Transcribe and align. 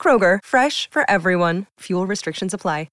Kroger, 0.00 0.38
fresh 0.42 0.88
for 0.90 1.08
everyone. 1.10 1.66
Fuel 1.80 2.06
restrictions 2.06 2.54
apply. 2.54 2.88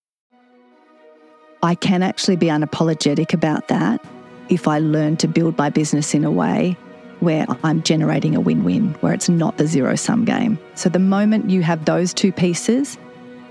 I 1.64 1.74
can 1.76 2.04
actually 2.04 2.36
be 2.36 2.48
unapologetic 2.48 3.34
about 3.34 3.68
that 3.68 4.06
if 4.48 4.68
I 4.68 4.78
learn 4.80 5.18
to 5.18 5.28
build 5.28 5.58
my 5.58 5.70
business 5.70 6.14
in 6.14 6.24
a 6.24 6.32
way 6.32 6.78
where 7.20 7.48
I'm 7.64 7.82
generating 7.82 8.36
a 8.36 8.40
win 8.40 8.64
win, 8.64 8.94
where 9.02 9.12
it's 9.12 9.28
not 9.28 9.58
the 9.58 9.66
zero 9.66 9.96
sum 9.96 10.24
game. 10.24 10.60
So 10.76 10.88
the 10.88 11.00
moment 11.00 11.50
you 11.50 11.64
have 11.64 11.86
those 11.86 12.14
two 12.14 12.32
pieces, 12.32 12.98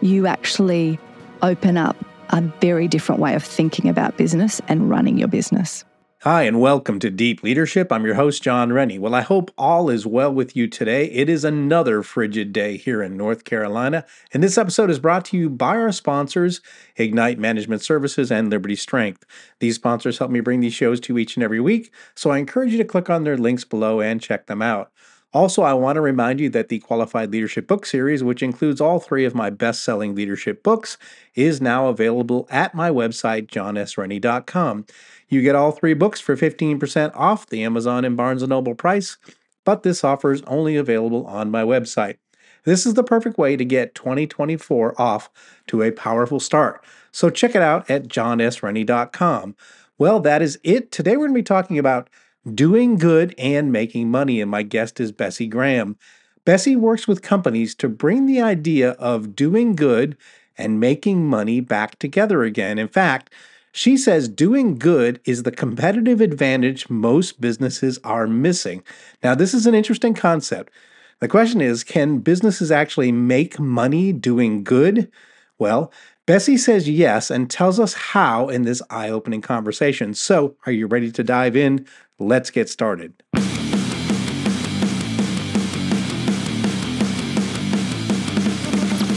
you 0.00 0.28
actually 0.28 1.00
open 1.42 1.76
up 1.76 1.96
a 2.30 2.40
very 2.60 2.86
different 2.86 3.20
way 3.20 3.34
of 3.34 3.42
thinking 3.42 3.88
about 3.88 4.16
business 4.16 4.60
and 4.68 4.88
running 4.88 5.18
your 5.18 5.28
business. 5.28 5.84
Hi, 6.26 6.42
and 6.42 6.60
welcome 6.60 6.98
to 6.98 7.08
Deep 7.08 7.44
Leadership. 7.44 7.92
I'm 7.92 8.04
your 8.04 8.16
host, 8.16 8.42
Jon 8.42 8.72
Rennie. 8.72 8.98
Well, 8.98 9.14
I 9.14 9.20
hope 9.20 9.52
all 9.56 9.88
is 9.88 10.08
well 10.08 10.34
with 10.34 10.56
you 10.56 10.66
today. 10.66 11.04
It 11.04 11.28
is 11.28 11.44
another 11.44 12.02
frigid 12.02 12.52
day 12.52 12.76
here 12.76 13.00
in 13.00 13.16
North 13.16 13.44
Carolina, 13.44 14.04
and 14.32 14.42
this 14.42 14.58
episode 14.58 14.90
is 14.90 14.98
brought 14.98 15.24
to 15.26 15.36
you 15.36 15.48
by 15.48 15.76
our 15.76 15.92
sponsors, 15.92 16.60
Ignite 16.96 17.38
Management 17.38 17.80
Services 17.80 18.32
and 18.32 18.50
Liberty 18.50 18.74
Strength. 18.74 19.24
These 19.60 19.76
sponsors 19.76 20.18
help 20.18 20.32
me 20.32 20.40
bring 20.40 20.58
these 20.58 20.74
shows 20.74 20.98
to 21.02 21.12
you 21.12 21.18
each 21.18 21.36
and 21.36 21.44
every 21.44 21.60
week, 21.60 21.92
so 22.16 22.30
I 22.30 22.38
encourage 22.38 22.72
you 22.72 22.78
to 22.78 22.84
click 22.84 23.08
on 23.08 23.22
their 23.22 23.38
links 23.38 23.62
below 23.62 24.00
and 24.00 24.20
check 24.20 24.46
them 24.46 24.62
out. 24.62 24.90
Also, 25.32 25.62
I 25.62 25.74
want 25.74 25.96
to 25.96 26.00
remind 26.00 26.40
you 26.40 26.48
that 26.50 26.70
the 26.70 26.78
Qualified 26.78 27.30
Leadership 27.30 27.66
Book 27.66 27.84
Series, 27.84 28.24
which 28.24 28.42
includes 28.42 28.80
all 28.80 28.98
three 28.98 29.24
of 29.26 29.34
my 29.34 29.50
best 29.50 29.84
selling 29.84 30.14
leadership 30.14 30.62
books, 30.62 30.96
is 31.34 31.60
now 31.60 31.88
available 31.88 32.48
at 32.50 32.74
my 32.74 32.90
website, 32.90 33.46
johnsrennie.com. 33.48 34.86
You 35.28 35.42
get 35.42 35.54
all 35.54 35.72
three 35.72 35.94
books 35.94 36.20
for 36.20 36.36
15% 36.36 37.10
off 37.14 37.46
the 37.46 37.64
Amazon 37.64 38.04
and 38.04 38.16
Barnes 38.16 38.42
& 38.42 38.48
Noble 38.48 38.74
price, 38.74 39.16
but 39.64 39.82
this 39.82 40.04
offer 40.04 40.32
is 40.32 40.42
only 40.42 40.76
available 40.76 41.26
on 41.26 41.50
my 41.50 41.62
website. 41.62 42.18
This 42.64 42.86
is 42.86 42.94
the 42.94 43.04
perfect 43.04 43.38
way 43.38 43.56
to 43.56 43.64
get 43.64 43.94
2024 43.94 45.00
off 45.00 45.30
to 45.68 45.82
a 45.82 45.92
powerful 45.92 46.40
start. 46.40 46.84
So 47.12 47.30
check 47.30 47.54
it 47.54 47.62
out 47.62 47.88
at 47.90 48.08
johnsrennie.com. 48.08 49.56
Well, 49.98 50.20
that 50.20 50.42
is 50.42 50.58
it. 50.62 50.92
Today 50.92 51.12
we're 51.12 51.28
going 51.28 51.34
to 51.34 51.40
be 51.40 51.42
talking 51.42 51.78
about 51.78 52.10
doing 52.54 52.96
good 52.96 53.34
and 53.38 53.72
making 53.72 54.10
money, 54.10 54.40
and 54.40 54.50
my 54.50 54.62
guest 54.62 55.00
is 55.00 55.12
Bessi 55.12 55.48
Graham. 55.48 55.96
Bessi 56.44 56.76
works 56.76 57.08
with 57.08 57.22
companies 57.22 57.74
to 57.76 57.88
bring 57.88 58.26
the 58.26 58.40
idea 58.40 58.90
of 58.92 59.34
doing 59.34 59.74
good 59.74 60.16
and 60.56 60.78
making 60.78 61.26
money 61.26 61.60
back 61.60 61.98
together 61.98 62.44
again. 62.44 62.78
In 62.78 62.88
fact, 62.88 63.32
she 63.76 63.98
says 63.98 64.26
doing 64.26 64.78
good 64.78 65.20
is 65.26 65.42
the 65.42 65.50
competitive 65.50 66.22
advantage 66.22 66.88
most 66.88 67.42
businesses 67.42 67.98
are 68.02 68.26
missing. 68.26 68.82
Now, 69.22 69.34
this 69.34 69.52
is 69.52 69.66
an 69.66 69.74
interesting 69.74 70.14
concept. 70.14 70.72
The 71.20 71.28
question 71.28 71.60
is 71.60 71.84
can 71.84 72.20
businesses 72.20 72.72
actually 72.72 73.12
make 73.12 73.60
money 73.60 74.14
doing 74.14 74.64
good? 74.64 75.12
Well, 75.58 75.92
Bessi 76.26 76.58
says 76.58 76.88
yes 76.88 77.30
and 77.30 77.50
tells 77.50 77.78
us 77.78 77.92
how 77.92 78.48
in 78.48 78.62
this 78.62 78.80
eye 78.88 79.10
opening 79.10 79.42
conversation. 79.42 80.14
So, 80.14 80.56
are 80.64 80.72
you 80.72 80.86
ready 80.86 81.12
to 81.12 81.22
dive 81.22 81.54
in? 81.54 81.86
Let's 82.18 82.50
get 82.50 82.70
started. 82.70 83.12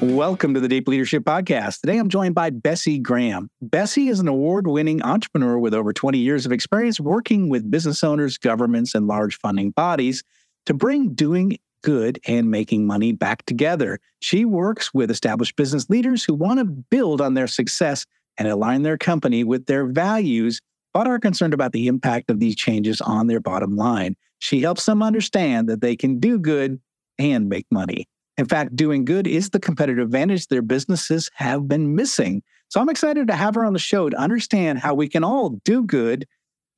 Welcome 0.00 0.54
to 0.54 0.60
the 0.60 0.68
Deep 0.68 0.88
Leadership 0.88 1.24
Podcast. 1.24 1.82
Today 1.82 1.98
I'm 1.98 2.08
joined 2.08 2.34
by 2.34 2.48
Bessi 2.48 3.02
Graham. 3.02 3.50
Bessi 3.62 4.08
is 4.08 4.18
an 4.18 4.28
award 4.28 4.66
winning 4.66 5.02
entrepreneur 5.02 5.58
with 5.58 5.74
over 5.74 5.92
20 5.92 6.16
years 6.16 6.46
of 6.46 6.52
experience 6.52 6.98
working 6.98 7.50
with 7.50 7.70
business 7.70 8.02
owners, 8.02 8.38
governments, 8.38 8.94
and 8.94 9.06
large 9.06 9.36
funding 9.36 9.72
bodies 9.72 10.22
to 10.64 10.72
bring 10.72 11.12
doing 11.12 11.58
good 11.84 12.18
and 12.26 12.50
making 12.50 12.86
money 12.86 13.12
back 13.12 13.44
together. 13.44 13.98
She 14.20 14.46
works 14.46 14.94
with 14.94 15.10
established 15.10 15.56
business 15.56 15.90
leaders 15.90 16.24
who 16.24 16.32
want 16.32 16.60
to 16.60 16.64
build 16.64 17.20
on 17.20 17.34
their 17.34 17.46
success 17.46 18.06
and 18.38 18.48
align 18.48 18.80
their 18.80 18.96
company 18.96 19.44
with 19.44 19.66
their 19.66 19.84
values, 19.84 20.62
but 20.94 21.08
are 21.08 21.18
concerned 21.18 21.52
about 21.52 21.72
the 21.72 21.88
impact 21.88 22.30
of 22.30 22.40
these 22.40 22.56
changes 22.56 23.02
on 23.02 23.26
their 23.26 23.40
bottom 23.40 23.76
line. 23.76 24.16
She 24.38 24.62
helps 24.62 24.86
them 24.86 25.02
understand 25.02 25.68
that 25.68 25.82
they 25.82 25.94
can 25.94 26.20
do 26.20 26.38
good 26.38 26.80
and 27.18 27.50
make 27.50 27.66
money. 27.70 28.08
In 28.40 28.46
fact, 28.46 28.74
doing 28.74 29.04
good 29.04 29.26
is 29.26 29.50
the 29.50 29.60
competitive 29.60 30.02
advantage 30.02 30.46
their 30.46 30.62
businesses 30.62 31.30
have 31.34 31.68
been 31.68 31.94
missing. 31.94 32.42
So 32.70 32.80
I'm 32.80 32.88
excited 32.88 33.28
to 33.28 33.34
have 33.34 33.54
her 33.54 33.66
on 33.66 33.74
the 33.74 33.78
show 33.78 34.08
to 34.08 34.16
understand 34.16 34.78
how 34.78 34.94
we 34.94 35.10
can 35.10 35.22
all 35.22 35.60
do 35.62 35.84
good 35.84 36.26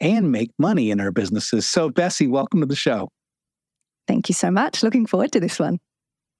and 0.01 0.33
make 0.33 0.51
money 0.59 0.91
in 0.91 1.01
our 1.01 1.13
businesses. 1.13 1.65
So, 1.65 1.89
Bessi, 1.89 2.29
welcome 2.29 2.59
to 2.63 2.67
the 2.67 2.75
show. 2.75 3.11
Thank 4.09 4.29
you 4.29 4.35
so 4.35 4.51
much. 4.51 4.83
Looking 4.83 5.07
forward 5.07 5.31
to 5.31 5.39
this 5.39 5.61
one. 5.61 5.79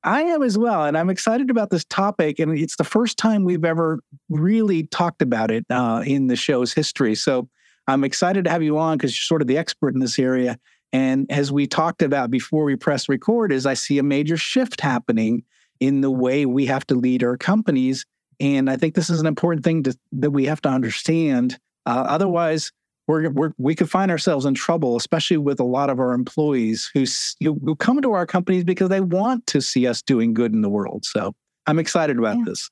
I 0.03 0.23
am 0.23 0.43
as 0.43 0.59
well. 0.59 0.87
And 0.87 0.99
I'm 0.99 1.09
excited 1.09 1.51
about 1.51 1.71
this 1.71 1.85
topic. 1.85 2.41
And 2.41 2.59
it's 2.59 2.75
the 2.75 2.83
first 2.83 3.17
time 3.17 3.45
we've 3.45 3.65
ever 3.65 4.01
really 4.29 4.89
talked 4.89 5.23
about 5.23 5.53
it 5.53 5.65
uh, 5.71 6.03
in 6.05 6.27
the 6.27 6.35
show's 6.35 6.73
history. 6.73 7.15
So 7.15 7.49
I'm 7.87 8.03
excited 8.03 8.43
to 8.47 8.51
have 8.51 8.65
you 8.65 8.77
on 8.77 8.99
because 8.99 9.13
you're 9.13 9.23
sort 9.23 9.41
of 9.41 9.47
the 9.47 9.59
expert 9.59 9.95
in 9.95 10.01
this 10.01 10.19
area. 10.19 10.59
And 10.93 11.31
as 11.31 11.51
we 11.51 11.67
talked 11.67 12.03
about 12.03 12.31
before 12.31 12.65
we 12.65 12.77
press 12.77 13.09
record, 13.09 13.53
is 13.53 13.65
I 13.67 13.75
see 13.75 13.99
a 13.99 14.03
major 14.03 14.37
shift 14.37 14.81
happening 14.81 15.45
in 15.81 16.01
the 16.01 16.11
way 16.11 16.47
we 16.47 16.67
have 16.67 16.87
to 16.89 16.95
lead 16.95 17.25
our 17.25 17.37
companies. 17.37 18.05
And 18.41 18.69
I 18.69 18.77
think 18.77 18.95
this 18.95 19.11
is 19.11 19.21
an 19.21 19.27
important 19.27 19.65
thing 19.65 19.83
to, 19.85 19.97
that 20.13 20.31
we 20.31 20.45
have 20.47 20.61
to 20.63 20.69
understand. 20.69 21.59
Uh, 21.87 22.05
otherwise, 22.07 22.73
we're, 23.09 23.31
we're, 23.31 23.53
we 23.59 23.75
could 23.75 23.91
find 23.91 24.11
ourselves 24.11 24.45
in 24.45 24.55
trouble, 24.55 24.97
especially 24.97 25.39
with 25.39 25.59
a 25.61 25.65
lot 25.65 25.91
of 25.91 25.99
our 25.99 26.13
employees 26.13 26.91
who, 26.95 27.05
who 27.41 27.75
come 27.77 28.01
to 28.03 28.13
our 28.13 28.27
companies 28.27 28.65
because 28.65 28.91
they 28.91 29.01
want 29.01 29.47
to 29.49 29.61
see 29.61 29.87
us 29.87 30.03
doing 30.03 30.35
good 30.35 30.53
in 30.53 30.61
the 30.61 30.69
world. 30.69 31.05
So 31.05 31.35
I'm 31.67 31.79
excited 31.79 32.19
about 32.19 32.39
yeah. 32.39 32.45
this. 32.47 32.71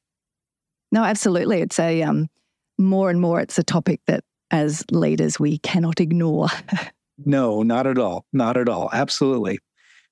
No, 0.93 1.05
absolutely. 1.05 1.61
It's 1.61 1.79
a 1.79 2.03
um, 2.03 2.29
more 2.79 3.11
and 3.11 3.21
more, 3.21 3.41
it's 3.41 3.59
a 3.59 3.65
topic 3.65 4.01
that 4.07 4.25
as 4.51 4.85
leaders 4.91 5.39
we 5.39 5.59
cannot 5.59 6.01
ignore. 6.01 6.49
No, 7.25 7.63
not 7.63 7.87
at 7.87 7.99
all. 7.99 8.25
Not 8.33 8.57
at 8.57 8.69
all. 8.69 8.91
Absolutely. 8.93 9.59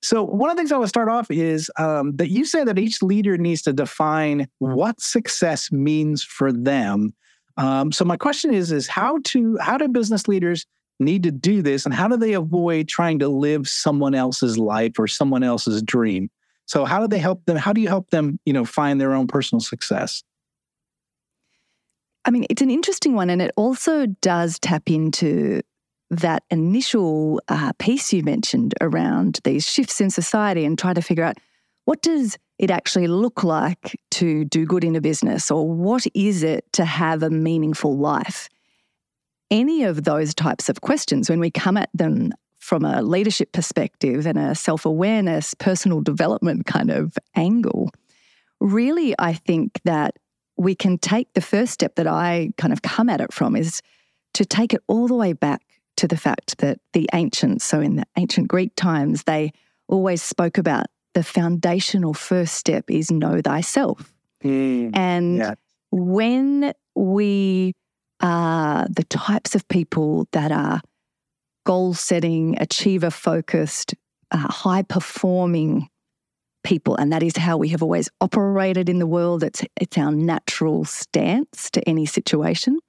So, 0.01 0.23
one 0.23 0.49
of 0.49 0.55
the 0.55 0.61
things 0.61 0.71
I 0.71 0.77
want 0.77 0.85
to 0.85 0.89
start 0.89 1.09
off 1.09 1.29
is 1.29 1.69
um, 1.77 2.15
that 2.15 2.29
you 2.29 2.45
say 2.45 2.63
that 2.63 2.79
each 2.79 3.03
leader 3.03 3.37
needs 3.37 3.61
to 3.63 3.73
define 3.73 4.47
what 4.59 5.01
success 5.01 5.71
means 5.71 6.23
for 6.23 6.53
them. 6.53 7.13
Um, 7.57 7.91
so, 7.91 8.05
my 8.05 8.15
question 8.15 8.53
is: 8.53 8.71
is 8.71 8.87
how 8.87 9.19
to 9.25 9.57
how 9.59 9.77
do 9.77 9.89
business 9.89 10.27
leaders 10.27 10.65
need 11.01 11.23
to 11.23 11.31
do 11.31 11.61
this, 11.61 11.85
and 11.85 11.93
how 11.93 12.07
do 12.07 12.15
they 12.15 12.33
avoid 12.33 12.87
trying 12.87 13.19
to 13.19 13.27
live 13.27 13.67
someone 13.67 14.15
else's 14.15 14.57
life 14.57 14.93
or 14.97 15.07
someone 15.07 15.43
else's 15.43 15.81
dream? 15.83 16.29
So, 16.65 16.85
how 16.85 17.01
do 17.01 17.07
they 17.07 17.19
help 17.19 17.43
them? 17.45 17.57
How 17.57 17.73
do 17.73 17.81
you 17.81 17.89
help 17.89 18.09
them, 18.09 18.39
you 18.45 18.53
know, 18.53 18.63
find 18.63 19.01
their 19.01 19.13
own 19.13 19.27
personal 19.27 19.59
success? 19.59 20.23
I 22.23 22.31
mean, 22.31 22.45
it's 22.49 22.61
an 22.61 22.69
interesting 22.69 23.15
one, 23.15 23.29
and 23.29 23.41
it 23.41 23.51
also 23.57 24.05
does 24.21 24.59
tap 24.59 24.83
into 24.89 25.61
that 26.09 26.43
initial 26.49 27.41
uh, 27.47 27.71
piece 27.79 28.11
you 28.11 28.23
mentioned 28.23 28.73
around 28.81 29.39
these 29.43 29.67
shifts 29.67 30.01
in 30.01 30.09
society 30.09 30.65
and 30.65 30.77
try 30.77 30.93
to 30.93 31.01
figure 31.01 31.23
out 31.23 31.37
what 31.85 32.01
does 32.01 32.37
it 32.57 32.69
actually 32.69 33.07
look 33.07 33.43
like 33.43 33.99
to 34.11 34.45
do 34.45 34.65
good 34.65 34.83
in 34.83 34.95
a 34.95 35.01
business 35.01 35.49
or 35.49 35.67
what 35.67 36.05
is 36.13 36.43
it 36.43 36.71
to 36.73 36.85
have 36.85 37.23
a 37.23 37.29
meaningful 37.29 37.97
life? 37.97 38.49
Any 39.49 39.83
of 39.83 40.03
those 40.03 40.35
types 40.35 40.69
of 40.69 40.81
questions 40.81 41.29
when 41.29 41.39
we 41.39 41.49
come 41.49 41.77
at 41.77 41.89
them 41.93 42.31
from 42.59 42.83
a 42.83 43.01
leadership 43.01 43.51
perspective 43.53 44.27
and 44.27 44.37
a 44.37 44.53
self 44.53 44.85
awareness, 44.85 45.53
personal 45.53 46.01
development 46.01 46.65
kind 46.65 46.91
of 46.91 47.17
angle, 47.35 47.89
really, 48.59 49.15
I 49.17 49.33
think 49.33 49.79
that 49.85 50.17
we 50.57 50.75
can 50.75 50.97
take 50.97 51.33
the 51.33 51.41
first 51.41 51.71
step 51.71 51.95
that 51.95 52.07
I 52.07 52.51
kind 52.57 52.73
of 52.73 52.81
come 52.81 53.09
at 53.09 53.21
it 53.21 53.33
from 53.33 53.55
is 53.55 53.81
to 54.33 54.45
take 54.45 54.73
it 54.73 54.81
all 54.87 55.07
the 55.07 55.15
way 55.15 55.33
back 55.33 55.61
to 55.99 56.07
the 56.07 56.17
fact 56.17 56.59
that 56.59 56.79
the 56.93 57.09
ancients, 57.13 57.65
so 57.65 57.81
in 57.81 57.97
the 57.97 58.05
ancient 58.17 58.47
Greek 58.47 58.73
times, 58.75 59.23
they 59.23 59.51
always 59.89 60.21
spoke 60.21 60.57
about 60.57 60.85
the 61.13 61.23
foundational 61.23 62.13
first 62.13 62.53
step 62.55 62.85
is 62.89 63.11
know 63.11 63.41
thyself. 63.41 64.13
Mm, 64.41 64.95
and 64.95 65.37
yeah. 65.37 65.55
when 65.91 66.73
we 66.95 67.73
are 68.21 68.87
the 68.89 69.03
types 69.03 69.55
of 69.55 69.67
people 69.67 70.25
that 70.31 70.53
are 70.53 70.81
goal 71.65 71.93
setting, 71.93 72.57
achiever 72.61 73.09
focused, 73.11 73.93
uh, 74.31 74.37
high 74.37 74.83
performing 74.83 75.89
people. 76.63 76.95
And 76.95 77.11
that 77.11 77.23
is 77.23 77.35
how 77.35 77.57
we 77.57 77.67
have 77.69 77.83
always 77.83 78.09
operated 78.21 78.87
in 78.87 78.99
the 78.99 79.07
world. 79.07 79.43
It's, 79.43 79.63
it's 79.75 79.97
our 79.97 80.11
natural 80.11 80.85
stance 80.85 81.69
to 81.71 81.89
any 81.89 82.05
situation. 82.05 82.79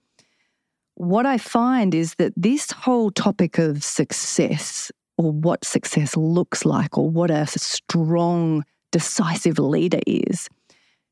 What 1.00 1.24
I 1.24 1.38
find 1.38 1.94
is 1.94 2.14
that 2.16 2.34
this 2.36 2.70
whole 2.70 3.10
topic 3.10 3.56
of 3.56 3.82
success 3.82 4.92
or 5.16 5.32
what 5.32 5.64
success 5.64 6.14
looks 6.14 6.66
like 6.66 6.98
or 6.98 7.08
what 7.08 7.30
a 7.30 7.46
strong, 7.46 8.66
decisive 8.92 9.58
leader 9.58 10.00
is, 10.06 10.46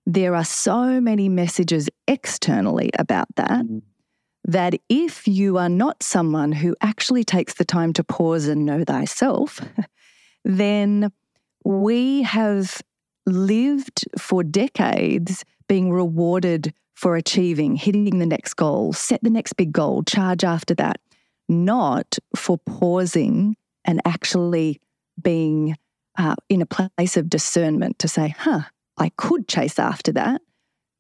there 0.05 0.35
are 0.35 0.45
so 0.45 1.01
many 1.01 1.31
messages 1.31 1.89
externally 2.07 2.91
about 2.99 3.29
that. 3.37 3.65
Mm 3.65 3.83
that 4.45 4.75
if 4.89 5.29
you 5.29 5.59
are 5.59 5.69
not 5.69 6.03
someone 6.03 6.53
who 6.53 6.75
actually 6.81 7.23
takes 7.23 7.55
the 7.55 7.65
time 7.67 7.93
to 7.93 8.03
pause 8.03 8.47
and 8.47 8.65
know 8.65 8.83
thyself, 8.83 9.61
then 10.45 11.13
we 11.65 12.23
have 12.23 12.81
lived 13.27 14.07
for 14.19 14.43
decades 14.43 15.45
being 15.69 15.91
rewarded 15.91 16.73
for 16.99 17.15
achieving, 17.15 17.77
hitting 17.77 18.19
the 18.19 18.27
next 18.27 18.55
goal, 18.55 18.93
set 18.93 19.23
the 19.23 19.31
next 19.31 19.53
big 19.53 19.71
goal, 19.71 20.03
charge 20.03 20.43
after 20.43 20.75
that, 20.75 21.01
not 21.49 22.19
for 22.35 22.59
pausing 22.59 23.55
and 23.85 24.01
actually 24.05 24.81
being 25.23 25.77
uh, 26.19 26.35
in 26.49 26.61
a 26.61 26.67
place 26.67 27.17
of 27.17 27.31
discernment 27.31 28.01
to 28.01 28.09
say, 28.09 28.35
huh, 28.37 28.63
I 28.97 29.11
could 29.11 29.47
chase 29.47 29.79
after 29.79 30.11
that, 30.15 30.43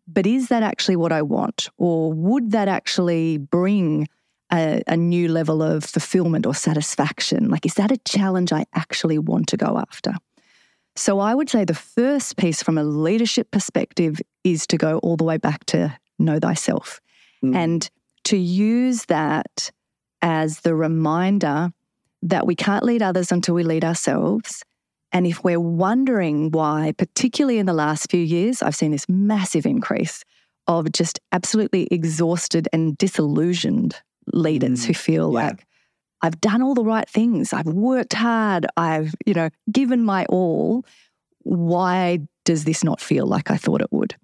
but 0.06 0.24
is 0.24 0.46
that 0.50 0.62
actually 0.62 0.94
what 0.94 1.10
I 1.10 1.22
want? 1.22 1.68
Or 1.78 2.12
would 2.12 2.52
that 2.52 2.68
actually 2.68 3.38
bring 3.38 4.06
a, 4.52 4.84
a, 4.86 4.96
new 4.96 5.26
level 5.26 5.64
of 5.64 5.82
fulfillment 5.82 6.46
or 6.46 6.54
satisfaction? 6.54 7.50
Like, 7.50 7.66
is 7.66 7.74
that 7.74 7.90
a 7.90 7.98
challenge 7.98 8.52
I 8.52 8.66
actually 8.72 9.18
want 9.18 9.48
to 9.48 9.56
go 9.56 9.76
after? 9.76 10.14
So, 10.96 11.20
I 11.20 11.34
would 11.34 11.48
say 11.48 11.64
the 11.64 11.74
first 11.74 12.36
piece 12.36 12.62
from 12.62 12.76
a 12.76 12.84
leadership 12.84 13.50
perspective 13.50 14.20
is 14.44 14.66
to 14.68 14.76
go 14.76 14.98
all 14.98 15.16
the 15.16 15.24
way 15.24 15.36
back 15.36 15.64
to 15.66 15.96
know 16.18 16.38
thyself 16.38 17.00
mm. 17.44 17.54
and 17.54 17.88
to 18.24 18.36
use 18.36 19.04
that 19.04 19.70
as 20.22 20.60
the 20.60 20.74
reminder 20.74 21.70
that 22.22 22.46
we 22.46 22.56
can't 22.56 22.84
lead 22.84 23.00
others 23.00 23.30
until 23.30 23.54
we 23.54 23.62
lead 23.62 23.84
ourselves 23.84 24.64
and 25.12 25.26
if 25.26 25.42
we're 25.42 25.60
wondering 25.60 26.50
why, 26.50 26.92
particularly 26.96 27.58
in 27.58 27.66
the 27.66 27.72
last 27.72 28.10
few 28.10 28.20
years, 28.20 28.62
I've 28.62 28.76
seen 28.76 28.90
this 28.90 29.08
massive 29.08 29.64
increase 29.64 30.22
of 30.66 30.92
just 30.92 31.18
absolutely 31.32 31.88
exhausted 31.90 32.68
and 32.72 32.96
disillusioned 32.98 33.96
leaders 34.32 34.82
mm, 34.82 34.86
who 34.88 34.94
feel 34.94 35.32
yeah. 35.32 35.46
like, 35.46 35.66
I've 36.22 36.40
done 36.40 36.62
all 36.62 36.74
the 36.74 36.84
right 36.84 37.08
things. 37.08 37.52
I've 37.52 37.66
worked 37.66 38.14
hard. 38.14 38.66
I've, 38.76 39.14
you 39.24 39.34
know, 39.34 39.50
given 39.70 40.04
my 40.04 40.26
all. 40.26 40.84
Why 41.42 42.20
does 42.44 42.64
this 42.64 42.82
not 42.82 43.00
feel 43.00 43.26
like 43.26 43.50
I 43.50 43.56
thought 43.56 43.80
it 43.80 43.92
would? 43.92 44.16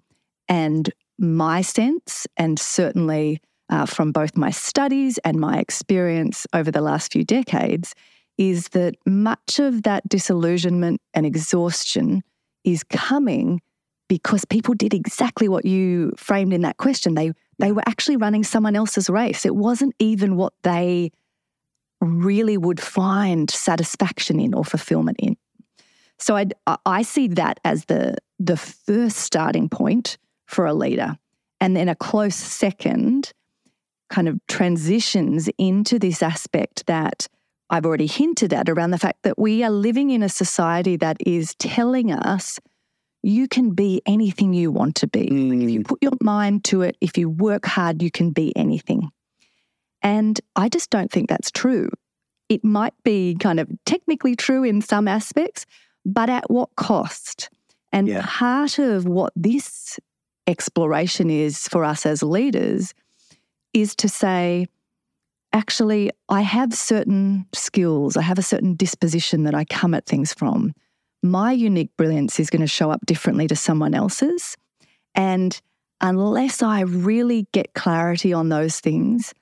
And 0.47 0.91
my 1.17 1.61
sense, 1.61 2.27
and 2.37 2.59
certainly 2.59 3.41
uh, 3.69 3.85
from 3.85 4.11
both 4.11 4.35
my 4.35 4.51
studies 4.51 5.17
and 5.19 5.39
my 5.39 5.57
experience 5.57 6.45
over 6.53 6.69
the 6.69 6.81
last 6.81 7.11
few 7.11 7.23
decades, 7.23 7.95
is 8.37 8.69
that 8.69 8.95
much 9.05 9.59
of 9.59 9.83
that 9.83 10.07
disillusionment 10.09 11.01
and 11.13 11.25
exhaustion 11.25 12.21
is 12.63 12.83
coming 12.83 13.61
because 14.07 14.45
people 14.45 14.73
did 14.73 14.93
exactly 14.93 15.47
what 15.47 15.65
you 15.65 16.11
framed 16.17 16.53
in 16.53 16.61
that 16.61 16.77
question. 16.77 17.15
They 17.15 17.31
they 17.57 17.71
were 17.71 17.83
actually 17.87 18.17
running 18.17 18.43
someone 18.43 18.75
else's 18.75 19.09
race. 19.09 19.45
It 19.45 19.55
wasn't 19.55 19.95
even 19.99 20.35
what 20.35 20.53
they 20.63 21.11
really 22.01 22.57
would 22.57 22.79
find 22.79 23.49
satisfaction 23.49 24.39
in 24.39 24.53
or 24.53 24.63
fulfillment 24.63 25.17
in. 25.19 25.37
So 26.17 26.35
I 26.35 26.47
I 26.85 27.01
see 27.01 27.27
that 27.29 27.59
as 27.63 27.85
the 27.85 28.15
the 28.39 28.57
first 28.57 29.17
starting 29.17 29.69
point 29.69 30.17
for 30.45 30.65
a 30.65 30.73
leader, 30.73 31.17
and 31.59 31.75
then 31.75 31.89
a 31.89 31.95
close 31.95 32.35
second 32.35 33.33
kind 34.09 34.27
of 34.27 34.39
transitions 34.47 35.49
into 35.57 35.97
this 35.99 36.21
aspect 36.21 36.85
that 36.85 37.27
I've 37.69 37.85
already 37.85 38.07
hinted 38.07 38.53
at 38.53 38.69
around 38.69 38.91
the 38.91 38.99
fact 38.99 39.23
that 39.23 39.39
we 39.39 39.63
are 39.63 39.71
living 39.71 40.11
in 40.11 40.21
a 40.21 40.29
society 40.29 40.95
that 40.97 41.17
is 41.25 41.55
telling 41.55 42.11
us 42.11 42.59
you 43.23 43.47
can 43.47 43.71
be 43.71 44.03
anything 44.05 44.53
you 44.53 44.71
want 44.71 44.95
to 44.97 45.07
be. 45.07 45.27
Mm. 45.27 45.63
If 45.63 45.69
you 45.71 45.79
mm. 45.79 45.87
put 45.87 46.03
your 46.03 46.11
mind 46.21 46.63
to 46.65 46.83
it, 46.83 46.95
if 47.01 47.17
you 47.17 47.27
work 47.27 47.65
hard, 47.65 48.03
you 48.03 48.11
can 48.11 48.29
be 48.29 48.55
anything. 48.55 49.09
And 50.05 50.39
I 50.55 50.69
just 50.69 50.91
don't 50.91 51.11
think 51.11 51.29
that's 51.29 51.49
true. 51.49 51.89
It 52.47 52.63
might 52.63 52.93
be 53.03 53.35
kind 53.39 53.59
of 53.59 53.67
technically 53.87 54.35
true 54.35 54.63
in 54.63 54.83
some 54.83 55.07
aspects, 55.07 55.65
but 56.05 56.29
at 56.29 56.47
what 56.47 56.69
cost? 56.75 57.49
And 57.91 58.07
yeah. 58.07 58.23
part 58.23 58.77
of 58.77 59.07
what 59.07 59.33
this 59.35 59.99
exploration 60.45 61.31
is 61.31 61.67
for 61.69 61.83
us 61.83 62.05
as 62.05 62.21
leaders 62.21 62.93
is 63.73 63.95
to 63.95 64.07
say, 64.07 64.67
actually, 65.53 66.11
I 66.29 66.41
have 66.41 66.71
certain 66.75 67.47
skills, 67.51 68.15
I 68.15 68.21
have 68.21 68.37
a 68.37 68.43
certain 68.43 68.75
disposition 68.75 69.43
that 69.45 69.55
I 69.55 69.65
come 69.65 69.95
at 69.95 70.05
things 70.05 70.35
from. 70.35 70.75
My 71.23 71.51
unique 71.51 71.89
brilliance 71.97 72.39
is 72.39 72.51
going 72.51 72.61
to 72.61 72.67
show 72.67 72.91
up 72.91 73.03
differently 73.07 73.47
to 73.47 73.55
someone 73.55 73.95
else's. 73.95 74.55
And 75.15 75.59
unless 75.99 76.61
I 76.61 76.81
really 76.81 77.47
get 77.53 77.73
clarity 77.73 78.33
on 78.33 78.49
those 78.49 78.79
things, 78.79 79.33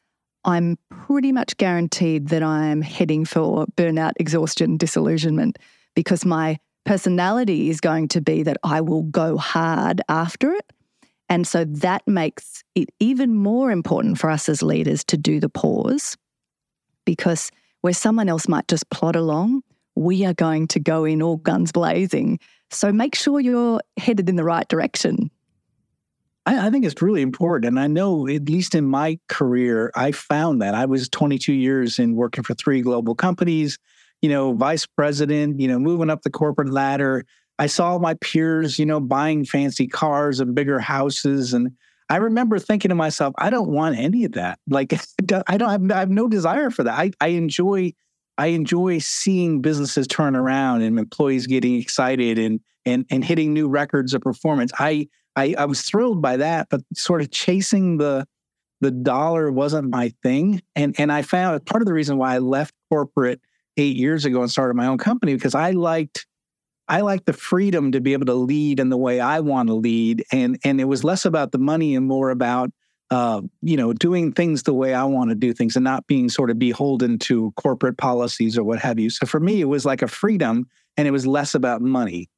I'm 0.45 0.77
pretty 0.89 1.31
much 1.31 1.57
guaranteed 1.57 2.29
that 2.29 2.43
I'm 2.43 2.81
heading 2.81 3.25
for 3.25 3.65
burnout, 3.77 4.13
exhaustion, 4.17 4.77
disillusionment, 4.77 5.57
because 5.95 6.25
my 6.25 6.57
personality 6.85 7.69
is 7.69 7.79
going 7.79 8.09
to 8.09 8.21
be 8.21 8.43
that 8.43 8.57
I 8.63 8.81
will 8.81 9.03
go 9.03 9.37
hard 9.37 10.01
after 10.09 10.51
it. 10.51 10.71
And 11.29 11.47
so 11.47 11.63
that 11.65 12.05
makes 12.07 12.63
it 12.75 12.89
even 12.99 13.35
more 13.35 13.71
important 13.71 14.19
for 14.19 14.29
us 14.29 14.49
as 14.49 14.61
leaders 14.61 15.03
to 15.05 15.17
do 15.17 15.39
the 15.39 15.49
pause 15.49 16.17
because 17.05 17.49
where 17.81 17.93
someone 17.93 18.29
else 18.29 18.47
might 18.47 18.67
just 18.67 18.89
plod 18.89 19.15
along, 19.15 19.61
we 19.95 20.25
are 20.25 20.33
going 20.33 20.67
to 20.69 20.79
go 20.79 21.05
in 21.05 21.21
all 21.21 21.37
guns 21.37 21.71
blazing. 21.71 22.39
So 22.71 22.91
make 22.91 23.15
sure 23.15 23.39
you're 23.39 23.81
headed 23.97 24.29
in 24.29 24.35
the 24.35 24.43
right 24.43 24.67
direction. 24.67 25.29
I, 26.45 26.67
I, 26.67 26.69
think 26.69 26.85
it's 26.85 27.01
really 27.01 27.21
important. 27.21 27.65
And 27.65 27.79
I 27.79 27.87
know, 27.87 28.27
at 28.27 28.47
least 28.49 28.75
in 28.75 28.85
my 28.85 29.19
career, 29.29 29.91
I 29.95 30.11
found 30.11 30.61
that 30.61 30.75
I 30.75 30.85
was 30.85 31.09
22 31.09 31.53
years 31.53 31.99
in 31.99 32.15
working 32.15 32.43
for 32.43 32.53
three 32.53 32.81
global 32.81 33.15
companies, 33.15 33.77
you 34.21 34.29
know, 34.29 34.53
vice 34.53 34.85
president, 34.85 35.59
you 35.59 35.67
know, 35.67 35.79
moving 35.79 36.09
up 36.09 36.21
the 36.21 36.29
corporate 36.29 36.71
ladder. 36.71 37.25
I 37.59 37.67
saw 37.67 37.97
my 37.99 38.15
peers, 38.15 38.79
you 38.79 38.85
know, 38.85 38.99
buying 38.99 39.45
fancy 39.45 39.87
cars 39.87 40.39
and 40.39 40.55
bigger 40.55 40.79
houses. 40.79 41.53
And 41.53 41.71
I 42.09 42.17
remember 42.17 42.59
thinking 42.59 42.89
to 42.89 42.95
myself, 42.95 43.33
I 43.37 43.49
don't 43.49 43.69
want 43.69 43.97
any 43.97 44.25
of 44.25 44.33
that. 44.33 44.59
Like, 44.67 44.93
I 45.47 45.57
don't 45.57 45.69
have, 45.69 45.91
I 45.91 45.99
have 45.99 46.09
no 46.09 46.27
desire 46.27 46.69
for 46.69 46.83
that. 46.83 46.97
I, 46.97 47.11
I 47.21 47.27
enjoy, 47.29 47.93
I 48.37 48.47
enjoy 48.47 48.99
seeing 48.99 49.61
businesses 49.61 50.07
turn 50.07 50.35
around 50.35 50.81
and 50.81 50.97
employees 50.99 51.47
getting 51.47 51.79
excited 51.79 52.39
and, 52.39 52.59
and, 52.85 53.05
and 53.09 53.23
hitting 53.23 53.53
new 53.53 53.69
records 53.69 54.13
of 54.13 54.21
performance. 54.21 54.71
I, 54.77 55.07
I, 55.35 55.55
I 55.57 55.65
was 55.65 55.81
thrilled 55.81 56.21
by 56.21 56.37
that, 56.37 56.67
but 56.69 56.81
sort 56.93 57.21
of 57.21 57.31
chasing 57.31 57.97
the, 57.97 58.27
the 58.81 58.91
dollar 58.91 59.51
wasn't 59.51 59.89
my 59.89 60.13
thing. 60.21 60.61
And, 60.75 60.95
and 60.99 61.11
I 61.11 61.21
found 61.21 61.65
part 61.65 61.81
of 61.81 61.87
the 61.87 61.93
reason 61.93 62.17
why 62.17 62.35
I 62.35 62.39
left 62.39 62.73
corporate 62.89 63.41
eight 63.77 63.95
years 63.95 64.25
ago 64.25 64.41
and 64.41 64.51
started 64.51 64.75
my 64.75 64.87
own 64.87 64.97
company 64.97 65.33
because 65.33 65.55
I 65.55 65.71
liked 65.71 66.25
I 66.87 67.01
like 67.01 67.25
the 67.25 67.33
freedom 67.33 67.91
to 67.93 68.01
be 68.01 68.13
able 68.13 68.25
to 68.25 68.33
lead 68.33 68.79
in 68.79 68.89
the 68.89 68.97
way 68.97 69.19
I 69.19 69.39
want 69.39 69.69
to 69.69 69.73
lead, 69.73 70.23
and 70.31 70.59
and 70.63 70.81
it 70.81 70.85
was 70.85 71.03
less 71.03 71.25
about 71.25 71.51
the 71.51 71.57
money 71.57 71.95
and 71.95 72.05
more 72.05 72.29
about 72.29 72.71
uh, 73.09 73.41
you 73.61 73.77
know 73.77 73.93
doing 73.93 74.33
things 74.33 74.63
the 74.63 74.73
way 74.73 74.93
I 74.93 75.05
want 75.05 75.29
to 75.29 75.35
do 75.35 75.53
things 75.53 75.75
and 75.75 75.83
not 75.83 76.07
being 76.07 76.29
sort 76.29 76.49
of 76.49 76.59
beholden 76.59 77.19
to 77.19 77.51
corporate 77.55 77.97
policies 77.97 78.57
or 78.57 78.63
what 78.63 78.79
have 78.79 78.99
you. 78.99 79.09
So 79.09 79.25
for 79.25 79.39
me, 79.39 79.61
it 79.61 79.65
was 79.65 79.85
like 79.85 80.01
a 80.01 80.07
freedom, 80.07 80.67
and 80.97 81.07
it 81.07 81.11
was 81.11 81.25
less 81.25 81.55
about 81.55 81.81
money. 81.81 82.29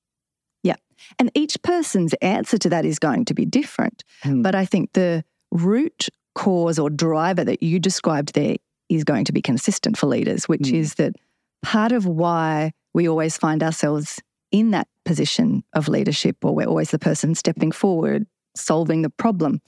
And 1.20 1.32
each 1.34 1.62
person's 1.62 2.14
answer 2.22 2.58
to 2.58 2.70
that 2.70 2.86
is 2.86 3.00
going 3.00 3.26
to 3.26 3.34
be 3.34 3.46
different, 3.46 4.04
hmm. 4.24 4.42
but 4.42 4.56
I 4.56 4.66
think 4.66 4.94
the 4.94 5.24
root 5.52 6.10
cause 6.34 6.78
or 6.78 6.90
driver 6.90 7.44
that 7.44 7.64
you 7.64 7.80
described 7.80 8.34
there 8.34 8.58
is 8.90 9.04
going 9.04 9.26
to 9.26 9.32
be 9.32 9.42
consistent 9.42 9.98
for 9.98 10.08
leaders, 10.08 10.48
which 10.48 10.70
hmm. 10.70 10.76
is 10.76 10.96
that 10.96 11.16
part 11.64 11.92
of 11.92 12.06
why 12.06 12.72
we 12.94 13.08
always 13.08 13.38
find 13.38 13.64
ourselves 13.64 14.22
in 14.52 14.72
that 14.72 14.88
position 15.04 15.64
of 15.74 15.88
leadership, 15.88 16.38
or 16.44 16.54
we're 16.54 16.68
always 16.68 16.92
the 16.92 17.00
person 17.00 17.36
stepping 17.36 17.72
forward, 17.72 18.26
solving 18.56 19.02
the 19.02 19.10
problem, 19.10 19.62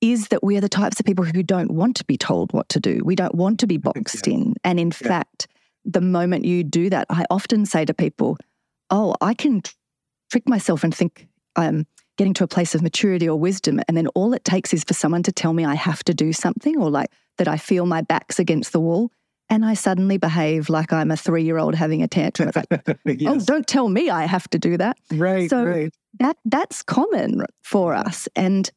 is 0.00 0.28
that 0.28 0.42
we 0.42 0.56
are 0.56 0.60
the 0.60 0.68
types 0.68 0.98
of 0.98 1.06
people 1.06 1.24
who 1.24 1.42
don't 1.42 1.70
want 1.70 1.96
to 1.96 2.04
be 2.04 2.16
told 2.16 2.52
what 2.52 2.68
to 2.70 2.80
do. 2.80 3.02
We 3.04 3.14
don't 3.14 3.34
want 3.34 3.60
to 3.60 3.66
be 3.66 3.76
boxed 3.76 4.26
yeah. 4.26 4.34
in. 4.34 4.54
And 4.64 4.80
in 4.80 4.88
yeah. 4.88 5.08
fact, 5.08 5.46
the 5.84 6.00
moment 6.00 6.44
you 6.44 6.64
do 6.64 6.90
that, 6.90 7.06
I 7.10 7.24
often 7.30 7.66
say 7.66 7.84
to 7.84 7.94
people, 7.94 8.36
Oh, 8.90 9.14
I 9.20 9.34
can 9.34 9.62
trick 10.30 10.48
myself 10.48 10.84
and 10.84 10.94
think 10.94 11.28
I'm 11.56 11.86
getting 12.16 12.34
to 12.34 12.44
a 12.44 12.48
place 12.48 12.74
of 12.74 12.82
maturity 12.82 13.28
or 13.28 13.38
wisdom. 13.38 13.80
And 13.88 13.96
then 13.96 14.06
all 14.08 14.32
it 14.34 14.44
takes 14.44 14.72
is 14.74 14.84
for 14.84 14.94
someone 14.94 15.22
to 15.24 15.32
tell 15.32 15.52
me 15.52 15.64
I 15.64 15.74
have 15.74 16.04
to 16.04 16.14
do 16.14 16.32
something 16.32 16.78
or 16.78 16.90
like 16.90 17.10
that 17.38 17.48
I 17.48 17.56
feel 17.56 17.86
my 17.86 18.02
back's 18.02 18.38
against 18.38 18.72
the 18.72 18.80
wall. 18.80 19.10
And 19.48 19.64
I 19.64 19.74
suddenly 19.74 20.16
behave 20.16 20.68
like 20.68 20.92
I'm 20.92 21.10
a 21.10 21.16
three 21.16 21.42
year 21.42 21.58
old 21.58 21.74
having 21.74 22.02
a 22.02 22.08
tantrum. 22.08 22.52
Like, 22.54 22.66
oh, 22.70 22.94
yes. 23.06 23.42
Oh, 23.42 23.44
don't 23.44 23.66
tell 23.66 23.88
me 23.88 24.08
I 24.10 24.26
have 24.26 24.48
to 24.50 24.58
do 24.58 24.76
that. 24.76 24.96
Right. 25.12 25.50
So 25.50 25.64
right. 25.64 25.92
that 26.20 26.36
that's 26.44 26.82
common 26.82 27.44
for 27.62 27.94
us. 27.94 28.28
And 28.36 28.70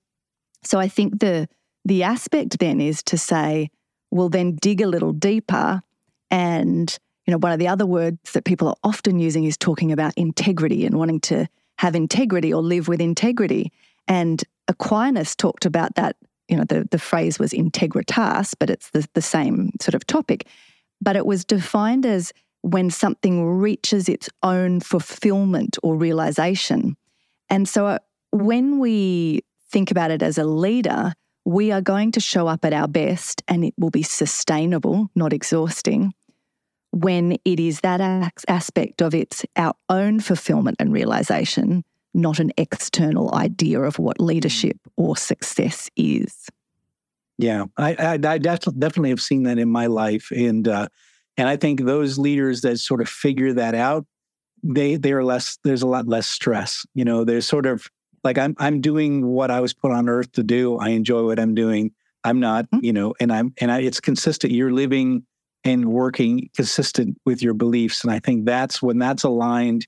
so 0.63 0.79
I 0.79 0.87
think 0.87 1.19
the 1.19 1.47
the 1.85 2.03
aspect 2.03 2.59
then 2.59 2.79
is 2.79 3.03
to 3.03 3.17
say, 3.17 3.69
well, 4.09 4.29
then 4.29 4.55
dig 4.55 4.81
a 4.81 4.87
little 4.87 5.11
deeper. 5.11 5.81
And, 6.31 6.97
you 7.25 7.31
know, 7.31 7.37
one 7.37 7.51
of 7.51 7.59
the 7.59 7.67
other 7.67 7.85
words 7.85 8.31
that 8.33 8.45
people 8.45 8.67
are 8.67 8.75
often 8.83 9.19
using 9.19 9.45
is 9.45 9.57
talking 9.57 9.91
about 9.91 10.13
integrity 10.15 10.85
and 10.85 10.97
wanting 10.97 11.21
to 11.21 11.47
have 11.77 11.95
integrity 11.95 12.53
or 12.53 12.61
live 12.61 12.87
with 12.87 13.01
integrity. 13.01 13.71
And 14.07 14.43
Aquinas 14.67 15.35
talked 15.35 15.65
about 15.65 15.95
that. 15.95 16.15
You 16.49 16.57
know, 16.57 16.65
the, 16.65 16.87
the 16.91 16.99
phrase 16.99 17.39
was 17.39 17.53
integritas, 17.53 18.53
but 18.59 18.69
it's 18.69 18.89
the, 18.89 19.07
the 19.13 19.21
same 19.21 19.71
sort 19.81 19.95
of 19.95 20.05
topic. 20.05 20.47
But 21.01 21.15
it 21.15 21.25
was 21.25 21.45
defined 21.45 22.05
as 22.05 22.33
when 22.61 22.89
something 22.89 23.45
reaches 23.45 24.07
its 24.07 24.29
own 24.41 24.79
fulfillment 24.79 25.77
or 25.83 25.95
realization. 25.95 26.95
And 27.49 27.67
so 27.67 27.87
uh, 27.87 27.99
when 28.31 28.79
we 28.79 29.41
think 29.69 29.91
about 29.91 30.11
it 30.11 30.21
as 30.21 30.37
a 30.37 30.43
leader, 30.43 31.13
we 31.45 31.71
are 31.71 31.81
going 31.81 32.11
to 32.13 32.19
show 32.19 32.47
up 32.47 32.63
at 32.63 32.73
our 32.73 32.87
best 32.87 33.41
and 33.47 33.65
it 33.65 33.73
will 33.77 33.89
be 33.89 34.03
sustainable, 34.03 35.09
not 35.15 35.33
exhausting, 35.33 36.13
when 36.93 37.37
it 37.43 37.59
is 37.59 37.81
that 37.81 38.31
aspect 38.47 39.01
of 39.01 39.15
it's 39.15 39.43
our 39.55 39.73
own 39.89 40.19
fulfillment 40.19 40.77
and 40.79 40.93
realization, 40.93 41.83
not 42.13 42.39
an 42.39 42.51
external 42.55 43.33
idea 43.33 43.81
of 43.81 43.97
what 43.97 44.21
leadership 44.21 44.77
or 44.95 45.17
success 45.17 45.89
is. 45.97 46.47
Yeah, 47.39 47.65
I, 47.77 47.95
I, 47.95 48.11
I 48.13 48.37
definitely 48.37 49.09
have 49.09 49.21
seen 49.21 49.43
that 49.43 49.57
in 49.57 49.69
my 49.69 49.87
life, 49.87 50.29
and 50.29 50.67
uh, 50.67 50.87
and 51.35 51.49
I 51.49 51.57
think 51.57 51.83
those 51.83 52.19
leaders 52.19 52.61
that 52.61 52.77
sort 52.77 53.01
of 53.01 53.09
figure 53.09 53.53
that 53.53 53.73
out, 53.73 54.05
they 54.61 54.95
they 54.97 55.13
are 55.13 55.23
less. 55.23 55.57
There's 55.63 55.81
a 55.81 55.87
lot 55.87 56.07
less 56.07 56.27
stress. 56.27 56.85
You 56.93 57.05
know, 57.05 57.23
there's 57.25 57.47
sort 57.47 57.65
of 57.65 57.89
like 58.23 58.37
I'm 58.37 58.55
I'm 58.59 58.81
doing 58.81 59.25
what 59.25 59.49
I 59.49 59.61
was 59.61 59.73
put 59.73 59.91
on 59.91 60.07
earth 60.07 60.31
to 60.33 60.43
do. 60.43 60.77
I 60.77 60.89
enjoy 60.89 61.25
what 61.25 61.39
I'm 61.39 61.55
doing. 61.55 61.91
I'm 62.23 62.39
not, 62.39 62.65
mm-hmm. 62.65 62.85
you 62.85 62.93
know, 62.93 63.15
and 63.19 63.33
I'm 63.33 63.51
and 63.59 63.71
I, 63.71 63.81
it's 63.81 63.99
consistent. 63.99 64.53
You're 64.53 64.71
living 64.71 65.25
and 65.63 65.85
working 65.85 66.49
consistent 66.55 67.17
with 67.25 67.41
your 67.41 67.53
beliefs, 67.53 68.03
and 68.03 68.11
I 68.11 68.19
think 68.19 68.45
that's 68.45 68.81
when 68.81 68.99
that's 68.99 69.23
aligned. 69.23 69.87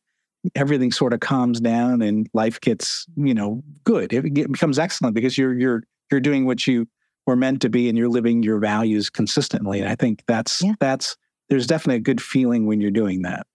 Everything 0.55 0.91
sort 0.91 1.13
of 1.13 1.19
calms 1.19 1.59
down, 1.59 2.01
and 2.01 2.29
life 2.33 2.61
gets, 2.61 3.05
you 3.17 3.33
know, 3.33 3.63
good. 3.83 4.13
It, 4.13 4.25
it 4.37 4.51
becomes 4.51 4.79
excellent 4.79 5.15
because 5.15 5.37
you're 5.37 5.53
you're 5.53 5.83
you're 6.11 6.21
doing 6.21 6.45
what 6.45 6.67
you 6.67 6.87
were 7.25 7.35
meant 7.35 7.61
to 7.61 7.69
be, 7.69 7.89
and 7.89 7.97
you're 7.97 8.09
living 8.09 8.43
your 8.43 8.59
values 8.59 9.09
consistently. 9.09 9.79
And 9.79 9.89
I 9.89 9.95
think 9.95 10.23
that's 10.27 10.61
yeah. 10.61 10.73
that's 10.79 11.17
there's 11.49 11.67
definitely 11.67 11.97
a 11.97 12.01
good 12.01 12.21
feeling 12.21 12.65
when 12.65 12.81
you're 12.81 12.91
doing 12.91 13.23
that. 13.23 13.47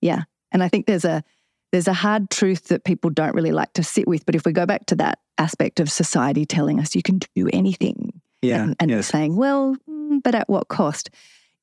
Yeah, 0.00 0.22
and 0.52 0.62
I 0.62 0.68
think 0.68 0.86
there's 0.86 1.04
a 1.04 1.22
there's 1.72 1.88
a 1.88 1.92
hard 1.92 2.30
truth 2.30 2.68
that 2.68 2.84
people 2.84 3.10
don't 3.10 3.34
really 3.34 3.52
like 3.52 3.72
to 3.74 3.82
sit 3.82 4.06
with. 4.06 4.24
But 4.26 4.34
if 4.34 4.44
we 4.44 4.52
go 4.52 4.66
back 4.66 4.86
to 4.86 4.96
that 4.96 5.18
aspect 5.38 5.80
of 5.80 5.90
society 5.90 6.44
telling 6.46 6.80
us 6.80 6.94
you 6.94 7.02
can 7.02 7.20
do 7.34 7.48
anything, 7.52 8.20
yeah, 8.42 8.62
and, 8.62 8.76
and 8.80 8.90
yes. 8.90 9.08
saying, 9.08 9.36
well, 9.36 9.76
mm, 9.88 10.22
but 10.22 10.34
at 10.34 10.48
what 10.48 10.68
cost? 10.68 11.10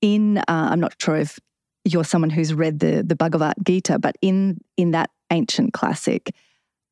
In 0.04 0.40
uh, 0.40 0.44
I'm 0.50 0.82
not 0.82 0.96
sure 1.02 1.16
if 1.16 1.40
you're 1.86 2.04
someone 2.04 2.30
who's 2.30 2.54
read 2.54 2.80
the 2.80 3.04
the 3.04 3.16
Bhagavad 3.16 3.56
Gita, 3.64 4.00
but 4.00 4.18
in 4.22 4.60
in 4.76 4.92
that 4.92 5.10
ancient 5.32 5.72
classic, 5.72 6.36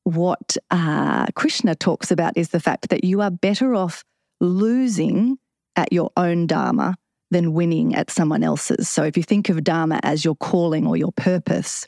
what 0.06 0.56
uh, 0.72 1.25
Krishna 1.36 1.75
talks 1.75 2.10
about 2.10 2.38
is 2.38 2.50
the 2.50 2.62
fact 2.62 2.88
that 2.88 3.03
you 3.03 3.20
are 3.20 3.30
better 3.30 3.75
off 3.75 4.06
losing 4.39 5.38
at 5.75 5.91
your 5.91 6.10
own 6.15 6.48
dharma 6.48 6.96
than 7.32 7.51
winning 7.53 7.96
at 7.96 8.10
someone 8.10 8.44
else's. 8.44 8.88
So 8.88 9.03
if 9.03 9.18
you 9.18 9.24
think 9.24 9.50
of 9.50 9.62
dharma 9.62 10.00
as 10.03 10.24
your 10.24 10.36
calling 10.36 10.88
or 10.88 10.96
your 10.96 11.12
purpose, 11.12 11.88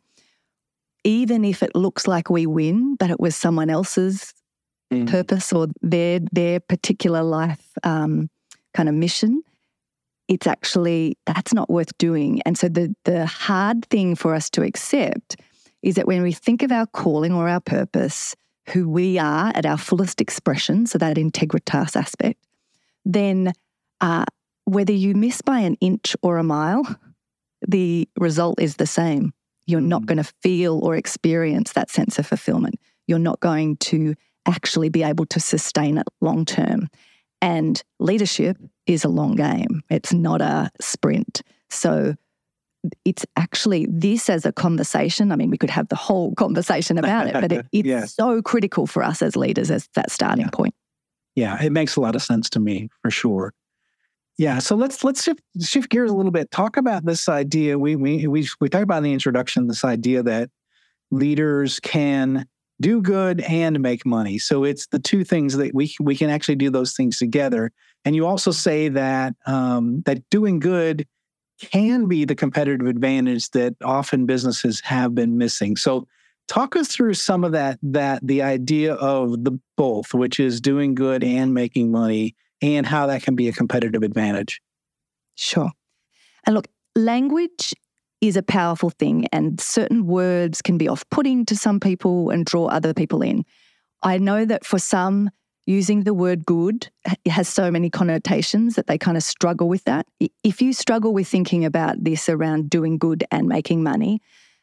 even 1.06 1.46
if 1.46 1.63
it 1.63 1.74
looks 1.74 2.06
like 2.06 2.30
we 2.30 2.46
win, 2.46 2.96
but 2.96 3.10
it 3.10 3.20
was 3.22 3.34
someone 3.34 3.70
else's 3.70 4.34
mm. 4.92 5.10
purpose 5.10 5.53
or 5.53 5.68
their 5.82 6.20
their 6.34 6.60
particular 6.60 7.24
life 7.24 7.65
um, 7.84 8.30
kind 8.74 8.89
of 8.89 8.96
mission, 8.96 9.42
it's 10.27 10.48
actually 10.48 11.18
that's 11.25 11.53
not 11.53 11.70
worth 11.70 11.98
doing. 11.98 12.42
And 12.46 12.58
so 12.58 12.68
the 12.68 12.96
the 13.06 13.25
hard 13.25 13.86
thing 13.86 14.15
for 14.15 14.34
us 14.34 14.50
to 14.51 14.63
accept 14.63 15.36
is 15.82 15.96
that 15.96 16.08
when 16.08 16.24
we 16.24 16.32
think 16.32 16.63
of 16.63 16.72
our 16.72 16.86
calling 16.88 17.34
or 17.34 17.50
our 17.50 17.60
purpose, 17.60 18.36
who 18.70 18.89
we 18.89 19.20
are 19.20 19.51
at 19.53 19.65
our 19.65 19.77
fullest 19.77 20.22
expression, 20.22 20.86
so 20.86 20.98
that 20.98 21.18
integritas 21.18 21.96
aspect, 21.96 22.39
then 23.03 23.53
uh, 24.00 24.25
whether 24.65 24.94
you 24.94 25.13
miss 25.13 25.42
by 25.42 25.60
an 25.60 25.75
inch 25.82 26.15
or 26.22 26.38
a 26.38 26.44
mile, 26.44 26.84
the 27.68 28.08
result 28.18 28.62
is 28.62 28.77
the 28.77 28.88
same. 28.88 29.34
You're 29.65 29.82
not 29.82 30.03
mm. 30.03 30.06
going 30.08 30.18
to 30.18 30.32
feel 30.42 30.80
or 30.80 30.96
experience 30.96 31.74
that 31.74 31.89
sense 31.89 32.18
of 32.20 32.27
fulfillment. 32.27 32.75
You're 33.08 33.20
not 33.20 33.39
going 33.39 33.77
to 33.77 34.15
actually 34.46 34.89
be 34.89 35.03
able 35.03 35.25
to 35.27 35.39
sustain 35.39 35.98
it 35.98 36.08
long 36.22 36.46
term. 36.46 36.89
And 37.43 37.83
leadership 38.00 38.57
is 38.88 39.03
a 39.03 39.09
long 39.09 39.35
game, 39.35 39.83
it's 39.89 40.13
not 40.13 40.41
a 40.41 40.71
sprint. 40.79 41.41
So 41.69 42.15
it's 43.03 43.25
actually 43.35 43.85
this 43.89 44.29
as 44.29 44.45
a 44.45 44.53
conversation. 44.53 45.29
I 45.29 45.35
mean, 45.35 45.50
we 45.50 45.57
could 45.57 45.69
have 45.69 45.89
the 45.89 45.97
whole 45.97 46.33
conversation 46.38 46.97
about 46.97 47.27
it, 47.27 47.33
but 47.33 47.51
it, 47.51 47.65
it's 47.73 47.88
yeah. 47.88 48.05
so 48.05 48.41
critical 48.41 48.88
for 48.88 49.03
us 49.03 49.21
as 49.21 49.35
leaders 49.35 49.69
as 49.69 49.89
that 49.95 50.09
starting 50.09 50.45
yeah. 50.45 50.51
point. 50.51 50.73
Yeah, 51.35 51.62
it 51.62 51.73
makes 51.73 51.97
a 51.97 52.01
lot 52.01 52.15
of 52.15 52.21
sense 52.21 52.50
to 52.51 52.62
me 52.62 52.89
for 53.01 53.12
sure. 53.12 53.53
Yeah, 54.38 54.59
so 54.59 54.75
let's 54.77 55.03
let's 55.03 55.23
shift, 55.23 55.41
shift 55.62 55.89
gears 55.89 56.12
a 56.12 56.15
little 56.15 56.31
bit. 56.31 56.50
Talk 56.50 56.77
about 56.77 57.05
this 57.05 57.27
idea. 57.27 57.77
We 57.77 57.97
we 57.97 58.25
we 58.25 58.47
we 58.62 58.69
talked 58.69 58.83
about 58.83 58.97
in 59.00 59.03
the 59.03 59.13
introduction 59.13 59.67
this 59.67 59.83
idea 59.83 60.23
that 60.23 60.50
leaders 61.12 61.79
can 61.81 62.47
do 62.82 63.01
good 63.01 63.42
and 63.42 63.80
make 63.80 64.06
money. 64.06 64.38
So 64.38 64.63
it's 64.63 64.88
the 64.88 65.00
two 65.00 65.24
things 65.24 65.56
that 65.58 65.74
we 65.74 65.94
we 66.00 66.15
can 66.15 66.30
actually 66.30 66.56
do 66.56 66.70
those 66.70 66.94
things 66.94 67.18
together. 67.18 67.72
And 68.06 68.15
you 68.15 68.25
also 68.25 68.51
say 68.51 68.89
that 68.89 69.36
um, 69.46 70.01
that 70.06 70.30
doing 70.30 70.60
good 70.60 71.08
can 71.60 72.08
be 72.08 72.25
the 72.25 72.36
competitive 72.36 72.88
advantage 72.88 73.50
that 73.51 73.75
often 73.84 74.25
businesses 74.25 74.82
have 74.82 75.15
been 75.15 75.38
missing. 75.38 75.77
So 75.77 76.08
talk 76.48 76.75
us 76.75 76.89
through 76.89 77.13
some 77.13 77.44
of 77.44 77.51
that 77.53 77.80
that 77.84 78.25
the 78.25 78.42
idea 78.42 78.96
of 78.96 79.44
the 79.44 79.58
both, 79.77 80.13
which 80.13 80.39
is 80.39 80.60
doing 80.60 80.96
good 80.96 81.24
and 81.24 81.53
making 81.53 81.92
money 81.92 82.36
and 82.62 82.86
how 82.86 83.08
that 83.08 83.24
can 83.24 83.36
be 83.36 83.48
a 83.48 83.53
competitive 83.53 84.03
advantage. 84.03 84.62
Sure. 85.36 85.72
And 86.46 86.56
look, 86.56 86.68
language 86.96 87.74
is 88.24 88.38
a 88.38 88.44
powerful 88.44 88.89
thing, 88.89 89.27
and 89.34 89.60
certain 89.60 90.08
words 90.08 90.62
can 90.62 90.77
be 90.77 90.88
off 90.88 91.03
putting 91.10 91.46
to 91.46 91.58
some 91.58 91.80
people 91.80 92.30
and 92.30 92.46
draw 92.46 92.68
other 92.68 92.94
people 92.94 93.22
in. 93.22 93.44
I 94.01 94.18
know 94.18 94.46
that 94.46 94.65
for 94.65 94.80
some, 94.80 95.30
using 95.65 96.03
the 96.03 96.13
word 96.13 96.46
good 96.46 96.89
has 97.25 97.50
so 97.50 97.70
many 97.70 97.89
connotations 97.89 98.75
that 98.75 98.88
they 98.88 98.98
kind 98.98 99.18
of 99.18 99.24
struggle 99.24 99.68
with 99.68 99.84
that. 99.84 100.06
If 100.44 100.62
you 100.62 100.72
struggle 100.72 101.13
with 101.13 101.27
thinking 101.27 101.65
about 101.65 102.01
this 102.01 102.30
around 102.30 102.70
doing 102.70 102.98
good 102.98 103.25
and 103.30 103.48
making 103.48 103.84
money, 103.84 104.22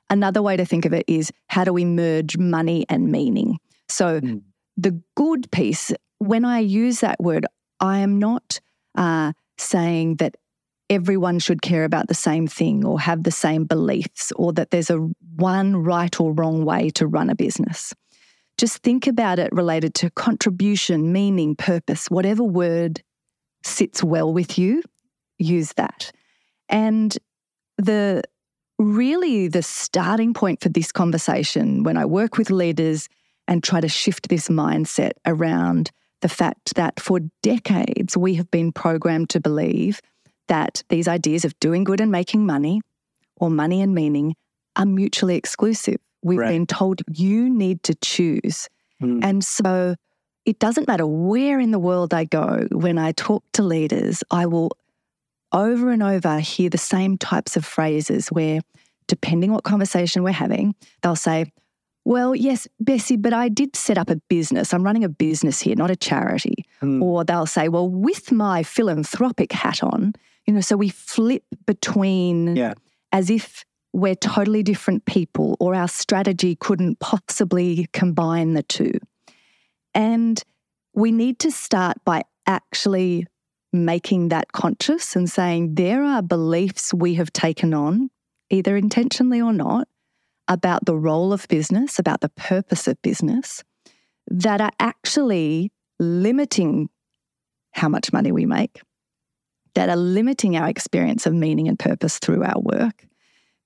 another 0.09 0.41
way 0.41 0.57
to 0.57 0.65
think 0.65 0.87
of 0.87 0.95
it 0.95 1.05
is 1.07 1.31
how 1.49 1.65
do 1.65 1.73
we 1.75 1.85
merge 1.85 2.39
money 2.39 2.87
and 2.89 3.13
meaning? 3.13 3.59
So, 3.89 4.21
mm. 4.21 4.41
the 4.79 4.99
good 5.17 5.51
piece, 5.51 5.93
when 6.19 6.47
I 6.47 6.61
use 6.61 7.01
that 7.01 7.21
word, 7.21 7.45
I 7.79 7.99
am 7.99 8.19
not 8.19 8.61
uh, 8.95 9.33
saying 9.59 10.17
that 10.17 10.37
everyone 10.91 11.39
should 11.39 11.63
care 11.63 11.85
about 11.85 12.09
the 12.09 12.15
same 12.15 12.49
thing 12.49 12.85
or 12.85 13.01
have 13.01 13.23
the 13.23 13.31
same 13.31 13.65
beliefs 13.65 14.33
or 14.35 14.53
that 14.53 14.71
there's 14.71 14.91
a 14.91 14.99
one 15.37 15.77
right 15.77 16.21
or 16.21 16.33
wrong 16.33 16.65
way 16.65 16.91
to 16.91 17.07
run 17.07 17.31
a 17.31 17.35
business. 17.35 17.95
Just 18.59 18.83
think 18.83 19.07
about 19.07 19.39
it 19.39 19.51
related 19.53 19.95
to 19.95 20.11
contribution, 20.11 21.13
meaning, 21.13 21.55
purpose, 21.55 22.11
whatever 22.11 22.43
word 22.43 23.03
sits 23.63 24.03
well 24.03 24.33
with 24.33 24.59
you, 24.59 24.83
use 25.39 25.73
that. 25.75 26.13
And 26.69 27.17
the 27.79 28.23
really 28.79 29.49
the 29.49 29.63
starting 29.63 30.35
point 30.35 30.61
for 30.61 30.71
this 30.71 30.91
conversation 30.91 31.85
when 31.85 31.97
I 31.97 32.05
work 32.05 32.37
with 32.37 32.51
leaders 32.51 33.09
and 33.47 33.63
try 33.63 33.81
to 33.81 33.89
shift 33.89 34.29
this 34.29 34.49
mindset 34.49 35.13
around 35.27 35.91
the 36.23 36.29
fact 36.29 36.75
that 36.75 36.99
for 36.99 37.21
decades 37.43 38.17
we 38.17 38.35
have 38.35 38.51
been 38.51 38.73
programmed 38.73 39.31
to 39.31 39.41
believe 39.41 40.01
that 40.51 40.83
these 40.91 41.09
ideas 41.09 41.45
of 41.45 41.59
doing 41.61 41.85
good 41.85 42.01
and 42.01 42.11
making 42.11 42.45
money 42.45 42.83
or 43.37 43.49
money 43.49 43.81
and 43.81 43.95
meaning 43.95 44.35
are 44.77 44.85
mutually 44.85 45.37
exclusive. 45.37 45.97
We've 46.23 46.39
right. 46.39 46.51
been 46.51 46.67
told 46.67 47.01
you 47.11 47.49
need 47.49 47.83
to 47.85 47.95
choose. 47.95 48.69
Mm. 49.03 49.25
And 49.25 49.45
so 49.45 49.95
it 50.45 50.59
doesn't 50.59 50.89
matter 50.89 51.07
where 51.07 51.59
in 51.59 51.71
the 51.71 51.79
world 51.79 52.13
I 52.13 52.25
go, 52.25 52.67
when 52.73 52.99
I 52.99 53.13
talk 53.13 53.45
to 53.53 53.63
leaders, 53.63 54.23
I 54.31 54.47
will 54.47 54.73
over 55.53 55.91
and 55.91 56.03
over 56.03 56.39
hear 56.41 56.69
the 56.69 56.79
same 56.79 57.17
types 57.17 57.57
of 57.57 57.65
phrases 57.65 58.29
where, 58.29 58.61
depending 59.07 59.53
what 59.53 59.65
conversation 59.65 60.23
we're 60.23 60.33
having, 60.33 60.75
they'll 61.03 61.17
say, 61.17 61.51
well, 62.05 62.35
yes, 62.35 62.67
Bessi, 62.83 63.21
but 63.21 63.33
I 63.33 63.49
did 63.49 63.77
set 63.77 63.99
up 63.99 64.11
a 64.11 64.17
business. 64.29 64.73
I'm 64.73 64.83
running 64.83 65.05
a 65.05 65.09
business 65.09 65.61
here, 65.61 65.77
not 65.77 65.91
a 65.91 65.97
charity. 65.97 66.65
Mm. 66.83 67.03
Or 67.03 67.25
they'll 67.25 67.47
say, 67.47 67.69
well, 67.69 67.89
with 67.89 68.33
my 68.33 68.63
philanthropic 68.63 69.53
hat 69.53 69.83
on, 69.83 70.15
you 70.47 70.55
know, 70.55 70.61
so 70.61 70.77
we 70.77 70.89
flip 70.89 71.45
between 71.67 72.57
yeah. 72.57 72.75
as 73.13 73.31
if 73.31 73.65
we're 73.93 74.15
totally 74.15 74.63
different 74.63 75.05
people 75.05 75.57
or 75.61 75.75
our 75.75 75.89
strategy 75.89 76.57
couldn't 76.57 77.01
possibly 77.01 77.89
combine 77.93 78.55
the 78.55 78.63
two. 78.63 78.93
And 79.95 80.43
we 80.95 81.13
need 81.13 81.39
to 81.41 81.51
start 81.51 81.99
by 82.05 82.23
actually 82.47 83.27
making 83.73 84.29
that 84.29 84.53
conscious 84.53 85.15
and 85.15 85.29
saying 85.31 85.75
there 85.75 86.03
are 86.03 86.23
beliefs 86.23 86.93
we 86.93 87.15
have 87.15 87.33
taken 87.33 87.75
on, 87.75 88.11
either 88.51 88.77
intentionally 88.77 89.41
or 89.41 89.53
not, 89.53 89.89
about 90.49 90.85
the 90.85 90.97
role 90.97 91.33
of 91.33 91.47
business, 91.49 91.99
about 91.99 92.21
the 92.21 92.29
purpose 92.31 92.89
of 92.89 93.01
business, 93.03 93.63
that 94.27 94.61
are 94.61 94.73
actually 94.81 95.73
limiting 96.01 96.89
how 97.73 97.89
much 97.89 98.13
money 98.13 98.33
we 98.33 98.47
make, 98.47 98.81
that 99.75 99.89
are 99.89 99.97
limiting 99.97 100.57
our 100.57 100.69
experience 100.69 101.27
of 101.27 101.35
meaning 101.35 101.69
and 101.69 101.79
purpose 101.79 102.19
through 102.19 102.45
our 102.45 102.61
work, 102.61 103.07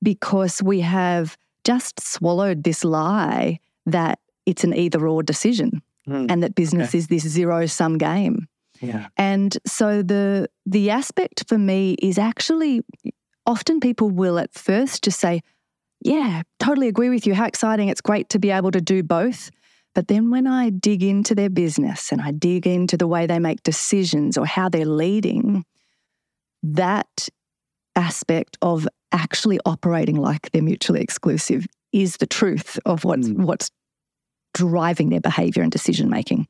because 0.02 0.62
we 0.62 0.80
have 0.80 1.36
just 1.64 2.00
swallowed 2.00 2.64
this 2.64 2.84
lie 2.84 3.58
that 3.86 4.18
it's 4.46 4.64
an 4.64 4.74
either 4.74 5.06
or 5.08 5.22
decision 5.22 5.82
mm. 6.08 6.26
and 6.30 6.42
that 6.42 6.54
business 6.54 6.90
okay. 6.90 6.98
is 6.98 7.06
this 7.08 7.26
zero 7.26 7.66
sum 7.66 7.98
game. 7.98 8.46
Yeah. 8.80 9.06
And 9.16 9.56
so 9.66 10.02
the 10.02 10.48
the 10.66 10.90
aspect 10.90 11.44
for 11.48 11.58
me 11.58 11.94
is 12.02 12.18
actually 12.18 12.82
often 13.46 13.80
people 13.80 14.10
will 14.10 14.38
at 14.38 14.52
first 14.52 15.04
just 15.04 15.20
say, 15.20 15.42
yeah, 16.00 16.42
totally 16.58 16.88
agree 16.88 17.08
with 17.08 17.26
you. 17.26 17.34
How 17.34 17.46
exciting. 17.46 17.88
It's 17.88 18.00
great 18.00 18.28
to 18.30 18.38
be 18.38 18.50
able 18.50 18.72
to 18.72 18.80
do 18.80 19.02
both. 19.02 19.50
But 19.94 20.08
then 20.08 20.30
when 20.30 20.46
I 20.46 20.70
dig 20.70 21.02
into 21.02 21.34
their 21.34 21.48
business 21.48 22.10
and 22.10 22.20
I 22.20 22.32
dig 22.32 22.66
into 22.66 22.96
the 22.96 23.06
way 23.06 23.26
they 23.26 23.38
make 23.38 23.62
decisions 23.62 24.36
or 24.36 24.44
how 24.44 24.68
they're 24.68 24.84
leading, 24.84 25.64
that 26.72 27.28
aspect 27.94 28.56
of 28.62 28.88
actually 29.12 29.60
operating 29.64 30.16
like 30.16 30.50
they're 30.50 30.62
mutually 30.62 31.00
exclusive 31.00 31.66
is 31.92 32.16
the 32.16 32.26
truth 32.26 32.78
of 32.84 33.04
what's, 33.04 33.28
mm. 33.28 33.44
what's 33.44 33.70
driving 34.54 35.10
their 35.10 35.20
behavior 35.20 35.62
and 35.62 35.70
decision 35.70 36.10
making. 36.10 36.48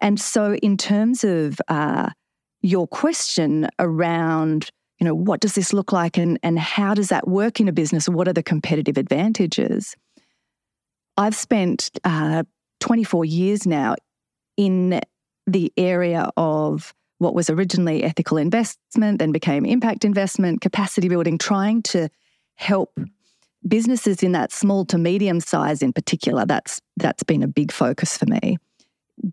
And 0.00 0.18
so, 0.18 0.54
in 0.54 0.78
terms 0.78 1.24
of 1.24 1.60
uh, 1.68 2.08
your 2.62 2.88
question 2.88 3.68
around 3.78 4.70
you 5.00 5.06
know, 5.06 5.14
what 5.14 5.40
does 5.40 5.54
this 5.54 5.72
look 5.72 5.92
like 5.92 6.18
and, 6.18 6.38
and 6.42 6.58
how 6.58 6.92
does 6.92 7.08
that 7.08 7.26
work 7.26 7.58
in 7.58 7.68
a 7.68 7.72
business? 7.72 8.06
What 8.06 8.28
are 8.28 8.34
the 8.34 8.42
competitive 8.42 8.98
advantages? 8.98 9.96
I've 11.16 11.34
spent 11.34 11.90
uh, 12.04 12.44
24 12.80 13.24
years 13.24 13.66
now 13.66 13.94
in 14.58 15.00
the 15.46 15.72
area 15.78 16.30
of 16.36 16.92
what 17.20 17.34
was 17.34 17.50
originally 17.50 18.02
ethical 18.02 18.38
investment, 18.38 19.18
then 19.18 19.30
became 19.30 19.66
impact 19.66 20.06
investment, 20.06 20.62
capacity 20.62 21.06
building, 21.06 21.36
trying 21.36 21.82
to 21.82 22.08
help 22.54 22.98
businesses 23.68 24.22
in 24.22 24.32
that 24.32 24.50
small 24.50 24.86
to 24.86 24.96
medium 24.96 25.38
size 25.38 25.82
in 25.82 25.92
particular. 25.92 26.46
That's 26.46 26.80
that's 26.96 27.22
been 27.22 27.42
a 27.42 27.46
big 27.46 27.72
focus 27.72 28.16
for 28.16 28.24
me. 28.24 28.56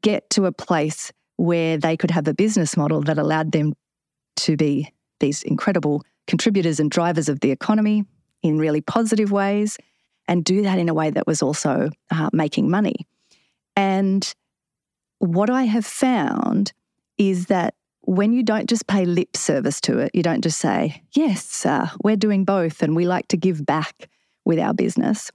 Get 0.01 0.29
to 0.31 0.47
a 0.47 0.51
place 0.51 1.13
where 1.37 1.77
they 1.77 1.95
could 1.95 2.11
have 2.11 2.27
a 2.27 2.33
business 2.33 2.75
model 2.75 3.01
that 3.03 3.17
allowed 3.17 3.53
them 3.53 3.73
to 4.35 4.57
be 4.57 4.93
these 5.21 5.41
incredible 5.43 6.03
contributors 6.27 6.81
and 6.81 6.91
drivers 6.91 7.29
of 7.29 7.39
the 7.39 7.51
economy 7.51 8.03
in 8.43 8.57
really 8.57 8.81
positive 8.81 9.31
ways 9.31 9.77
and 10.27 10.43
do 10.43 10.61
that 10.61 10.77
in 10.77 10.89
a 10.89 10.93
way 10.93 11.09
that 11.09 11.25
was 11.25 11.41
also 11.41 11.89
uh, 12.11 12.29
making 12.33 12.69
money. 12.69 13.07
And 13.77 14.35
what 15.19 15.49
I 15.49 15.63
have 15.63 15.85
found 15.85 16.73
is 17.17 17.47
that 17.47 17.73
when 18.07 18.31
you 18.31 18.41
don't 18.41 18.69
just 18.69 18.87
pay 18.87 19.03
lip 19.03 19.35
service 19.35 19.81
to 19.81 19.99
it, 19.99 20.11
you 20.13 20.23
don't 20.23 20.41
just 20.41 20.59
say, 20.59 21.03
yes, 21.13 21.65
uh, 21.65 21.89
we're 22.05 22.15
doing 22.15 22.45
both 22.45 22.81
and 22.81 22.95
we 22.95 23.05
like 23.05 23.27
to 23.27 23.35
give 23.35 23.65
back 23.65 24.09
with 24.45 24.57
our 24.59 24.73
business. 24.73 25.29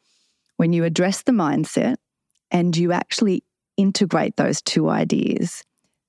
When 0.56 0.72
you 0.72 0.85
address 0.85 1.22
the 1.22 1.32
mindset 1.32 1.96
and 2.50 2.74
you 2.74 2.90
actually 2.92 3.44
integrate 3.76 4.38
those 4.38 4.62
two 4.62 4.88
ideas, 4.88 5.62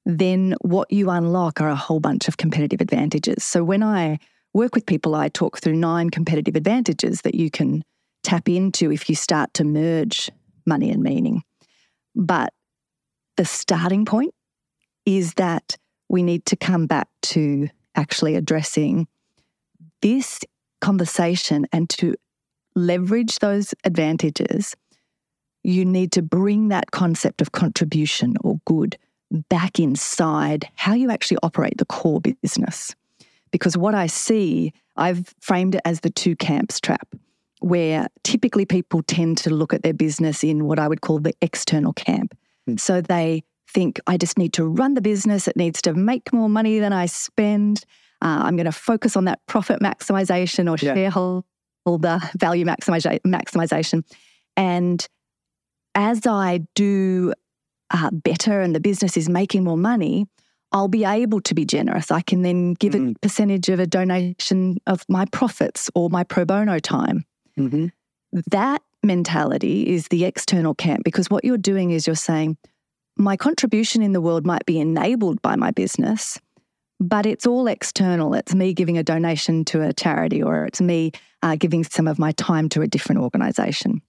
then 0.06 0.56
what 0.62 0.90
you 0.90 1.10
unlock 1.10 1.60
are 1.60 1.68
a 1.68 1.76
whole 1.76 2.00
bunch 2.00 2.30
of 2.30 2.38
competitive 2.38 2.80
advantages. 2.80 3.44
So 3.44 3.62
when 3.66 3.84
I 3.84 4.20
work 4.54 4.74
with 4.74 4.86
people, 4.86 5.16
I 5.16 5.28
talk 5.28 5.58
through 5.58 5.76
nine 5.76 6.12
competitive 6.12 6.56
advantages 6.56 7.24
that 7.24 7.36
you 7.36 7.52
can 7.52 7.84
tap 8.24 8.48
into 8.48 8.90
if 8.90 9.10
you 9.10 9.18
start 9.18 9.54
to 9.56 9.66
merge 9.66 10.32
money 10.66 10.92
and 10.92 11.04
meaning. 11.04 11.44
But 12.16 12.54
the 13.36 13.44
starting 13.44 14.06
point 14.06 14.34
is 15.06 15.34
that 15.34 15.76
we 16.14 16.22
need 16.22 16.46
to 16.46 16.56
come 16.56 16.86
back 16.86 17.08
to 17.24 17.68
actually 17.96 18.36
addressing 18.36 19.08
this 20.04 20.42
conversation 20.80 21.66
and 21.74 21.90
to 21.90 22.14
leverage 22.76 23.40
those 23.40 23.74
advantages. 23.84 24.76
You 25.64 25.84
need 25.86 26.12
to 26.12 26.22
bring 26.22 26.68
that 26.68 26.92
concept 26.92 27.42
of 27.42 27.52
contribution 27.52 28.36
or 28.44 28.60
good 28.66 28.96
back 29.50 29.80
inside 29.80 30.70
how 30.76 30.94
you 30.94 31.10
actually 31.10 31.38
operate 31.42 31.80
the 31.80 31.86
core 31.86 32.22
business. 32.22 32.96
Because 33.50 33.76
what 33.76 33.96
I 33.96 34.06
see, 34.06 34.72
I've 34.96 35.34
framed 35.42 35.74
it 35.74 35.82
as 35.84 36.02
the 36.02 36.12
two 36.12 36.36
camps 36.36 36.80
trap, 36.80 37.08
where 37.60 38.06
typically 38.24 38.66
people 38.68 39.02
tend 39.02 39.40
to 39.40 39.50
look 39.50 39.74
at 39.74 39.82
their 39.82 39.96
business 39.96 40.44
in 40.44 40.66
what 40.66 40.78
I 40.78 40.88
would 40.88 41.02
call 41.02 41.18
the 41.18 41.34
external 41.42 41.94
camp. 41.94 42.38
Mm. 42.70 42.80
So 42.80 43.02
they 43.02 43.44
think, 43.74 44.00
I 44.08 44.18
just 44.18 44.38
need 44.38 44.54
to 44.54 44.66
run 44.66 44.94
the 44.94 45.02
business, 45.02 45.48
it 45.48 45.58
needs 45.58 45.82
to 45.84 45.94
make 45.94 46.32
more 46.32 46.50
money 46.50 46.80
than 46.80 46.94
I 46.94 47.08
spend. 47.08 47.86
Uh, 48.22 48.44
I'm 48.44 48.56
going 48.56 48.66
to 48.66 48.72
focus 48.72 49.18
on 49.18 49.26
that 49.26 49.40
profit 49.48 49.80
maximization 49.82 50.72
or 50.72 50.84
yeah. 50.84 50.94
shareholder 50.94 52.20
value 52.38 52.66
maximization. 52.66 54.04
And 54.56 55.06
as 55.96 56.26
I 56.26 56.62
do 56.76 57.34
uh, 57.92 58.12
better 58.12 58.62
and 58.62 58.76
the 58.76 58.80
business 58.80 59.18
is 59.18 59.30
making 59.30 59.64
more 59.64 59.78
money, 59.78 60.28
I'll 60.72 60.88
be 60.88 61.06
able 61.06 61.42
to 61.42 61.54
be 61.54 61.66
generous. 61.66 62.10
I 62.10 62.22
can 62.22 62.42
then 62.42 62.74
give 62.74 62.94
mm-hmm. 62.94 63.12
a 63.12 63.20
percentage 63.20 63.70
of 63.70 63.80
a 63.80 63.86
donation 63.86 64.78
of 64.88 65.06
my 65.08 65.26
profits 65.26 65.90
or 65.94 66.10
my 66.10 66.24
pro 66.24 66.46
bono 66.46 66.80
time. 66.80 67.26
Mm-hmm. 67.58 67.88
That 68.50 68.82
mentality 69.04 69.88
is 69.88 70.08
the 70.08 70.26
external 70.26 70.74
camp 70.74 71.04
because 71.04 71.30
what 71.30 71.44
you're 71.44 71.58
doing 71.58 71.92
is 71.92 72.08
you're 72.08 72.16
saying, 72.16 72.58
my 73.18 73.38
contribution 73.38 74.02
in 74.02 74.14
the 74.14 74.22
world 74.22 74.46
might 74.46 74.66
be 74.66 74.80
enabled 74.80 75.42
by 75.42 75.56
my 75.56 75.72
business, 75.72 76.40
but 77.00 77.26
it's 77.26 77.46
all 77.46 77.68
external. 77.68 78.34
It's 78.34 78.56
me 78.56 78.74
giving 78.74 78.98
a 78.98 79.04
donation 79.04 79.66
to 79.66 79.82
a 79.82 79.94
charity 79.94 80.42
or 80.42 80.66
it's 80.66 80.82
me 80.82 81.12
uh, 81.42 81.56
giving 81.56 81.84
some 81.84 82.08
of 82.08 82.18
my 82.18 82.32
time 82.34 82.70
to 82.70 82.82
a 82.82 82.88
different 82.88 83.22
organization 83.22 84.02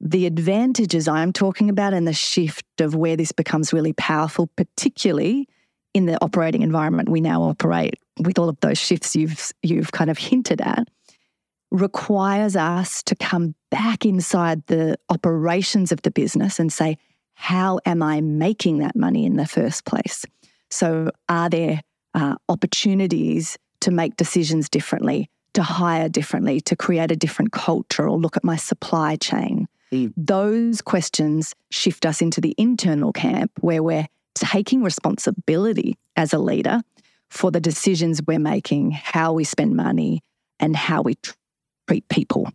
the 0.00 0.26
advantages 0.26 1.08
I'm 1.08 1.32
talking 1.32 1.70
about 1.70 1.94
and 1.94 2.06
the 2.06 2.12
shift 2.12 2.80
of 2.80 2.94
where 2.94 3.16
this 3.16 3.32
becomes 3.32 3.72
really 3.72 3.92
powerful, 3.94 4.48
particularly 4.56 5.48
in 5.94 6.06
the 6.06 6.22
operating 6.22 6.62
environment 6.62 7.08
we 7.08 7.20
now 7.22 7.42
operate 7.42 7.98
with 8.20 8.38
all 8.38 8.50
of 8.50 8.60
those 8.60 8.76
shifts 8.76 9.16
you've 9.16 9.50
you've 9.62 9.92
kind 9.92 10.10
of 10.10 10.18
hinted 10.18 10.60
at 10.60 10.88
requires 11.70 12.54
us 12.54 13.02
to 13.02 13.16
come 13.16 13.54
back 13.70 14.04
inside 14.04 14.64
the 14.66 14.98
operations 15.08 15.92
of 15.92 16.02
the 16.02 16.10
business 16.10 16.60
and 16.60 16.70
say 16.70 16.98
how 17.36 17.78
am 17.84 18.02
I 18.02 18.20
making 18.22 18.78
that 18.78 18.96
money 18.96 19.24
in 19.24 19.36
the 19.36 19.46
first 19.46 19.84
place? 19.84 20.24
So, 20.70 21.10
are 21.28 21.48
there 21.48 21.82
uh, 22.14 22.36
opportunities 22.48 23.56
to 23.80 23.90
make 23.90 24.16
decisions 24.16 24.68
differently, 24.68 25.30
to 25.52 25.62
hire 25.62 26.08
differently, 26.08 26.60
to 26.62 26.74
create 26.74 27.12
a 27.12 27.16
different 27.16 27.52
culture, 27.52 28.08
or 28.08 28.18
look 28.18 28.36
at 28.36 28.42
my 28.42 28.56
supply 28.56 29.16
chain? 29.16 29.68
Mm. 29.92 30.12
Those 30.16 30.80
questions 30.80 31.54
shift 31.70 32.06
us 32.06 32.20
into 32.20 32.40
the 32.40 32.54
internal 32.58 33.12
camp 33.12 33.52
where 33.60 33.82
we're 33.82 34.08
taking 34.34 34.82
responsibility 34.82 35.96
as 36.16 36.32
a 36.32 36.38
leader 36.38 36.80
for 37.28 37.50
the 37.50 37.60
decisions 37.60 38.20
we're 38.26 38.38
making, 38.38 38.92
how 38.92 39.34
we 39.34 39.44
spend 39.44 39.76
money, 39.76 40.22
and 40.58 40.74
how 40.74 41.02
we 41.02 41.16
treat 41.86 42.08
people. 42.08 42.50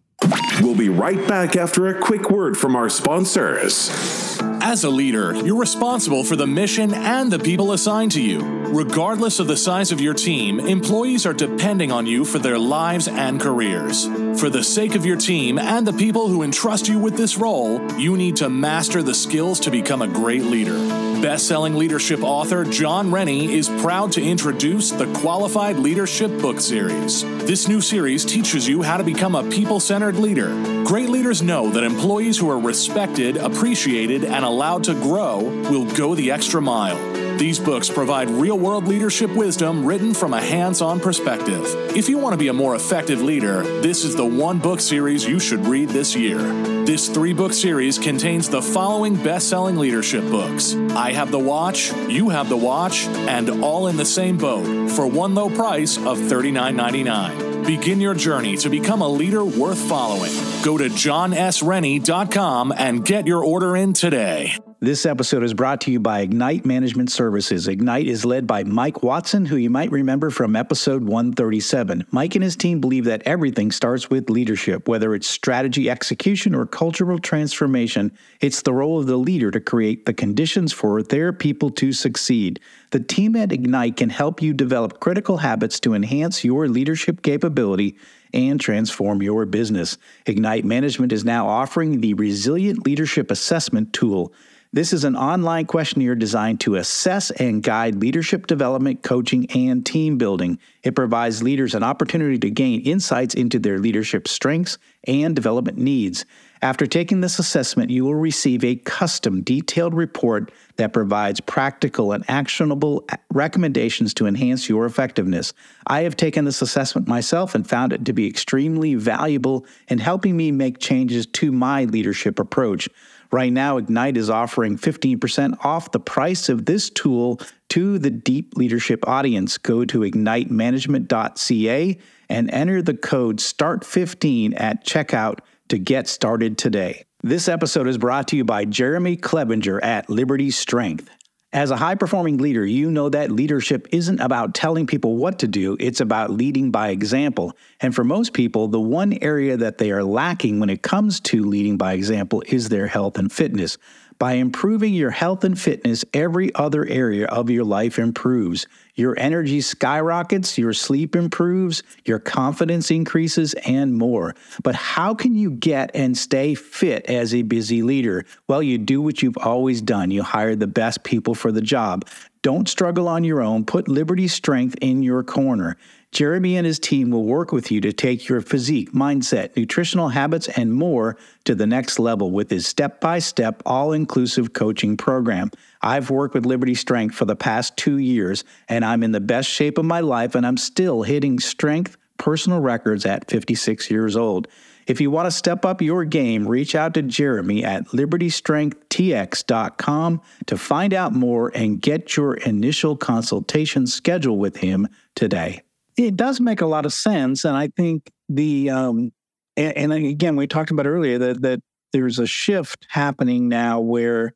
We'll 0.62 0.76
be 0.76 0.89
right 0.89 1.28
back 1.28 1.56
after 1.56 1.88
a 1.88 2.00
quick 2.00 2.30
word 2.30 2.58
from 2.58 2.76
our 2.76 2.89
sponsors. 2.89 4.31
As 4.63 4.84
a 4.84 4.91
leader, 4.91 5.34
you're 5.34 5.58
responsible 5.58 6.24
for 6.24 6.36
the 6.36 6.45
mission 6.45 6.93
and 6.93 7.32
the 7.32 7.39
people 7.39 7.71
assigned 7.71 8.12
to 8.12 8.21
you. 8.21 8.62
Regardless 8.67 9.39
of 9.39 9.47
the 9.47 9.58
size 9.58 9.91
of 9.91 10.00
your 10.00 10.13
team, 10.13 10.60
employees 10.60 11.26
are 11.26 11.34
depending 11.34 11.91
on 11.91 12.06
you 12.06 12.24
for 12.24 12.38
their 12.38 12.60
lives 12.60 13.08
and 13.08 13.41
careers. 13.41 14.06
For 14.39 14.52
the 14.52 14.63
sake 14.63 14.93
of 14.93 15.04
your 15.04 15.17
team 15.17 15.58
and 15.58 15.86
the 15.86 15.93
people 15.93 16.28
who 16.28 16.43
entrust 16.43 16.88
you 16.88 17.00
with 17.00 17.17
this 17.17 17.38
role, 17.38 17.82
you 18.00 18.15
need 18.15 18.36
to 18.38 18.50
master 18.50 19.02
the 19.02 19.15
skills 19.15 19.60
to 19.62 19.71
become 19.71 20.04
a 20.04 20.08
great 20.08 20.43
leader. 20.43 20.78
Best 21.21 21.47
selling 21.47 21.76
leadership 21.76 22.24
author 22.24 22.63
Jon 22.63 23.12
Rennie 23.12 23.54
is 23.54 23.67
proud 23.67 24.12
to 24.13 24.24
introduce 24.24 24.89
the 24.89 25.12
Qualified 25.19 25.78
Leadership 25.78 26.32
Book 26.41 26.60
Series. 26.60 27.24
This 27.45 27.67
new 27.67 27.82
series 27.82 28.26
teaches 28.26 28.67
you 28.67 28.82
how 28.82 28.97
to 28.97 29.04
become 29.04 29.36
a 29.36 29.47
people 29.50 29.80
centered 29.80 30.15
leader. 30.15 30.50
Great 30.84 31.10
leaders 31.10 31.43
know 31.43 31.69
that 31.69 31.84
employees 31.84 32.39
who 32.39 32.50
are 32.50 32.58
respected, 32.58 33.38
appreciated, 33.38 34.24
and 34.24 34.43
allowed 34.52 34.84
to 34.84 34.94
grow 34.94 35.40
will 35.72 35.86
go 35.96 36.14
the 36.14 36.30
extra 36.30 36.62
mile. 36.62 37.31
These 37.38 37.60
books 37.60 37.89
provide 37.89 38.30
real 38.30 38.58
world 38.58 38.88
leadership 38.88 39.32
wisdom 39.32 39.86
written 39.86 40.13
from 40.13 40.34
a 40.34 40.41
hands 40.41 40.82
on 40.82 41.00
perspective. 41.00 41.65
If 41.96 42.08
you 42.10 42.17
want 42.17 42.34
to 42.34 42.38
be 42.38 42.50
a 42.50 42.54
more 42.54 42.76
effective 42.76 43.22
leader, 43.22 43.63
this 43.82 44.04
is 44.04 44.15
the 44.15 44.26
one 44.26 44.60
book 44.60 44.80
series 44.80 45.26
you 45.26 45.39
should 45.39 45.65
read 45.65 45.89
this 45.89 46.15
year. 46.15 46.38
This 46.86 47.10
three 47.10 47.34
book 47.34 47.54
series 47.54 47.98
contains 47.98 48.50
the 48.50 48.62
following 48.62 49.15
best 49.15 49.50
selling 49.50 49.78
leadership 49.78 50.24
books 50.30 50.76
I 50.96 51.13
Have 51.13 51.32
the 51.32 51.39
Watch, 51.39 51.91
You 52.08 52.30
Have 52.30 52.50
the 52.50 52.58
Watch, 52.58 53.06
and 53.08 53.63
All 53.63 53.88
in 53.88 53.98
the 53.98 54.06
Same 54.06 54.38
Boat 54.38 54.89
for 54.91 55.08
one 55.08 55.36
low 55.36 55.50
price 55.50 55.98
of 55.98 56.17
$39.99. 56.17 57.65
Begin 57.65 58.02
your 58.02 58.13
journey 58.13 58.58
to 58.58 58.70
become 58.70 59.02
a 59.02 59.08
leader 59.08 59.46
worth 59.46 59.80
following. 59.80 60.32
Go 60.63 60.78
to 60.78 60.86
johnsrenny.com 60.89 62.74
and 62.76 63.06
get 63.06 63.28
your 63.28 63.44
order 63.44 63.76
in 63.78 63.94
today. 63.94 64.56
This 64.84 65.06
episode 65.06 65.44
is 65.44 65.54
brought 65.54 65.80
to 65.82 65.91
you 65.91 66.00
by 66.00 66.22
Ignite 66.22 66.65
Management 66.65 67.12
Services. 67.12 67.67
Ignite 67.67 68.08
is 68.08 68.26
led 68.26 68.48
by 68.48 68.63
Mike 68.63 69.04
Watson, 69.04 69.46
who 69.46 69.56
you 69.56 69.70
might 69.70 69.91
remember 69.91 70.32
from 70.32 70.56
episode 70.56 71.04
137. 71.04 72.08
Mike 72.10 72.34
and 72.34 72.44
his 72.44 72.56
team 72.56 72.82
believe 72.82 73.06
that 73.06 73.22
everything 73.24 73.72
starts 73.72 74.10
with 74.10 74.32
leadership, 74.32 74.88
whether 74.88 75.13
it's 75.13 75.28
strategy 75.28 75.88
execution 75.88 76.56
or 76.56 76.65
cultural 76.65 77.20
transformation. 77.20 78.12
It's 78.39 78.63
the 78.63 78.74
role 78.74 79.00
of 79.00 79.06
the 79.06 79.17
leader 79.17 79.52
to 79.52 79.60
create 79.60 80.08
the 80.08 80.15
conditions 80.15 80.74
for 80.74 81.04
their 81.04 81.32
people 81.32 81.70
to 81.74 81.94
succeed. 81.94 82.60
The 82.89 83.02
team 83.02 83.36
at 83.36 83.52
Ignite 83.52 83.98
can 83.98 84.10
help 84.10 84.41
you 84.41 84.52
develop 84.52 85.00
critical 85.00 85.38
habits 85.38 85.80
to 85.82 85.94
enhance 85.94 86.44
your 86.44 86.67
leadership 86.67 87.22
capability 87.22 88.00
and 88.34 88.60
transform 88.60 89.22
your 89.22 89.46
business. 89.46 90.00
Ignite 90.26 90.65
Management 90.65 91.12
is 91.12 91.24
now 91.24 91.48
offering 91.48 92.02
the 92.02 92.15
Resilient 92.15 92.84
Leadership 92.84 93.30
Assessment 93.30 93.94
Tool. 93.94 94.34
This 94.73 94.93
is 94.93 95.03
an 95.03 95.17
online 95.17 95.65
questionnaire 95.65 96.15
designed 96.15 96.62
to 96.62 96.75
assess 96.75 97.29
and 97.29 97.62
guide 97.62 97.95
leadership 97.95 98.47
development, 98.47 99.03
coaching, 99.03 99.45
and 99.51 99.86
team 99.86 100.17
building. 100.17 100.60
It 100.81 100.95
provides 100.95 101.43
leaders 101.43 101.75
an 101.75 101.84
opportunity 101.84 102.39
to 102.39 102.49
gain 102.49 102.79
insights 102.79 103.34
into 103.34 103.60
their 103.60 103.79
leadership 103.79 104.29
strengths 104.29 104.77
and 105.03 105.36
development 105.36 105.77
needs. 105.77 106.25
After 106.62 106.88
taking 106.88 107.19
this 107.19 107.38
assessment, 107.38 107.89
you 107.89 108.05
will 108.05 108.15
receive 108.15 108.63
a 108.63 108.77
custom, 108.77 109.41
detailed 109.41 109.93
report 109.93 110.53
that 110.77 110.93
provides 110.93 111.41
practical 111.41 112.13
and 112.13 112.23
actionable 112.29 113.05
recommendations 113.34 114.13
to 114.13 114.25
enhance 114.25 114.69
your 114.69 114.86
effectiveness. 114.86 115.51
I 115.86 116.03
have 116.03 116.15
taken 116.15 116.45
this 116.45 116.62
assessment 116.62 117.10
myself 117.10 117.55
and 117.55 117.67
found 117.67 117.91
it 117.91 118.05
to 118.05 118.13
be 118.13 118.25
extremely 118.25 118.95
valuable 118.95 119.65
in 119.89 119.97
helping 119.97 120.38
me 120.38 120.49
make 120.49 120.79
changes 120.79 121.25
to 121.25 121.51
my 121.51 121.84
leadership 121.84 122.39
approach. 122.39 122.88
Right 123.32 123.54
now, 123.54 123.78
Ignite 123.78 124.17
is 124.17 124.30
offering 124.30 124.78
15% 124.78 125.63
off 125.63 125.91
the 125.91 126.00
price 126.02 126.50
of 126.50 126.65
this 126.65 126.89
tool 126.89 127.39
to 127.70 127.98
the 127.98 128.10
deep 128.10 128.58
leadership 128.58 129.08
audience. 129.08 129.58
Go 129.58 129.86
to 129.86 130.00
ignitemanagement.ca 130.00 131.98
and 132.30 132.52
enter 132.52 132.82
the 132.82 132.94
code 132.94 133.38
START15 133.38 134.60
at 134.60 134.86
checkout 134.86 135.39
to 135.70 135.78
get 135.78 136.10
started 136.10 136.58
today. 136.58 137.06
This 137.24 137.48
episode 137.48 137.88
is 137.88 137.98
brought 137.98 138.28
to 138.30 138.36
you 138.36 138.44
by 138.44 138.65
Jeremy 138.65 139.15
Klebinger 139.15 139.82
at 139.82 140.10
Liberty 140.10 140.52
Strength. 140.52 141.10
As 141.54 141.70
a 141.70 141.76
high 141.76 141.96
performing 141.96 142.38
leader, 142.38 142.66
you 142.66 142.90
know 142.90 143.10
that 143.10 143.30
leadership 143.30 143.86
isn't 143.92 144.22
about 144.22 144.54
telling 144.54 144.88
people 144.88 145.18
what 145.18 145.40
to 145.40 145.50
do, 145.50 145.76
it's 145.82 146.00
about 146.00 146.32
leading 146.32 146.72
by 146.72 146.92
example. 146.92 147.58
And 147.82 147.94
for 147.94 148.06
most 148.06 148.32
people, 148.32 148.70
the 148.70 148.80
one 148.80 149.18
area 149.22 149.58
that 149.58 149.78
they 149.78 149.92
are 149.92 150.04
lacking 150.04 150.62
when 150.62 150.70
it 150.70 150.82
comes 150.82 151.20
to 151.20 151.44
leading 151.44 151.76
by 151.76 151.92
example 151.92 152.42
is 152.48 152.70
their 152.70 152.88
health 152.88 153.18
and 153.18 153.30
fitness. 153.30 153.78
By 154.18 154.34
improving 154.34 154.94
your 154.94 155.12
health 155.12 155.44
and 155.44 155.60
fitness, 155.60 156.06
every 156.14 156.56
other 156.56 156.86
area 156.86 157.26
of 157.26 157.50
your 157.50 157.66
life 157.66 158.00
improves. 158.00 158.66
Your 158.95 159.17
energy 159.17 159.62
skyrockets, 159.62 160.58
your 160.58 160.73
sleep 160.73 161.15
improves, 161.15 161.84
your 162.06 162.19
confidence 162.19 162.91
increases, 162.91 163.54
and 163.65 163.93
more. 163.93 164.36
But 164.63 164.75
how 164.75 165.13
can 165.13 165.36
you 165.36 165.51
get 165.51 165.91
and 165.93 166.17
stay 166.17 166.56
fit 166.56 167.06
as 167.06 167.34
a 167.34 167.41
busy 167.41 167.82
leader? 167.82 168.25
Well, 168.47 168.62
you 168.62 168.77
do 168.77 169.01
what 169.01 169.21
you've 169.21 169.38
always 169.38 169.82
done 169.82 170.12
you 170.12 170.23
hire 170.23 170.56
the 170.56 170.67
best 170.67 171.04
people 171.04 171.36
for 171.36 171.51
the 171.51 171.62
job. 171.62 172.08
Don't 172.41 172.67
struggle 172.67 173.08
on 173.08 173.23
your 173.23 173.41
own. 173.41 173.65
Put 173.65 173.88
Liberty 173.88 174.27
Strength 174.27 174.75
in 174.82 175.04
your 175.04 175.23
corner. 175.23 175.77
Jeremy 176.12 176.58
and 176.58 176.65
his 176.65 176.78
team 176.78 177.10
will 177.10 177.24
work 177.24 177.54
with 177.54 177.71
you 177.71 177.80
to 177.82 177.93
take 177.93 178.28
your 178.28 178.41
physique, 178.41 178.91
mindset, 178.91 179.56
nutritional 179.56 180.10
habits, 180.10 180.50
and 180.50 180.74
more 180.74 181.15
to 181.45 181.56
the 181.56 181.65
next 181.65 182.00
level 182.00 182.32
with 182.32 182.50
his 182.50 182.67
step 182.67 183.00
by 183.00 183.19
step, 183.19 183.63
all 183.65 183.93
inclusive 183.93 184.52
coaching 184.52 184.97
program. 184.97 185.52
I've 185.82 186.10
worked 186.10 186.34
with 186.34 186.45
Liberty 186.45 186.76
Strength 186.76 187.15
for 187.15 187.24
the 187.24 187.38
past 187.38 187.78
two 187.78 187.97
years, 187.97 188.43
and 188.67 188.84
I'm 188.84 189.04
in 189.04 189.13
the 189.13 189.21
best 189.21 189.50
shape 189.50 189.78
of 189.78 189.86
my 189.86 190.02
life, 190.02 190.36
and 190.36 190.45
I'm 190.45 190.58
still 190.58 191.04
hitting 191.04 191.39
strength 191.39 191.95
personal 192.17 192.60
records 192.60 193.06
at 193.06 193.32
56 193.32 193.89
years 193.89 194.17
old. 194.17 194.50
If 194.88 195.00
you 195.00 195.10
want 195.10 195.28
to 195.28 195.32
step 195.32 195.65
up 195.65 195.82
your 195.82 196.04
game, 196.04 196.45
reach 196.45 196.76
out 196.76 196.93
to 196.95 197.02
Jeremy 197.02 197.63
at 197.63 197.88
libertystrengthtx.com 197.88 200.21
to 200.47 200.58
find 200.58 200.93
out 200.93 201.13
more 201.13 201.54
and 201.56 201.82
get 201.82 202.17
your 202.17 202.34
initial 202.36 202.97
consultation 202.97 203.88
scheduled 203.88 204.39
with 204.39 204.58
him 204.58 204.89
today 205.15 205.62
it 206.08 206.16
does 206.16 206.40
make 206.40 206.62
a 206.62 206.66
lot 206.66 206.86
of 206.86 206.94
sense, 206.94 207.46
and 207.46 207.56
I 207.56 207.70
think 207.76 208.12
the 208.30 208.70
um, 208.70 209.12
and, 209.58 209.78
and 209.78 209.94
again 209.94 210.36
we 210.36 210.48
talked 210.48 210.72
about 210.72 210.88
earlier 210.88 211.18
that 211.18 211.42
that 211.42 211.62
there's 211.94 212.20
a 212.20 212.28
shift 212.28 212.86
happening 212.90 213.50
now 213.50 213.80
where 213.80 214.34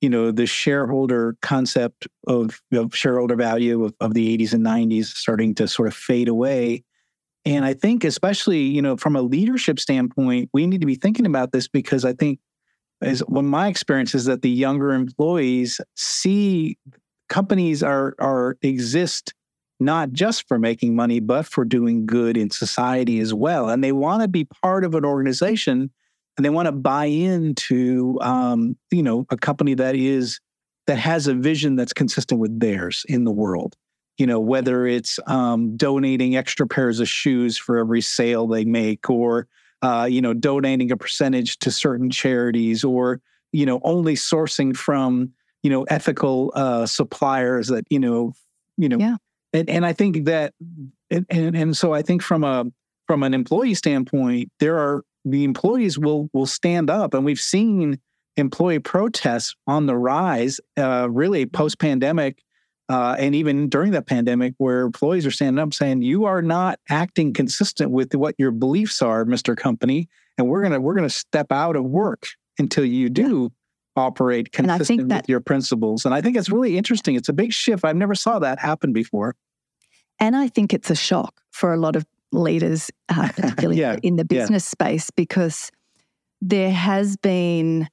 you 0.00 0.08
know 0.08 0.30
the 0.30 0.46
shareholder 0.46 1.36
concept 1.42 2.06
of, 2.26 2.60
of 2.72 2.94
shareholder 2.94 3.36
value 3.36 3.84
of, 3.84 3.94
of 4.00 4.14
the 4.14 4.36
80s 4.36 4.52
and 4.52 4.64
90s 4.64 5.06
starting 5.06 5.54
to 5.54 5.68
sort 5.68 5.88
of 5.88 5.94
fade 5.94 6.28
away. 6.28 6.84
And 7.44 7.64
i 7.64 7.74
think 7.74 8.04
especially 8.04 8.60
you 8.60 8.80
know 8.80 8.96
from 8.96 9.16
a 9.16 9.22
leadership 9.22 9.80
standpoint 9.80 10.48
we 10.52 10.66
need 10.66 10.80
to 10.80 10.86
be 10.86 10.94
thinking 10.94 11.26
about 11.26 11.50
this 11.50 11.66
because 11.66 12.04
i 12.04 12.12
think 12.12 12.38
as 13.00 13.18
when 13.26 13.46
my 13.46 13.66
experience 13.66 14.14
is 14.14 14.26
that 14.26 14.42
the 14.42 14.50
younger 14.50 14.92
employees 14.92 15.80
see 15.96 16.78
companies 17.28 17.82
are 17.82 18.14
are 18.20 18.56
exist 18.62 19.34
not 19.84 20.12
just 20.12 20.48
for 20.48 20.58
making 20.58 20.94
money, 20.94 21.20
but 21.20 21.46
for 21.46 21.64
doing 21.64 22.06
good 22.06 22.36
in 22.36 22.50
society 22.50 23.20
as 23.20 23.32
well. 23.34 23.68
And 23.68 23.82
they 23.82 23.92
want 23.92 24.22
to 24.22 24.28
be 24.28 24.44
part 24.44 24.84
of 24.84 24.94
an 24.94 25.04
organization 25.04 25.90
and 26.36 26.44
they 26.44 26.50
want 26.50 26.66
to 26.66 26.72
buy 26.72 27.06
into, 27.06 28.18
um, 28.22 28.76
you 28.90 29.02
know, 29.02 29.26
a 29.30 29.36
company 29.36 29.74
that 29.74 29.94
is, 29.94 30.40
that 30.86 30.98
has 30.98 31.26
a 31.26 31.34
vision 31.34 31.76
that's 31.76 31.92
consistent 31.92 32.40
with 32.40 32.58
theirs 32.58 33.04
in 33.08 33.24
the 33.24 33.30
world. 33.30 33.76
You 34.18 34.26
know, 34.26 34.40
whether 34.40 34.86
it's 34.86 35.18
um, 35.26 35.76
donating 35.76 36.36
extra 36.36 36.66
pairs 36.66 37.00
of 37.00 37.08
shoes 37.08 37.56
for 37.56 37.78
every 37.78 38.00
sale 38.00 38.46
they 38.46 38.64
make 38.64 39.08
or, 39.10 39.48
uh, 39.80 40.06
you 40.10 40.20
know, 40.20 40.34
donating 40.34 40.92
a 40.92 40.96
percentage 40.96 41.58
to 41.60 41.70
certain 41.70 42.10
charities 42.10 42.84
or, 42.84 43.20
you 43.52 43.66
know, 43.66 43.80
only 43.84 44.14
sourcing 44.14 44.76
from, 44.76 45.32
you 45.62 45.70
know, 45.70 45.84
ethical 45.84 46.52
uh, 46.54 46.86
suppliers 46.86 47.68
that, 47.68 47.84
you 47.90 47.98
know, 47.98 48.32
you 48.76 48.88
know, 48.88 48.98
yeah 48.98 49.16
and, 49.52 49.68
and 49.68 49.86
I 49.86 49.92
think 49.92 50.24
that, 50.24 50.54
and, 51.10 51.26
and 51.30 51.76
so 51.76 51.92
I 51.92 52.02
think 52.02 52.22
from 52.22 52.44
a 52.44 52.66
from 53.06 53.22
an 53.22 53.34
employee 53.34 53.74
standpoint, 53.74 54.50
there 54.60 54.78
are 54.78 55.04
the 55.24 55.44
employees 55.44 55.98
will 55.98 56.28
will 56.32 56.46
stand 56.46 56.90
up, 56.90 57.14
and 57.14 57.24
we've 57.24 57.40
seen 57.40 57.98
employee 58.36 58.78
protests 58.78 59.54
on 59.66 59.86
the 59.86 59.96
rise, 59.96 60.60
uh, 60.76 61.08
really 61.10 61.46
post 61.46 61.78
pandemic. 61.78 62.42
Uh, 62.88 63.16
and 63.18 63.34
even 63.34 63.68
during 63.68 63.92
the 63.92 64.02
pandemic, 64.02 64.54
where 64.58 64.82
employees 64.82 65.24
are 65.24 65.30
standing 65.30 65.62
up 65.62 65.72
saying, 65.72 66.02
"You 66.02 66.24
are 66.24 66.42
not 66.42 66.78
acting 66.90 67.32
consistent 67.32 67.90
with 67.90 68.14
what 68.14 68.34
your 68.38 68.50
beliefs 68.50 69.00
are, 69.00 69.24
Mister 69.24 69.54
Company, 69.54 70.08
and 70.36 70.48
we're 70.48 70.62
gonna 70.62 70.80
we're 70.80 70.94
gonna 70.94 71.08
step 71.08 71.52
out 71.52 71.76
of 71.76 71.84
work 71.84 72.26
until 72.58 72.84
you 72.84 73.08
do 73.08 73.50
operate 73.96 74.52
consistent 74.52 75.08
that, 75.08 75.22
with 75.22 75.28
your 75.28 75.40
principles. 75.40 76.04
And 76.04 76.14
I 76.14 76.20
think 76.20 76.36
it's 76.36 76.50
really 76.50 76.76
interesting. 76.76 77.14
It's 77.14 77.28
a 77.28 77.32
big 77.32 77.52
shift. 77.52 77.84
I've 77.84 77.96
never 77.96 78.14
saw 78.14 78.38
that 78.38 78.58
happen 78.58 78.92
before. 78.92 79.36
And 80.18 80.36
I 80.36 80.48
think 80.48 80.72
it's 80.72 80.90
a 80.90 80.94
shock 80.94 81.40
for 81.50 81.72
a 81.72 81.76
lot 81.76 81.96
of 81.96 82.06
leaders, 82.32 82.90
uh, 83.08 83.28
particularly 83.36 83.80
yeah, 83.80 83.96
in 84.02 84.16
the 84.16 84.24
business 84.24 84.66
yeah. 84.66 84.86
space, 84.86 85.10
because 85.10 85.70
there 86.40 86.72
has 86.72 87.16
been 87.16 87.88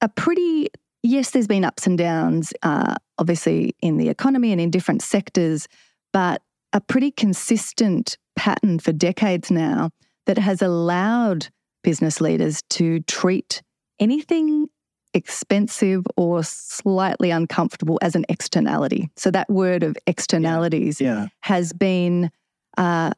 a 0.00 0.08
pretty, 0.08 0.68
yes, 1.02 1.30
there's 1.30 1.46
been 1.46 1.64
ups 1.64 1.86
and 1.86 1.98
downs, 1.98 2.52
uh, 2.62 2.94
obviously, 3.18 3.74
in 3.80 3.96
the 3.96 4.08
economy 4.08 4.52
and 4.52 4.60
in 4.60 4.70
different 4.70 5.02
sectors, 5.02 5.68
but 6.12 6.42
a 6.72 6.80
pretty 6.80 7.10
consistent 7.10 8.16
pattern 8.36 8.78
for 8.78 8.92
decades 8.92 9.50
now 9.50 9.90
that 10.26 10.38
has 10.38 10.62
allowed 10.62 11.48
business 11.82 12.20
leaders 12.20 12.62
to 12.70 13.00
treat 13.00 13.62
anything 13.98 14.68
expensive 15.14 16.04
or 16.16 16.42
slightly 16.42 17.30
uncomfortable 17.30 17.98
as 18.02 18.14
an 18.14 18.24
externality. 18.28 19.08
So 19.16 19.30
that 19.30 19.48
word 19.48 19.82
of 19.82 19.96
externalities 20.06 21.00
Yeah. 21.00 21.28
has 21.40 21.72
been 21.72 22.30
uh, 22.76 23.12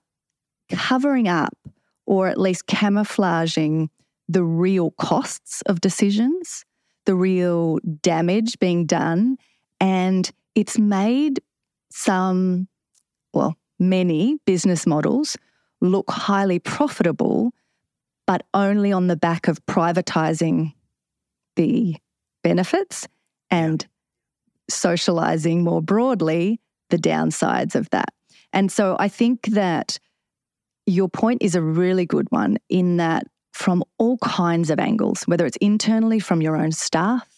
covering 0.70 1.28
up 1.28 1.56
or 2.06 2.28
at 2.28 2.38
least 2.38 2.66
camouflaging 2.66 3.90
the 4.28 4.44
real 4.44 4.92
costs 4.92 5.62
of 5.62 5.80
decisions, 5.80 6.64
the 7.06 7.14
real 7.16 7.78
damage 8.02 8.58
being 8.60 8.86
done. 8.86 9.36
And 9.80 10.30
it's 10.54 10.78
made 10.78 11.40
some, 11.90 12.68
well, 13.34 13.56
many 13.78 14.38
business 14.46 14.86
models 14.86 15.36
look 15.80 16.10
highly 16.10 16.58
profitable, 16.58 17.52
but 18.26 18.42
only 18.54 18.92
on 18.92 19.08
the 19.08 19.16
back 19.16 19.48
of 19.48 19.64
privatizing 19.66 20.74
the 21.60 21.94
benefits 22.42 23.06
and 23.50 23.86
socializing 24.70 25.62
more 25.62 25.82
broadly 25.82 26.58
the 26.88 26.96
downsides 26.96 27.74
of 27.74 27.90
that. 27.90 28.14
And 28.54 28.72
so 28.72 28.96
I 28.98 29.08
think 29.08 29.48
that 29.48 29.98
your 30.86 31.08
point 31.08 31.42
is 31.42 31.54
a 31.54 31.60
really 31.60 32.06
good 32.06 32.26
one 32.30 32.56
in 32.70 32.96
that 32.96 33.24
from 33.52 33.84
all 33.98 34.16
kinds 34.18 34.70
of 34.70 34.78
angles, 34.78 35.24
whether 35.24 35.44
it's 35.44 35.58
internally 35.60 36.18
from 36.18 36.40
your 36.40 36.56
own 36.56 36.72
staff, 36.72 37.28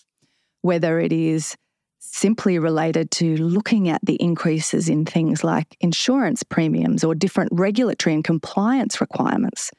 whether 0.61 1.01
it 1.01 1.13
is 1.13 1.57
simply 1.99 2.61
related 2.61 3.11
to 3.11 3.37
looking 3.39 3.89
at 3.89 4.01
the 4.05 4.15
increases 4.23 4.89
in 4.89 5.05
things 5.05 5.43
like 5.43 5.77
insurance 5.81 6.45
premiums 6.45 7.03
or 7.03 7.17
different 7.17 7.51
regulatory 7.53 8.15
and 8.15 8.23
compliance 8.23 9.01
requirements. 9.01 9.73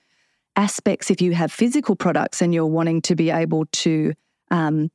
Aspects, 0.58 1.10
if 1.10 1.22
you 1.22 1.34
have 1.34 1.52
physical 1.52 1.96
products 1.96 2.42
and 2.42 2.54
you're 2.54 2.66
wanting 2.66 3.02
to 3.04 3.16
be 3.16 3.30
able 3.30 3.66
to 3.72 4.14
um, 4.54 4.90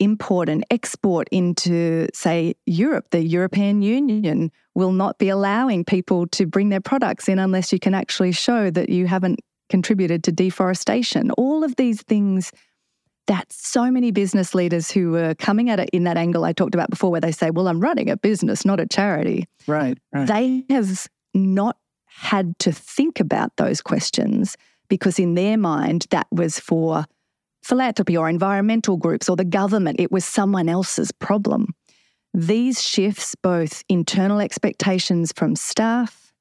import 0.00 0.48
and 0.48 0.64
export 0.70 1.28
into, 1.30 2.08
say, 2.12 2.54
Europe, 2.66 3.06
the 3.10 3.24
European 3.24 3.80
Union 3.80 4.50
will 4.74 4.92
not 4.92 5.18
be 5.18 5.28
allowing 5.28 5.84
people 5.84 6.26
to 6.28 6.46
bring 6.46 6.68
their 6.68 6.80
products 6.80 7.28
in 7.28 7.38
unless 7.38 7.72
you 7.72 7.78
can 7.78 7.94
actually 7.94 8.32
show 8.32 8.70
that 8.70 8.90
you 8.90 9.06
haven't 9.06 9.40
contributed 9.68 10.22
to 10.24 10.32
deforestation. 10.32 11.30
All 11.32 11.64
of 11.64 11.76
these 11.76 12.02
things 12.02 12.52
that 13.28 13.52
so 13.52 13.90
many 13.90 14.10
business 14.10 14.54
leaders 14.54 14.90
who 14.90 15.14
are 15.16 15.34
coming 15.34 15.68
at 15.68 15.78
it 15.78 15.90
in 15.92 16.04
that 16.04 16.16
angle 16.16 16.44
I 16.44 16.52
talked 16.52 16.74
about 16.74 16.90
before, 16.90 17.10
where 17.10 17.20
they 17.20 17.32
say, 17.32 17.50
Well, 17.50 17.68
I'm 17.68 17.80
running 17.80 18.08
a 18.08 18.16
business, 18.16 18.64
not 18.64 18.80
a 18.80 18.86
charity. 18.86 19.46
Right. 19.66 19.98
right. 20.14 20.26
They 20.26 20.64
have 20.70 21.06
not 21.34 21.76
had 22.06 22.58
to 22.60 22.72
think 22.72 23.20
about 23.20 23.56
those 23.58 23.82
questions 23.82 24.56
because, 24.88 25.18
in 25.18 25.34
their 25.34 25.58
mind, 25.58 26.06
that 26.10 26.26
was 26.32 26.58
for 26.58 27.04
philanthropy 27.62 28.16
or 28.16 28.28
environmental 28.28 28.96
groups 28.96 29.28
or 29.28 29.36
the 29.36 29.44
government. 29.44 30.00
It 30.00 30.12
was 30.12 30.24
someone 30.24 30.68
else's 30.68 31.12
problem. 31.12 31.74
These 32.34 32.82
shifts, 32.82 33.34
both 33.42 33.82
internal 33.88 34.40
expectations 34.40 35.32
from 35.34 35.56
staff, 35.56 36.32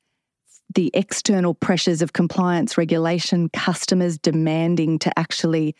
the 0.76 0.92
external 0.94 1.54
pressures 1.54 2.02
of 2.02 2.14
compliance 2.14 2.78
regulation, 2.78 3.50
customers 3.50 4.18
demanding 4.18 5.00
to 5.00 5.18
actually 5.18 5.76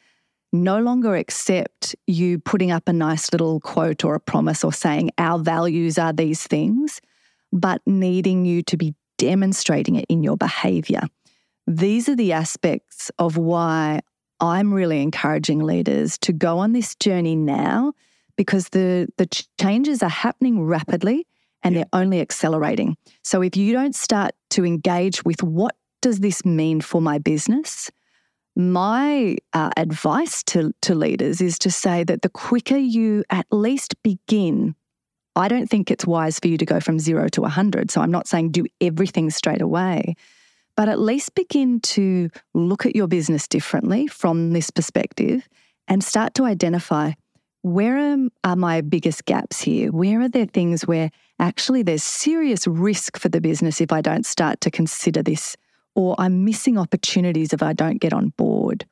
no 0.54 0.80
longer 0.80 1.16
accept 1.16 1.96
you 2.08 2.40
putting 2.40 2.72
up 2.72 2.88
a 2.88 2.94
nice 2.94 3.32
little 3.32 3.60
quote 3.60 4.06
or 4.06 4.16
a 4.16 4.20
promise 4.20 4.64
or 4.64 4.72
saying 4.72 5.12
our 5.18 5.40
values 5.40 5.98
are 5.98 6.14
these 6.14 6.44
things, 6.48 7.02
but 7.52 7.82
needing 7.86 8.46
you 8.46 8.62
to 8.64 8.78
be 8.78 8.96
demonstrating 9.18 9.96
it 9.96 10.06
in 10.08 10.24
your 10.24 10.38
behavior. 10.38 11.02
These 11.66 12.08
are 12.08 12.16
the 12.16 12.32
aspects 12.32 13.12
of 13.20 13.36
why 13.36 14.02
I'm 14.40 14.74
really 14.74 15.02
encouraging 15.02 15.60
leaders 15.60 16.18
to 16.20 16.34
go 16.34 16.60
on 16.60 16.74
this 16.74 16.96
journey 16.96 17.36
now 17.36 17.94
because 18.36 18.70
the, 18.70 19.08
the 19.18 19.26
changes 19.60 20.04
are 20.04 20.10
happening 20.10 20.62
rapidly 20.64 21.26
and 21.64 21.76
they're 21.76 21.86
only 21.94 22.22
accelerating. 22.22 22.96
So 23.24 23.42
if 23.42 23.58
you 23.58 23.74
don't 23.74 23.96
start 23.96 24.32
to 24.52 24.66
engage 24.66 25.26
with 25.26 25.42
what 25.44 25.76
does 26.02 26.20
this 26.20 26.46
mean 26.46 26.82
for 26.82 27.02
my 27.02 27.18
business, 27.18 27.90
my 28.56 29.38
uh, 29.54 29.72
advice 29.78 30.44
to, 30.44 30.72
to 30.82 30.96
leaders 30.96 31.42
is 31.42 31.60
to 31.60 31.72
say 31.72 32.04
that 32.04 32.22
the 32.22 32.30
quicker 32.30 32.78
you 32.78 33.24
at 33.30 33.46
least 33.52 34.02
begin, 34.04 34.76
I 35.36 35.48
don't 35.48 35.68
think 35.68 35.92
it's 35.92 36.08
wise 36.08 36.40
for 36.40 36.48
you 36.48 36.58
to 36.58 36.66
go 36.66 36.80
from 36.80 37.00
zero 37.00 37.28
to 37.30 37.42
100. 37.42 37.92
So 37.92 38.02
I'm 38.02 38.12
not 38.12 38.28
saying 38.28 38.52
do 38.52 38.66
everything 38.82 39.30
straight 39.30 39.62
away, 39.62 40.16
but 40.78 40.88
at 40.88 41.00
least 41.00 41.36
begin 41.36 41.82
to 41.82 42.30
look 42.54 42.86
at 42.86 42.96
your 42.96 43.08
business 43.08 43.48
differently 43.48 44.08
from 44.08 44.54
this 44.54 44.70
perspective 44.70 45.50
and 45.88 46.04
start 46.04 46.36
to 46.36 46.46
identify 46.46 47.12
where 47.64 47.98
am, 47.98 48.30
are 48.44 48.56
my 48.56 48.82
biggest 48.82 49.26
gaps 49.26 49.60
here? 49.60 49.92
Where 49.92 50.22
are 50.22 50.30
there 50.30 50.46
things 50.46 50.86
where 50.86 51.10
actually 51.40 51.82
there's 51.82 52.04
serious 52.04 52.68
risk 52.68 53.18
for 53.18 53.28
the 53.28 53.42
business 53.42 53.82
if 53.82 53.92
I 53.92 54.02
don't 54.02 54.26
start 54.26 54.62
to 54.62 54.72
consider 54.72 55.24
this 55.24 55.58
or 55.96 56.16
I'm 56.20 56.46
missing 56.46 56.78
opportunities 56.78 57.54
if 57.54 57.64
I 57.64 57.74
don't 57.74 58.00
get 58.00 58.14
on 58.14 58.30
board. 58.38 58.86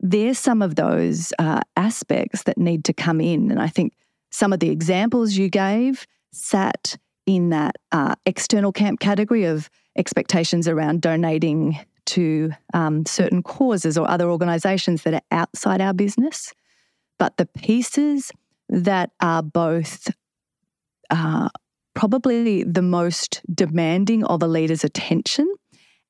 There's 0.00 0.40
some 0.40 0.60
of 0.60 0.74
those 0.74 1.32
uh, 1.38 1.60
aspects 1.76 2.42
that 2.42 2.58
need 2.58 2.84
to 2.86 2.92
come 2.92 3.20
in. 3.20 3.52
And 3.52 3.62
I 3.62 3.68
think 3.68 3.94
some 4.32 4.52
of 4.52 4.58
the 4.58 4.70
examples 4.70 5.36
you 5.36 5.48
gave 5.48 6.04
sat 6.32 6.96
in 7.26 7.50
that 7.50 7.76
uh, 7.92 8.16
external 8.26 8.72
camp 8.72 8.98
category 8.98 9.44
of 9.44 9.70
expectations 9.96 10.68
around 10.68 11.00
donating 11.00 11.78
to 12.04 12.50
um, 12.74 13.06
certain 13.06 13.42
causes 13.42 13.96
or 13.96 14.08
other 14.08 14.30
organizations 14.30 15.02
that 15.02 15.14
are 15.14 15.22
outside 15.30 15.80
our 15.80 15.92
business. 15.92 16.52
But 17.18 17.36
the 17.36 17.46
pieces 17.46 18.32
that 18.68 19.10
are 19.20 19.42
both 19.42 20.08
uh, 21.10 21.48
probably 21.94 22.64
the 22.64 22.82
most 22.82 23.42
demanding 23.52 24.24
of 24.24 24.42
a 24.42 24.46
leader's 24.46 24.82
attention 24.84 25.52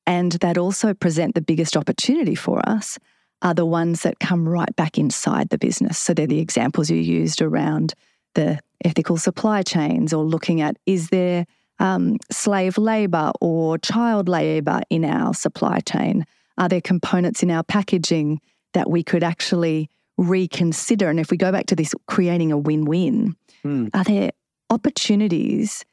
and 0.05 0.33
that 0.33 0.57
also 0.57 0.93
present 0.93 1.35
the 1.35 1.41
biggest 1.41 1.77
opportunity 1.77 2.35
for 2.35 2.61
us 2.67 2.97
are 3.41 3.53
the 3.53 3.65
ones 3.65 4.01
that 4.03 4.19
come 4.19 4.47
right 4.47 4.73
back 4.75 4.97
inside 4.97 5.49
the 5.49 5.57
business. 5.57 5.97
So 5.97 6.13
they're 6.13 6.27
the 6.27 6.39
examples 6.39 6.89
you 6.89 6.97
used 6.97 7.41
around 7.41 7.93
the 8.35 8.59
ethical 8.83 9.17
supply 9.17 9.61
chains 9.61 10.13
or 10.13 10.23
looking 10.23 10.61
at 10.61 10.77
is 10.85 11.09
there 11.09 11.45
um, 11.83 12.17
slave 12.31 12.77
labor 12.77 13.31
or 13.41 13.77
child 13.77 14.27
labor 14.27 14.81
in 14.89 15.05
our 15.05 15.33
supply 15.33 15.79
chain? 15.81 16.25
Are 16.57 16.69
there 16.69 16.81
components 16.81 17.43
in 17.43 17.51
our 17.51 17.63
packaging 17.63 18.39
that 18.73 18.89
we 18.89 19.03
could 19.03 19.23
actually 19.23 19.89
reconsider? 20.17 21.09
And 21.09 21.19
if 21.19 21.29
we 21.29 21.37
go 21.37 21.51
back 21.51 21.65
to 21.67 21.75
this 21.75 21.93
creating 22.07 22.51
a 22.51 22.57
win 22.57 22.85
win, 22.85 23.35
Mm. 23.63 23.89
are 23.93 24.03
there 24.03 24.31
opportunities 24.69 25.85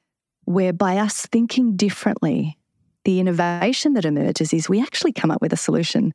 where 0.44 0.72
by 0.72 0.98
us 0.98 1.26
thinking 1.26 1.76
differently, 1.76 2.58
the 3.04 3.20
innovation 3.20 3.94
that 3.94 4.04
emerges 4.04 4.52
is 4.52 4.68
we 4.68 4.82
actually 4.82 5.12
come 5.12 5.30
up 5.30 5.40
with 5.40 5.52
a 5.52 5.56
solution 5.56 6.12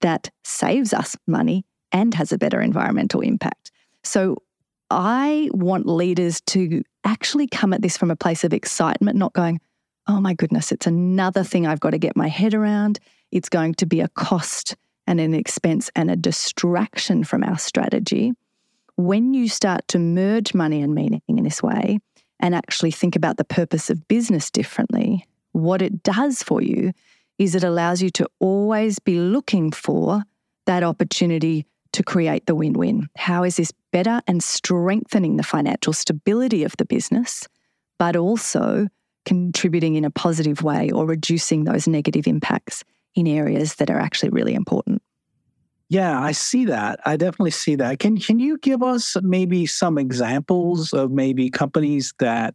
that 0.00 0.30
saves 0.44 0.92
us 0.92 1.16
money 1.26 1.64
and 1.92 2.12
has 2.14 2.32
a 2.32 2.38
better 2.38 2.60
environmental 2.60 3.20
impact. 3.20 3.70
So 4.02 4.36
I 4.90 5.48
want 5.52 5.86
leaders 5.86 6.40
to 6.42 6.82
actually 7.06 7.46
come 7.46 7.72
at 7.72 7.80
this 7.80 7.96
from 7.96 8.10
a 8.10 8.16
place 8.16 8.44
of 8.44 8.52
excitement, 8.52 9.16
not 9.16 9.32
going, 9.32 9.60
oh 10.08 10.20
my 10.20 10.34
goodness, 10.34 10.72
it's 10.72 10.86
another 10.86 11.42
thing 11.42 11.66
I've 11.66 11.80
got 11.80 11.90
to 11.90 11.98
get 11.98 12.16
my 12.16 12.28
head 12.28 12.52
around. 12.52 12.98
It's 13.32 13.48
going 13.48 13.74
to 13.74 13.86
be 13.86 14.00
a 14.00 14.08
cost 14.08 14.76
and 15.06 15.20
an 15.20 15.34
expense 15.34 15.90
and 15.96 16.10
a 16.10 16.16
distraction 16.16 17.24
from 17.24 17.42
our 17.44 17.58
strategy. 17.58 18.32
When 18.96 19.34
you 19.34 19.48
start 19.48 19.86
to 19.88 19.98
merge 19.98 20.52
money 20.52 20.82
and 20.82 20.94
meaning 20.94 21.22
in 21.28 21.42
this 21.44 21.62
way 21.62 22.00
and 22.40 22.54
actually 22.54 22.90
think 22.90 23.14
about 23.14 23.36
the 23.36 23.44
purpose 23.44 23.88
of 23.88 24.08
business 24.08 24.50
differently, 24.50 25.24
what 25.52 25.82
it 25.82 26.02
does 26.02 26.42
for 26.42 26.60
you 26.60 26.92
is 27.38 27.54
it 27.54 27.64
allows 27.64 28.02
you 28.02 28.10
to 28.10 28.28
always 28.40 28.98
be 28.98 29.18
looking 29.18 29.70
for 29.70 30.22
that 30.66 30.82
opportunity 30.82 31.66
to 31.96 32.02
create 32.02 32.44
the 32.44 32.54
win 32.54 32.74
win. 32.74 33.08
How 33.16 33.42
is 33.42 33.56
this 33.56 33.72
better 33.90 34.20
and 34.26 34.42
strengthening 34.42 35.38
the 35.38 35.42
financial 35.42 35.94
stability 35.94 36.62
of 36.62 36.74
the 36.76 36.84
business, 36.84 37.48
but 37.98 38.16
also 38.16 38.88
contributing 39.24 39.94
in 39.94 40.04
a 40.04 40.10
positive 40.10 40.62
way 40.62 40.90
or 40.90 41.06
reducing 41.06 41.64
those 41.64 41.88
negative 41.88 42.26
impacts 42.26 42.84
in 43.14 43.26
areas 43.26 43.76
that 43.76 43.88
are 43.88 43.98
actually 43.98 44.28
really 44.28 44.54
important? 44.54 45.00
Yeah, 45.88 46.20
I 46.20 46.32
see 46.32 46.66
that. 46.66 47.00
I 47.06 47.16
definitely 47.16 47.52
see 47.52 47.76
that. 47.76 47.98
Can 47.98 48.18
can 48.18 48.40
you 48.40 48.58
give 48.58 48.82
us 48.82 49.16
maybe 49.22 49.64
some 49.64 49.96
examples 49.96 50.92
of 50.92 51.10
maybe 51.10 51.48
companies 51.48 52.12
that 52.18 52.54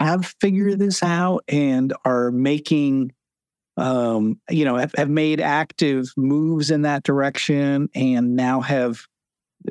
have 0.00 0.34
figured 0.38 0.78
this 0.78 1.02
out 1.02 1.44
and 1.48 1.94
are 2.04 2.30
making 2.30 3.12
um, 3.80 4.38
you 4.50 4.64
know, 4.64 4.76
have, 4.76 4.94
have 4.96 5.08
made 5.08 5.40
active 5.40 6.12
moves 6.16 6.70
in 6.70 6.82
that 6.82 7.02
direction 7.02 7.88
and 7.94 8.36
now 8.36 8.60
have, 8.60 9.06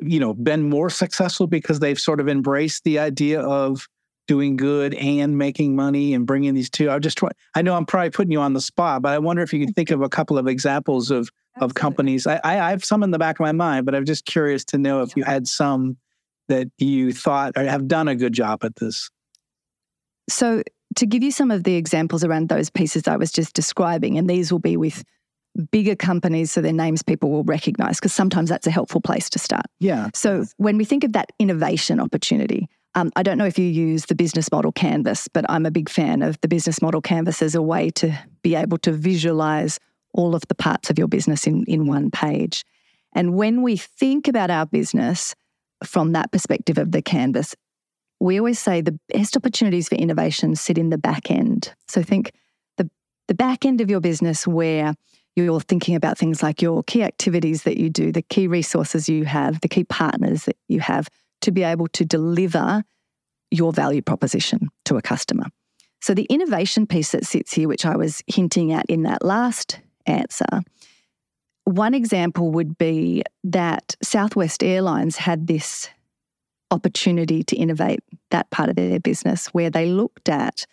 you 0.02 0.18
know, 0.18 0.34
been 0.34 0.68
more 0.68 0.90
successful 0.90 1.46
because 1.46 1.78
they've 1.78 1.98
sort 1.98 2.20
of 2.20 2.28
embraced 2.28 2.82
the 2.82 2.98
idea 2.98 3.40
of 3.40 3.86
doing 4.26 4.56
good 4.56 4.94
and 4.94 5.38
making 5.38 5.76
money 5.76 6.12
and 6.12 6.26
bringing 6.26 6.54
these 6.54 6.68
two? 6.68 6.90
I 6.90 6.98
just 6.98 7.18
try, 7.18 7.30
I 7.54 7.62
know 7.62 7.76
I'm 7.76 7.86
probably 7.86 8.10
putting 8.10 8.32
you 8.32 8.40
on 8.40 8.52
the 8.52 8.60
spot, 8.60 9.00
but 9.02 9.12
I 9.12 9.18
wonder 9.18 9.42
if 9.42 9.52
you 9.52 9.64
could 9.64 9.76
think 9.76 9.92
of 9.92 10.02
a 10.02 10.08
couple 10.08 10.38
of 10.38 10.46
examples 10.48 11.10
of 11.10 11.30
of 11.60 11.74
companies. 11.74 12.26
I, 12.26 12.40
I 12.44 12.70
have 12.70 12.84
some 12.84 13.02
in 13.02 13.10
the 13.10 13.18
back 13.18 13.36
of 13.36 13.44
my 13.44 13.52
mind, 13.52 13.84
but 13.84 13.94
I'm 13.94 14.04
just 14.04 14.24
curious 14.24 14.64
to 14.66 14.78
know 14.78 15.02
if 15.02 15.16
you 15.16 15.24
had 15.24 15.46
some 15.46 15.96
that 16.48 16.68
you 16.78 17.12
thought 17.12 17.52
or 17.56 17.64
have 17.64 17.88
done 17.88 18.08
a 18.08 18.14
good 18.14 18.32
job 18.32 18.64
at 18.64 18.76
this. 18.76 19.10
So, 20.28 20.62
to 20.96 21.06
give 21.06 21.22
you 21.22 21.30
some 21.30 21.50
of 21.50 21.64
the 21.64 21.76
examples 21.76 22.24
around 22.24 22.48
those 22.48 22.70
pieces 22.70 23.06
I 23.06 23.16
was 23.16 23.32
just 23.32 23.54
describing, 23.54 24.18
and 24.18 24.28
these 24.28 24.50
will 24.50 24.58
be 24.58 24.76
with 24.76 25.04
bigger 25.70 25.96
companies 25.96 26.52
so 26.52 26.60
their 26.60 26.72
names 26.72 27.02
people 27.02 27.30
will 27.30 27.44
recognize, 27.44 27.98
because 27.98 28.12
sometimes 28.12 28.48
that's 28.48 28.66
a 28.66 28.70
helpful 28.70 29.00
place 29.00 29.30
to 29.30 29.38
start. 29.38 29.66
Yeah. 29.78 30.10
So, 30.14 30.44
when 30.56 30.76
we 30.76 30.84
think 30.84 31.04
of 31.04 31.12
that 31.12 31.30
innovation 31.38 32.00
opportunity, 32.00 32.68
um, 32.94 33.10
I 33.14 33.22
don't 33.22 33.38
know 33.38 33.46
if 33.46 33.58
you 33.58 33.66
use 33.66 34.06
the 34.06 34.14
business 34.14 34.50
model 34.50 34.72
canvas, 34.72 35.28
but 35.28 35.44
I'm 35.48 35.64
a 35.64 35.70
big 35.70 35.88
fan 35.88 36.22
of 36.22 36.40
the 36.40 36.48
business 36.48 36.82
model 36.82 37.00
canvas 37.00 37.40
as 37.40 37.54
a 37.54 37.62
way 37.62 37.90
to 37.90 38.16
be 38.42 38.56
able 38.56 38.78
to 38.78 38.92
visualize 38.92 39.78
all 40.12 40.34
of 40.34 40.42
the 40.48 40.56
parts 40.56 40.90
of 40.90 40.98
your 40.98 41.06
business 41.06 41.46
in, 41.46 41.64
in 41.68 41.86
one 41.86 42.10
page. 42.10 42.64
And 43.12 43.34
when 43.34 43.62
we 43.62 43.76
think 43.76 44.26
about 44.26 44.50
our 44.50 44.66
business 44.66 45.34
from 45.84 46.12
that 46.12 46.32
perspective 46.32 46.78
of 46.78 46.90
the 46.90 47.02
canvas, 47.02 47.54
we 48.20 48.38
always 48.38 48.58
say 48.58 48.80
the 48.80 48.98
best 49.08 49.36
opportunities 49.36 49.88
for 49.88 49.94
innovation 49.94 50.54
sit 50.54 50.78
in 50.78 50.90
the 50.90 50.98
back 50.98 51.30
end. 51.30 51.74
So 51.88 52.02
think 52.02 52.32
the, 52.76 52.88
the 53.28 53.34
back 53.34 53.64
end 53.64 53.80
of 53.80 53.90
your 53.90 54.00
business 54.00 54.46
where 54.46 54.94
you're 55.36 55.60
thinking 55.60 55.94
about 55.94 56.18
things 56.18 56.42
like 56.42 56.60
your 56.60 56.82
key 56.82 57.02
activities 57.02 57.62
that 57.62 57.78
you 57.78 57.88
do, 57.88 58.12
the 58.12 58.22
key 58.22 58.46
resources 58.46 59.08
you 59.08 59.24
have, 59.24 59.60
the 59.60 59.68
key 59.68 59.84
partners 59.84 60.44
that 60.44 60.56
you 60.68 60.80
have 60.80 61.08
to 61.40 61.50
be 61.50 61.62
able 61.62 61.88
to 61.88 62.04
deliver 62.04 62.82
your 63.50 63.72
value 63.72 64.02
proposition 64.02 64.68
to 64.84 64.96
a 64.96 65.02
customer. 65.02 65.46
So 66.02 66.14
the 66.14 66.24
innovation 66.24 66.86
piece 66.86 67.12
that 67.12 67.26
sits 67.26 67.54
here, 67.54 67.68
which 67.68 67.86
I 67.86 67.96
was 67.96 68.22
hinting 68.26 68.72
at 68.72 68.86
in 68.86 69.02
that 69.02 69.24
last 69.24 69.80
answer, 70.06 70.62
one 71.64 71.94
example 71.94 72.50
would 72.50 72.78
be 72.78 73.22
that 73.44 73.96
Southwest 74.02 74.62
Airlines 74.62 75.16
had 75.16 75.46
this 75.46 75.88
opportunity 76.70 77.42
to 77.44 77.56
innovate 77.56 78.00
that 78.30 78.50
part 78.50 78.68
of 78.68 78.76
their 78.76 79.00
business 79.00 79.46
where 79.48 79.70
they 79.70 79.86
looked 79.86 80.28
at 80.28 80.66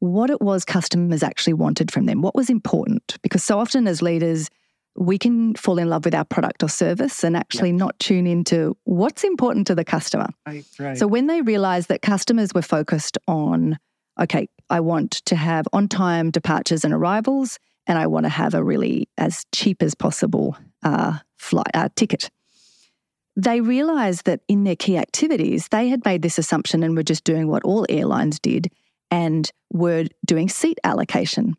what 0.00 0.30
it 0.30 0.40
was 0.40 0.64
customers 0.64 1.22
actually 1.22 1.54
wanted 1.54 1.90
from 1.90 2.06
them, 2.06 2.22
what 2.22 2.34
was 2.34 2.50
important. 2.50 3.16
Because 3.22 3.42
so 3.42 3.58
often 3.58 3.86
as 3.86 4.02
leaders, 4.02 4.50
we 4.96 5.18
can 5.18 5.54
fall 5.54 5.78
in 5.78 5.88
love 5.88 6.04
with 6.04 6.14
our 6.14 6.24
product 6.24 6.62
or 6.62 6.68
service 6.68 7.24
and 7.24 7.36
actually 7.36 7.72
not 7.72 7.98
tune 7.98 8.26
into 8.26 8.76
what's 8.84 9.24
important 9.24 9.66
to 9.66 9.74
the 9.74 9.84
customer. 9.84 10.28
Right, 10.46 10.64
right. 10.78 10.96
So 10.96 11.06
when 11.06 11.26
they 11.26 11.40
realized 11.40 11.88
that 11.88 12.02
customers 12.02 12.52
were 12.54 12.62
focused 12.62 13.18
on, 13.26 13.78
okay, 14.20 14.48
I 14.70 14.80
want 14.80 15.12
to 15.26 15.36
have 15.36 15.66
on 15.72 15.88
time 15.88 16.30
departures 16.30 16.84
and 16.84 16.94
arrivals, 16.94 17.58
and 17.86 17.98
I 17.98 18.06
want 18.06 18.24
to 18.24 18.30
have 18.30 18.54
a 18.54 18.62
really 18.62 19.08
as 19.18 19.44
cheap 19.54 19.82
as 19.82 19.94
possible 19.94 20.56
uh, 20.82 21.18
flight 21.38 21.66
uh, 21.74 21.88
ticket 21.96 22.30
they 23.36 23.60
realized 23.60 24.26
that 24.26 24.40
in 24.48 24.64
their 24.64 24.76
key 24.76 24.96
activities, 24.96 25.68
they 25.68 25.88
had 25.88 26.04
made 26.04 26.22
this 26.22 26.38
assumption 26.38 26.82
and 26.82 26.96
were 26.96 27.02
just 27.02 27.24
doing 27.24 27.48
what 27.48 27.64
all 27.64 27.86
airlines 27.88 28.38
did 28.38 28.70
and 29.10 29.50
were 29.72 30.04
doing 30.24 30.48
seat 30.48 30.78
allocation. 30.84 31.56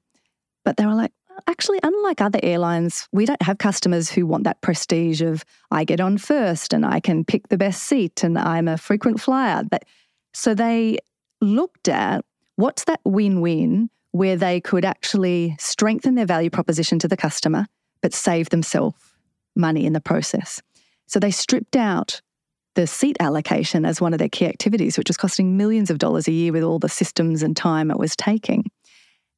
But 0.64 0.78
they 0.78 0.86
were 0.86 0.96
like, 0.96 1.12
actually, 1.48 1.80
unlike 1.84 2.22
other 2.22 2.40
airlines, 2.42 3.08
we 3.12 3.26
don't 3.26 3.42
have 3.42 3.58
customers 3.58 4.10
who 4.10 4.26
want 4.26 4.46
that 4.46 4.62
prestige 4.62 5.22
of 5.22 5.44
I 5.70 5.84
get 5.84 6.00
on 6.00 6.18
first 6.18 6.74
and 6.74 6.86
I 6.86 7.00
can 7.00 7.26
pick 7.26 7.50
the 7.50 7.58
best 7.58 7.84
seat 7.84 8.24
and 8.24 8.38
I'm 8.38 8.68
a 8.68 8.78
frequent 8.78 9.20
flyer. 9.20 9.64
But, 9.70 9.84
so 10.34 10.54
they 10.54 11.00
looked 11.42 11.88
at 11.90 12.24
what's 12.56 12.86
that 12.86 13.02
win 13.04 13.42
win 13.42 13.90
where 14.12 14.38
they 14.38 14.62
could 14.62 14.86
actually 14.86 15.58
strengthen 15.60 16.16
their 16.16 16.26
value 16.26 16.50
proposition 16.50 17.00
to 17.00 17.08
the 17.08 17.18
customer, 17.18 17.68
but 18.02 18.14
save 18.14 18.50
themselves 18.50 18.98
money 19.58 19.86
in 19.86 19.92
the 19.92 20.00
process. 20.00 20.62
So 21.08 21.20
they 21.20 21.32
stripped 21.32 21.76
out 21.76 22.22
the 22.76 22.88
seat 22.88 23.18
allocation 23.20 23.86
as 23.86 24.02
one 24.02 24.14
of 24.14 24.20
their 24.20 24.30
key 24.30 24.46
activities, 24.46 24.98
which 24.98 25.10
was 25.10 25.18
costing 25.18 25.58
millions 25.58 25.90
of 25.90 25.98
dollars 25.98 26.28
a 26.28 26.32
year 26.32 26.52
with 26.52 26.64
all 26.64 26.80
the 26.80 26.90
systems 26.90 27.42
and 27.42 27.56
time 27.56 27.90
it 27.90 27.98
was 27.98 28.16
taking. 28.16 28.66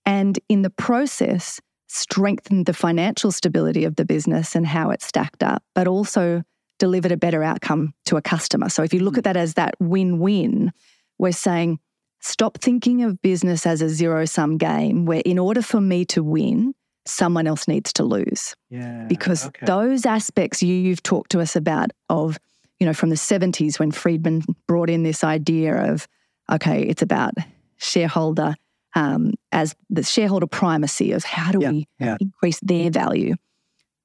And 0.06 0.39
in 0.49 0.63
the 0.63 0.69
process, 0.69 1.60
strengthened 1.88 2.65
the 2.65 2.73
financial 2.73 3.32
stability 3.32 3.84
of 3.84 3.95
the 3.95 4.06
business 4.06 4.56
and 4.56 4.65
how 4.65 4.89
it 4.89 5.01
stacked 5.01 5.43
up, 5.43 5.63
but 5.75 5.88
also 5.88 6.43
delivered 6.80 7.12
a 7.12 7.17
better 7.17 7.43
outcome 7.43 7.93
to 8.06 8.17
a 8.17 8.21
customer. 8.21 8.69
So 8.69 8.84
if 8.84 8.93
you 8.93 8.99
look 8.99 9.17
at 9.17 9.23
hmm. 9.23 9.30
that 9.30 9.38
as 9.38 9.56
that 9.56 9.75
win 9.80 10.19
win, 10.19 10.71
we're 11.17 11.32
saying 11.32 11.80
stop 12.19 12.58
thinking 12.60 13.03
of 13.03 13.21
business 13.21 13.65
as 13.65 13.82
a 13.82 13.89
zero 13.89 14.25
sum 14.25 14.58
game 14.58 15.06
where 15.06 15.21
in 15.25 15.39
order 15.39 15.62
for 15.62 15.80
me 15.80 16.06
to 16.06 16.23
win, 16.23 16.73
someone 17.08 17.48
else 17.48 17.67
needs 17.67 17.93
to 17.93 18.04
lose. 18.04 18.56
Yeah. 18.70 19.06
Because 19.08 19.48
okay. 19.48 19.65
those 19.65 20.06
aspects 20.06 20.62
you, 20.62 20.74
you've 20.74 21.04
talked 21.04 21.32
to 21.32 21.39
us 21.39 21.56
about 21.56 21.91
of, 22.10 22.38
you 22.80 22.86
know, 22.86 22.93
from 22.93 23.10
the 23.10 23.15
70s 23.15 23.80
when 23.80 23.91
Friedman 23.91 24.43
brought 24.67 24.89
in 24.89 25.04
this 25.04 25.24
idea 25.24 25.91
of, 25.91 26.08
okay, 26.52 26.84
it's 26.84 27.02
about 27.02 27.34
shareholder 27.78 28.56
um, 28.96 29.34
as 29.52 29.76
the 29.89 30.04
shareholder 30.04 30.48
primacy 30.48 31.12
of 31.12 31.24
how 31.24 31.52
do 31.52 31.60
Yeah, 31.62 31.70
we 31.72 31.88
yeah. 32.00 32.17
increase 32.20 32.60
their 32.62 32.89
value. 32.89 33.36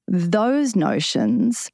Those 0.07 0.75
notions 0.75 1.71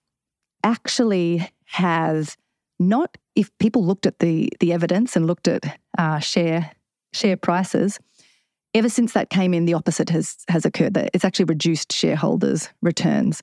actually 0.64 1.50
have 1.66 2.38
not 2.80 3.18
if 3.36 3.56
people 3.60 3.86
looked 3.86 4.06
at 4.06 4.20
the 4.20 4.50
the 4.60 4.72
evidence 4.74 5.16
and 5.16 5.28
looked 5.28 5.48
at 5.48 5.80
uh, 5.98 6.20
share 6.20 6.72
share 7.14 7.38
prices 7.38 8.00
ever 8.74 8.90
since 8.90 9.14
that 9.14 9.30
came 9.30 9.54
in, 9.54 9.66
the 9.66 9.74
opposite 9.74 10.10
has 10.10 10.38
has 10.48 10.66
occurred. 10.66 10.94
That 10.94 11.12
it's 11.14 11.26
actually 11.26 11.46
reduced 11.46 11.92
shareholders' 11.92 12.70
returns 12.82 13.42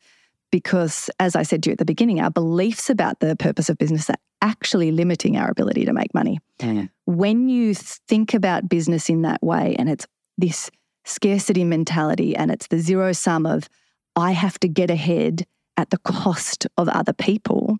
because, 0.50 1.10
as 1.18 1.36
I 1.36 1.42
said 1.42 1.62
to 1.64 1.70
you 1.70 1.72
at 1.72 1.78
the 1.78 1.84
beginning, 1.84 2.20
our 2.20 2.30
beliefs 2.30 2.88
about 2.90 3.20
the 3.20 3.36
purpose 3.36 3.68
of 3.68 3.78
business 3.78 4.08
are 4.10 4.16
actually 4.42 4.92
limiting 4.92 5.36
our 5.36 5.50
ability 5.50 5.84
to 5.84 5.92
make 5.92 6.14
money. 6.14 6.38
Mm. 6.60 6.90
When 7.06 7.48
you 7.48 7.74
think 7.74 8.34
about 8.34 8.68
business 8.68 9.08
in 9.08 9.22
that 9.22 9.42
way, 9.42 9.74
and 9.78 9.88
it's 9.88 10.06
this 10.38 10.70
scarcity 11.04 11.64
mentality, 11.64 12.36
and 12.36 12.50
it's 12.50 12.68
the 12.68 12.78
zero 12.78 13.12
sum 13.12 13.46
of 13.46 13.68
I 14.14 14.32
have 14.32 14.58
to 14.60 14.68
get 14.68 14.90
ahead 14.90 15.46
at 15.76 15.90
the 15.90 15.98
cost 15.98 16.66
of 16.76 16.88
other 16.88 17.12
people, 17.12 17.76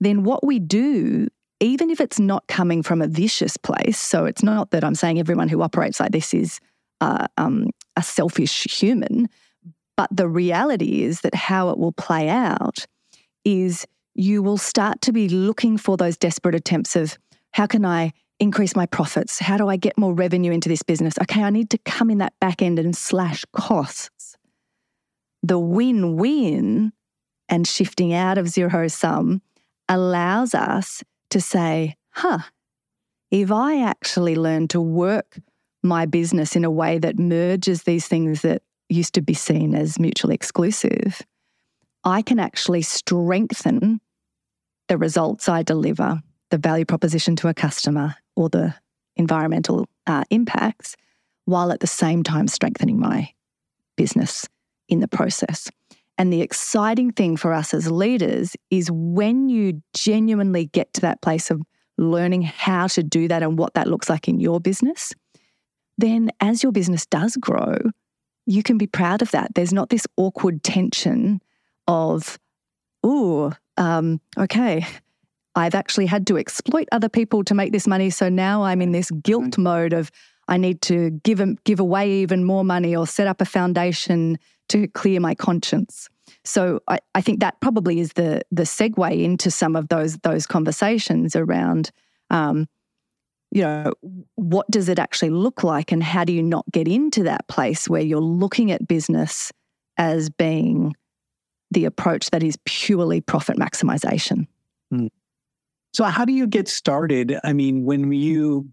then 0.00 0.22
what 0.22 0.44
we 0.46 0.58
do 0.58 1.28
even 1.62 1.90
if 1.90 2.00
it's 2.00 2.18
not 2.18 2.44
coming 2.48 2.82
from 2.82 3.00
a 3.00 3.06
vicious 3.06 3.56
place, 3.56 3.96
so 3.96 4.24
it's 4.24 4.42
not 4.42 4.72
that 4.72 4.82
I'm 4.82 4.96
saying 4.96 5.20
everyone 5.20 5.48
who 5.48 5.62
operates 5.62 6.00
like 6.00 6.10
this 6.10 6.34
is 6.34 6.58
um, 7.36 7.70
a 7.96 8.02
selfish 8.02 8.64
human. 8.64 9.28
But 9.96 10.08
the 10.10 10.28
reality 10.28 11.02
is 11.02 11.20
that 11.20 11.34
how 11.34 11.70
it 11.70 11.78
will 11.78 11.92
play 11.92 12.28
out 12.28 12.86
is 13.44 13.86
you 14.14 14.42
will 14.42 14.58
start 14.58 15.00
to 15.02 15.12
be 15.12 15.28
looking 15.28 15.78
for 15.78 15.96
those 15.96 16.16
desperate 16.16 16.54
attempts 16.54 16.96
of 16.96 17.18
how 17.52 17.66
can 17.66 17.84
I 17.84 18.12
increase 18.40 18.74
my 18.74 18.86
profits? 18.86 19.38
How 19.38 19.56
do 19.56 19.68
I 19.68 19.76
get 19.76 19.96
more 19.98 20.12
revenue 20.12 20.52
into 20.52 20.68
this 20.68 20.82
business? 20.82 21.14
Okay, 21.22 21.42
I 21.42 21.50
need 21.50 21.70
to 21.70 21.78
come 21.78 22.10
in 22.10 22.18
that 22.18 22.32
back 22.40 22.62
end 22.62 22.78
and 22.78 22.96
slash 22.96 23.44
costs. 23.52 24.36
The 25.42 25.58
win 25.58 26.16
win 26.16 26.92
and 27.48 27.66
shifting 27.66 28.12
out 28.12 28.38
of 28.38 28.48
zero 28.48 28.88
sum 28.88 29.42
allows 29.88 30.54
us 30.54 31.02
to 31.30 31.40
say, 31.40 31.96
huh, 32.10 32.38
if 33.30 33.50
I 33.50 33.82
actually 33.82 34.36
learn 34.36 34.68
to 34.68 34.80
work 34.80 35.38
my 35.82 36.06
business 36.06 36.56
in 36.56 36.64
a 36.64 36.70
way 36.70 36.98
that 36.98 37.18
merges 37.18 37.82
these 37.82 38.06
things 38.06 38.42
that 38.42 38.62
used 38.88 39.14
to 39.14 39.22
be 39.22 39.34
seen 39.34 39.74
as 39.74 39.98
mutually 39.98 40.34
exclusive, 40.34 41.22
I 42.04 42.22
can 42.22 42.38
actually 42.38 42.82
strengthen 42.82 44.00
the 44.88 44.98
results 44.98 45.48
I 45.48 45.62
deliver, 45.62 46.20
the 46.50 46.58
value 46.58 46.84
proposition 46.84 47.36
to 47.36 47.48
a 47.48 47.54
customer, 47.54 48.16
or 48.36 48.48
the 48.48 48.74
environmental 49.16 49.88
uh, 50.06 50.24
impacts, 50.30 50.96
while 51.44 51.72
at 51.72 51.80
the 51.80 51.86
same 51.86 52.22
time 52.22 52.48
strengthening 52.48 52.98
my 52.98 53.30
business 53.96 54.48
in 54.88 55.00
the 55.00 55.08
process. 55.08 55.70
And 56.18 56.32
the 56.32 56.42
exciting 56.42 57.12
thing 57.12 57.36
for 57.36 57.52
us 57.52 57.72
as 57.72 57.90
leaders 57.90 58.54
is 58.70 58.90
when 58.90 59.48
you 59.48 59.82
genuinely 59.94 60.66
get 60.66 60.92
to 60.94 61.00
that 61.02 61.22
place 61.22 61.50
of 61.50 61.62
learning 61.98 62.42
how 62.42 62.86
to 62.88 63.02
do 63.02 63.28
that 63.28 63.42
and 63.42 63.58
what 63.58 63.74
that 63.74 63.88
looks 63.88 64.10
like 64.10 64.28
in 64.28 64.40
your 64.40 64.60
business, 64.60 65.12
then 65.98 66.30
as 66.40 66.62
your 66.62 66.72
business 66.72 67.06
does 67.06 67.36
grow, 67.36 67.76
you 68.46 68.62
can 68.62 68.78
be 68.78 68.86
proud 68.86 69.22
of 69.22 69.30
that. 69.30 69.54
There's 69.54 69.72
not 69.72 69.88
this 69.88 70.06
awkward 70.16 70.62
tension 70.62 71.40
of, 71.86 72.38
oh, 73.02 73.52
um, 73.76 74.20
okay, 74.38 74.86
I've 75.54 75.74
actually 75.74 76.06
had 76.06 76.26
to 76.28 76.38
exploit 76.38 76.88
other 76.92 77.08
people 77.08 77.44
to 77.44 77.54
make 77.54 77.72
this 77.72 77.86
money. 77.86 78.10
So 78.10 78.28
now 78.28 78.62
I'm 78.62 78.82
in 78.82 78.92
this 78.92 79.10
guilt 79.10 79.58
mode 79.58 79.92
of 79.92 80.10
I 80.48 80.56
need 80.56 80.82
to 80.82 81.10
give, 81.22 81.40
give 81.64 81.78
away 81.78 82.10
even 82.10 82.44
more 82.44 82.64
money 82.64 82.96
or 82.96 83.06
set 83.06 83.26
up 83.26 83.40
a 83.40 83.44
foundation 83.44 84.38
to 84.70 84.88
clear 84.88 85.20
my 85.20 85.34
conscience. 85.34 86.08
So 86.44 86.80
I, 86.88 86.98
I 87.14 87.20
think 87.20 87.40
that 87.40 87.60
probably 87.60 88.00
is 88.00 88.14
the 88.14 88.42
the 88.50 88.62
segue 88.62 89.22
into 89.22 89.50
some 89.50 89.76
of 89.76 89.88
those 89.88 90.18
those 90.18 90.46
conversations 90.46 91.36
around 91.36 91.90
um, 92.30 92.68
you 93.52 93.62
know, 93.62 93.92
what 94.34 94.68
does 94.70 94.88
it 94.88 94.98
actually 94.98 95.30
look 95.30 95.62
like 95.62 95.92
and 95.92 96.02
how 96.02 96.24
do 96.24 96.32
you 96.32 96.42
not 96.42 96.64
get 96.72 96.88
into 96.88 97.22
that 97.24 97.46
place 97.48 97.86
where 97.86 98.00
you're 98.00 98.18
looking 98.18 98.72
at 98.72 98.88
business 98.88 99.52
as 99.98 100.30
being 100.30 100.94
the 101.70 101.84
approach 101.84 102.30
that 102.30 102.42
is 102.42 102.56
purely 102.64 103.20
profit 103.20 103.58
maximization? 103.58 104.46
Mm. 104.92 105.10
So, 105.92 106.04
how 106.04 106.24
do 106.24 106.32
you 106.32 106.46
get 106.46 106.66
started? 106.66 107.38
I 107.44 107.52
mean, 107.52 107.84
when 107.84 108.10
you, 108.10 108.70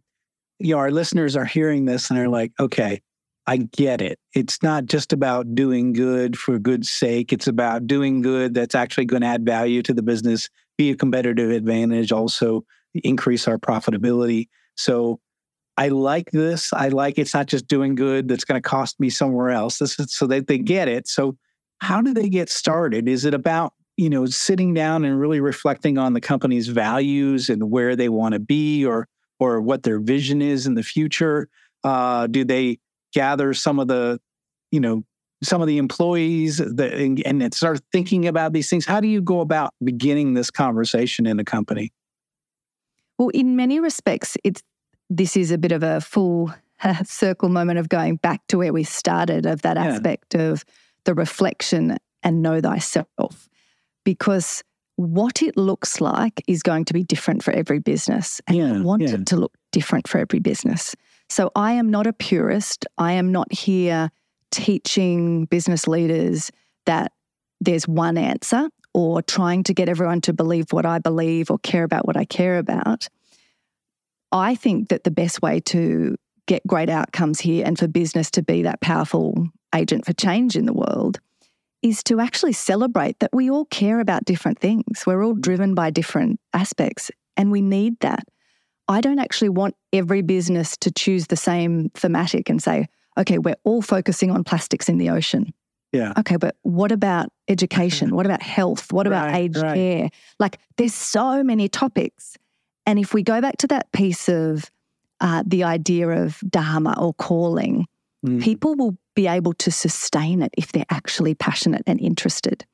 you 0.60 0.76
know, 0.76 0.80
our 0.80 0.92
listeners 0.92 1.36
are 1.36 1.46
hearing 1.46 1.84
this 1.84 2.10
and 2.10 2.18
they're 2.18 2.30
like, 2.30 2.54
okay, 2.58 3.02
I 3.46 3.58
get 3.58 4.02
it. 4.02 4.18
It's 4.34 4.64
not 4.64 4.86
just 4.86 5.12
about 5.12 5.56
doing 5.56 5.92
good 5.92 6.38
for 6.38 6.58
good's 6.58 6.90
sake. 6.90 7.34
It's 7.34 7.48
about 7.48 7.86
doing 7.86 8.22
good 8.22 8.54
that's 8.54 8.76
actually 8.76 9.06
going 9.06 9.24
to 9.24 9.28
add 9.28 9.46
value 9.46 9.82
to 9.84 9.94
the 9.94 10.04
business, 10.04 10.50
be 10.78 10.92
a 10.92 10.96
competitive 10.96 11.52
advantage, 11.52 12.14
also 12.14 12.64
increase 12.94 13.46
our 13.46 13.58
profitability. 13.58 14.48
So 14.80 15.20
I 15.76 15.90
like 15.90 16.32
this. 16.32 16.72
I 16.72 16.88
like 16.88 17.20
it's 17.20 17.34
not 17.34 17.48
just 17.48 17.68
doing 17.68 17.96
good 17.96 18.30
that's 18.30 18.46
going 18.46 18.62
to 18.62 18.68
cost 18.68 18.98
me 18.98 19.10
somewhere 19.10 19.50
else. 19.50 19.78
This 19.78 20.00
is 20.00 20.14
so 20.14 20.26
that 20.28 20.48
they 20.48 20.58
get 20.58 20.88
it. 20.88 21.06
So 21.08 21.36
how 21.80 22.02
do 22.02 22.14
they 22.14 22.30
get 22.30 22.50
started? 22.50 23.10
Is 23.10 23.26
it 23.26 23.34
about, 23.34 23.74
you 23.98 24.10
know, 24.10 24.26
sitting 24.26 24.74
down 24.74 25.04
and 25.04 25.20
really 25.20 25.42
reflecting 25.42 25.98
on 25.98 26.14
the 26.14 26.22
company's 26.22 26.70
values 26.70 27.50
and 27.50 27.70
where 27.70 27.98
they 27.98 28.08
want 28.08 28.34
to 28.34 28.40
be 28.40 28.86
or 28.86 29.08
or 29.38 29.60
what 29.60 29.84
their 29.84 30.00
vision 30.00 30.42
is 30.42 30.66
in 30.66 30.76
the 30.76 30.84
future? 30.84 31.50
Uh, 31.84 32.28
do 32.28 32.46
they 32.46 32.80
gather 33.14 33.54
some 33.54 33.80
of 33.80 33.90
the, 33.90 34.18
you 34.72 34.80
know, 34.80 35.04
some 35.44 35.62
of 35.62 35.68
the 35.68 35.78
employees 35.78 36.58
that, 36.58 36.94
and, 36.94 37.22
and 37.26 37.54
start 37.54 37.82
thinking 37.92 38.28
about 38.28 38.54
these 38.54 38.70
things? 38.70 38.86
How 38.86 39.02
do 39.02 39.10
you 39.10 39.22
go 39.22 39.42
about 39.42 39.74
beginning 39.84 40.36
this 40.36 40.50
conversation 40.50 41.26
in 41.26 41.38
a 41.38 41.44
company? 41.44 41.92
Well, 43.18 43.30
in 43.30 43.58
many 43.58 43.82
respects, 43.82 44.38
it's 44.46 44.64
this 45.10 45.36
is 45.36 45.52
a 45.52 45.58
bit 45.58 45.72
of 45.72 45.84
a 45.84 46.02
full 46.02 46.54
uh, 46.84 47.04
circle 47.04 47.50
moment 47.50 47.80
of 47.80 47.90
going 47.90 48.18
back 48.18 48.46
to 48.48 48.58
where 48.58 48.74
we 48.74 48.84
started 48.84 49.46
of 49.46 49.62
that 49.64 49.78
yeah. 49.78 49.86
aspect 49.86 50.36
of 50.36 50.64
the 51.06 51.14
reflection 51.14 51.98
and 52.24 52.42
know 52.42 52.62
thyself. 52.62 53.50
Because 54.04 54.64
what 54.96 55.42
it 55.42 55.56
looks 55.56 56.02
like 56.02 56.44
is 56.48 56.62
going 56.62 56.86
to 56.86 56.94
be 56.94 57.04
different 57.04 57.44
for 57.44 57.52
every 57.52 57.80
business. 57.80 58.42
And 58.48 58.58
yeah, 58.58 58.74
I 58.74 58.82
want 58.82 59.02
yeah. 59.02 59.16
it 59.16 59.26
to 59.28 59.38
look 59.38 59.54
different 59.72 60.08
for 60.08 60.20
every 60.20 60.40
business. 60.40 60.96
So 61.30 61.52
I 61.56 61.74
am 61.74 61.90
not 61.90 62.08
a 62.08 62.14
purist. 62.14 62.86
I 62.98 63.14
am 63.14 63.32
not 63.32 63.52
here 63.54 64.12
teaching 64.52 65.46
business 65.46 65.88
leaders 65.88 66.52
that 66.86 67.12
there's 67.62 67.88
one 67.88 68.18
answer 68.18 68.70
or 68.94 69.22
trying 69.22 69.64
to 69.64 69.74
get 69.74 69.90
everyone 69.90 70.22
to 70.22 70.34
believe 70.34 70.72
what 70.72 70.86
I 70.86 71.00
believe 71.00 71.52
or 71.52 71.60
care 71.60 71.84
about 71.84 72.08
what 72.08 72.18
I 72.18 72.26
care 72.26 72.58
about. 72.58 73.08
I 74.32 74.56
think 74.56 74.90
that 74.90 75.04
the 75.04 75.12
best 75.12 75.42
way 75.42 75.60
to 75.62 76.16
get 76.48 76.66
great 76.66 76.90
outcomes 76.90 77.40
here 77.40 77.64
and 77.66 77.78
for 77.78 77.88
business 77.88 78.32
to 78.32 78.42
be 78.42 78.64
that 78.64 78.82
powerful 78.82 79.48
agent 79.74 80.06
for 80.06 80.14
change 80.14 80.56
in 80.56 80.66
the 80.66 80.74
world 80.74 81.20
is 81.82 82.04
to 82.04 82.20
actually 82.20 82.54
celebrate 82.54 83.20
that 83.20 83.30
we 83.34 83.50
all 83.50 83.66
care 83.66 84.00
about 84.00 84.26
different 84.26 84.60
things. 84.60 85.04
We're 85.06 85.24
all 85.24 85.36
driven 85.36 85.76
by 85.76 85.92
different 85.92 86.40
aspects, 86.54 87.10
and 87.38 87.52
we 87.52 87.62
need 87.62 88.00
that. 88.02 88.24
I 88.88 89.02
don't 89.02 89.20
actually 89.20 89.50
want 89.50 89.76
every 89.94 90.22
business 90.22 90.76
to 90.78 90.92
choose 90.92 91.28
the 91.28 91.38
same 91.38 91.90
thematic 91.94 92.50
and 92.50 92.62
say, 92.62 92.88
okay, 93.18 93.38
we're 93.38 93.56
all 93.64 93.82
focusing 93.82 94.32
on 94.32 94.44
plastics 94.44 94.90
in 94.90 94.98
the 94.98 95.10
ocean. 95.12 95.54
Yeah. 95.92 96.14
Okay, 96.20 96.38
but 96.38 96.56
what 96.64 96.92
about 96.92 97.30
education? 97.48 98.10
Hmm. 98.10 98.16
What 98.16 98.26
about 98.26 98.42
health? 98.42 98.92
What 98.92 99.08
about 99.08 99.28
right, 99.28 99.44
aged 99.44 99.58
right. 99.58 99.76
care? 99.76 100.10
Like, 100.40 100.60
there's 100.78 100.94
so 100.94 101.44
many 101.44 101.70
topics. 101.70 102.36
And 102.86 103.00
if 103.00 103.14
we 103.14 103.24
go 103.24 103.42
back 103.42 103.58
to 103.58 103.68
that 103.68 103.92
piece 103.92 104.30
of 104.30 104.70
uh, 105.22 105.44
the 105.46 105.64
idea 105.64 106.10
of 106.10 106.40
dharma 106.50 106.96
or 107.00 107.14
calling, 107.14 107.86
mm. 108.26 108.42
people 108.42 108.76
will 108.76 108.98
be 109.16 109.28
able 109.28 109.54
to 109.54 109.72
sustain 109.72 110.42
it 110.42 110.54
if 110.58 110.72
they're 110.72 110.86
actually 110.90 111.36
passionate 111.36 111.84
and 111.86 112.00
interested. 112.00 112.66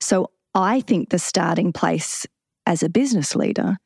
So 0.00 0.30
I 0.54 0.80
think 0.80 1.10
the 1.10 1.18
starting 1.18 1.72
place 1.72 2.26
as 2.66 2.82
a 2.82 2.88
business 2.88 3.36
leader 3.36 3.76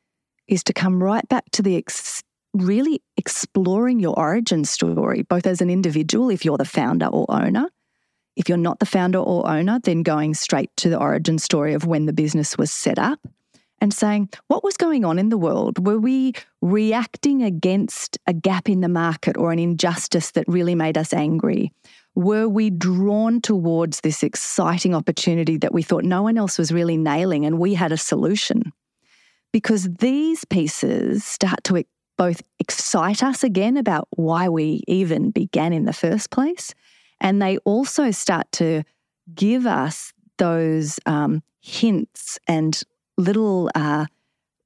is 0.47 0.63
to 0.63 0.73
come 0.73 1.03
right 1.03 1.27
back 1.27 1.45
to 1.51 1.61
the 1.61 1.75
ex- 1.75 2.23
really 2.53 3.01
exploring 3.17 3.99
your 3.99 4.17
origin 4.17 4.63
story, 4.63 5.23
both 5.23 5.45
as 5.45 5.61
an 5.61 5.69
individual, 5.69 6.29
if 6.29 6.45
you're 6.45 6.57
the 6.57 6.65
founder 6.65 7.07
or 7.07 7.25
owner, 7.29 7.69
if 8.35 8.49
you're 8.49 8.57
not 8.57 8.79
the 8.79 8.85
founder 8.85 9.19
or 9.19 9.47
owner, 9.49 9.79
then 9.83 10.03
going 10.03 10.33
straight 10.33 10.69
to 10.77 10.89
the 10.89 10.99
origin 10.99 11.37
story 11.37 11.73
of 11.73 11.85
when 11.85 12.05
the 12.05 12.13
business 12.13 12.57
was 12.57 12.71
set 12.71 12.99
up 12.99 13.19
and 13.79 13.93
saying, 13.93 14.29
what 14.47 14.63
was 14.63 14.77
going 14.77 15.03
on 15.05 15.19
in 15.19 15.29
the 15.29 15.37
world? 15.37 15.85
Were 15.85 15.99
we 15.99 16.33
reacting 16.61 17.43
against 17.43 18.17
a 18.25 18.33
gap 18.33 18.69
in 18.69 18.81
the 18.81 18.89
market 18.89 19.37
or 19.37 19.51
an 19.51 19.59
injustice 19.59 20.31
that 20.31 20.47
really 20.47 20.75
made 20.75 20.97
us 20.97 21.13
angry? 21.13 21.71
Were 22.15 22.47
we 22.47 22.69
drawn 22.69 23.41
towards 23.41 24.01
this 24.01 24.23
exciting 24.23 24.95
opportunity 24.95 25.57
that 25.57 25.73
we 25.73 25.83
thought 25.83 26.05
no 26.05 26.23
one 26.23 26.37
else 26.37 26.57
was 26.57 26.71
really 26.71 26.97
nailing 26.97 27.45
and 27.45 27.59
we 27.59 27.73
had 27.73 27.91
a 27.91 27.97
solution? 27.97 28.71
Because 29.51 29.89
these 29.99 30.45
pieces 30.45 31.25
start 31.25 31.63
to 31.65 31.83
both 32.17 32.41
excite 32.59 33.23
us 33.23 33.43
again 33.43 33.75
about 33.75 34.07
why 34.11 34.47
we 34.47 34.83
even 34.87 35.31
began 35.31 35.73
in 35.73 35.85
the 35.85 35.93
first 35.93 36.31
place 36.31 36.73
and 37.19 37.41
they 37.41 37.57
also 37.59 38.11
start 38.11 38.49
to 38.53 38.83
give 39.33 39.65
us 39.65 40.13
those 40.37 40.99
um, 41.05 41.41
hints 41.61 42.37
and 42.47 42.83
little 43.17 43.69
uh, 43.75 44.05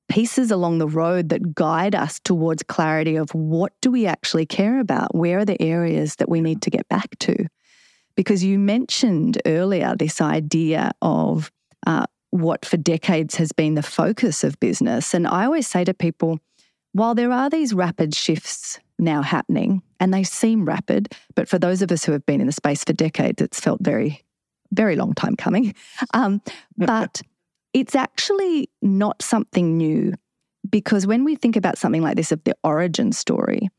pieces 0.10 0.52
along 0.52 0.80
the 0.80 0.88
road 0.88 1.30
that 1.30 1.56
guide 1.56 1.96
us 1.96 2.20
towards 2.20 2.64
clarity 2.64 3.16
of 3.16 3.30
what 3.32 3.72
do 3.82 3.92
we 3.92 4.06
actually 4.06 4.46
care 4.46 4.80
about? 4.80 5.16
Where 5.16 5.40
are 5.40 5.46
the 5.46 5.62
areas 5.62 6.16
that 6.18 6.30
we 6.30 6.42
need 6.42 6.62
to 6.64 6.70
get 6.70 6.88
back 6.90 7.18
to? 7.20 7.36
Because 8.16 8.44
you 8.44 8.60
mentioned 8.60 9.42
earlier 9.46 9.96
this 9.96 10.20
idea 10.20 10.92
of 11.02 11.52
uh, 11.88 12.06
what 12.32 12.66
for 12.66 12.78
decades 12.78 13.36
has 13.36 13.52
been 13.52 13.76
the 13.76 13.84
focus 13.84 14.44
of 14.44 14.60
business. 14.60 15.14
And 15.14 15.28
I 15.28 15.46
always 15.46 15.68
say 15.68 15.84
to 15.86 15.94
people, 15.94 16.40
while 16.92 17.16
there 17.16 17.32
are 17.32 17.50
these 17.50 17.74
rapid 17.74 18.16
shifts 18.16 18.80
now 18.98 19.22
happening, 19.22 19.82
and 20.00 20.14
they 20.14 20.24
seem 20.24 20.66
rapid, 20.66 21.14
but 21.36 21.48
for 21.48 21.60
those 21.60 21.82
of 21.82 21.92
us 21.92 22.04
who 22.04 22.12
have 22.12 22.26
been 22.26 22.42
in 22.42 22.48
the 22.48 22.54
space 22.54 22.84
for 22.84 22.94
decades, 22.94 23.42
it's 23.42 23.60
felt 23.60 23.80
very, 23.82 24.24
very 24.72 24.96
long 24.96 25.14
time 25.14 25.36
coming. 25.36 25.74
Um, 26.14 26.42
but 26.78 27.22
it's 27.74 27.96
actually 27.96 28.70
not 28.82 29.22
something 29.22 29.78
new 29.78 30.14
because 30.70 31.08
when 31.08 31.24
we 31.24 31.36
think 31.36 31.56
about 31.56 31.78
something 31.78 32.02
like 32.02 32.16
this 32.16 32.32
of 32.32 32.44
the 32.44 32.56
origin 32.64 33.12
story, 33.12 33.70